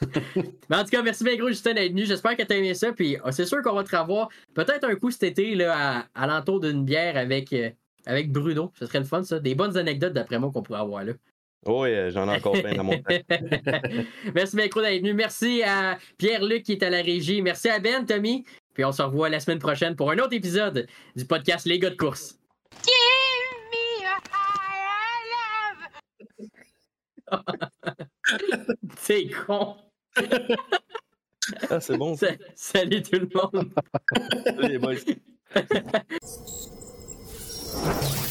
Mais 0.68 0.76
en 0.76 0.84
tout 0.84 0.90
cas, 0.90 1.02
merci 1.02 1.24
bien 1.24 1.36
gros, 1.36 1.48
Justin, 1.48 1.74
d'être 1.74 1.92
venu. 1.92 2.06
J'espère 2.06 2.36
que 2.36 2.42
tu 2.42 2.52
as 2.52 2.56
aimé 2.56 2.74
ça. 2.74 2.92
Puis 2.92 3.16
euh, 3.16 3.30
c'est 3.30 3.44
sûr 3.44 3.62
qu'on 3.62 3.74
va 3.74 3.84
te 3.84 3.94
revoir 3.94 4.28
peut-être 4.54 4.84
un 4.84 4.94
coup 4.94 5.10
cet 5.10 5.24
été 5.24 5.54
là, 5.54 6.06
à, 6.14 6.22
à 6.22 6.26
l'entour 6.26 6.60
d'une 6.60 6.84
bière 6.84 7.16
avec, 7.16 7.52
euh, 7.52 7.70
avec 8.06 8.32
Bruno. 8.32 8.72
Ce 8.78 8.86
serait 8.86 9.00
le 9.00 9.04
fun, 9.04 9.22
ça. 9.22 9.38
Des 9.38 9.54
bonnes 9.54 9.76
anecdotes, 9.76 10.12
d'après 10.12 10.38
moi, 10.38 10.50
qu'on 10.52 10.62
pourrait 10.62 10.80
avoir 10.80 11.04
là. 11.04 11.12
Oh, 11.66 11.82
ouais, 11.82 12.08
j'en 12.10 12.26
ai 12.32 12.36
encore 12.36 12.52
plein 12.52 12.74
dans 12.74 12.84
mon 12.84 12.98
temps. 13.02 13.14
merci 14.34 14.56
bien 14.56 14.66
gros 14.68 14.80
d'être 14.80 15.02
venu. 15.02 15.12
Merci 15.12 15.62
à 15.62 15.98
Pierre-Luc 16.16 16.62
qui 16.62 16.72
est 16.72 16.82
à 16.82 16.88
la 16.90 17.02
régie. 17.02 17.42
Merci 17.42 17.68
à 17.68 17.78
Ben, 17.78 18.06
Tommy. 18.06 18.44
Puis 18.72 18.84
on 18.84 18.92
se 18.92 19.02
revoit 19.02 19.28
la 19.28 19.40
semaine 19.40 19.58
prochaine 19.58 19.94
pour 19.94 20.10
un 20.10 20.18
autre 20.18 20.32
épisode 20.32 20.86
du 21.16 21.26
podcast 21.26 21.66
Les 21.66 21.78
gars 21.78 21.90
de 21.90 21.96
course. 21.96 22.38
C'est 28.98 29.28
con 29.46 29.76
ah, 31.70 31.80
c'est 31.80 31.96
bon. 31.96 32.16
Ça. 32.16 32.28
Salut 32.54 33.02
tout 33.02 33.18
le 33.18 33.28
monde. 33.34 33.72
Salut 34.44 34.68
les 34.68 34.78
boys. 34.78 34.94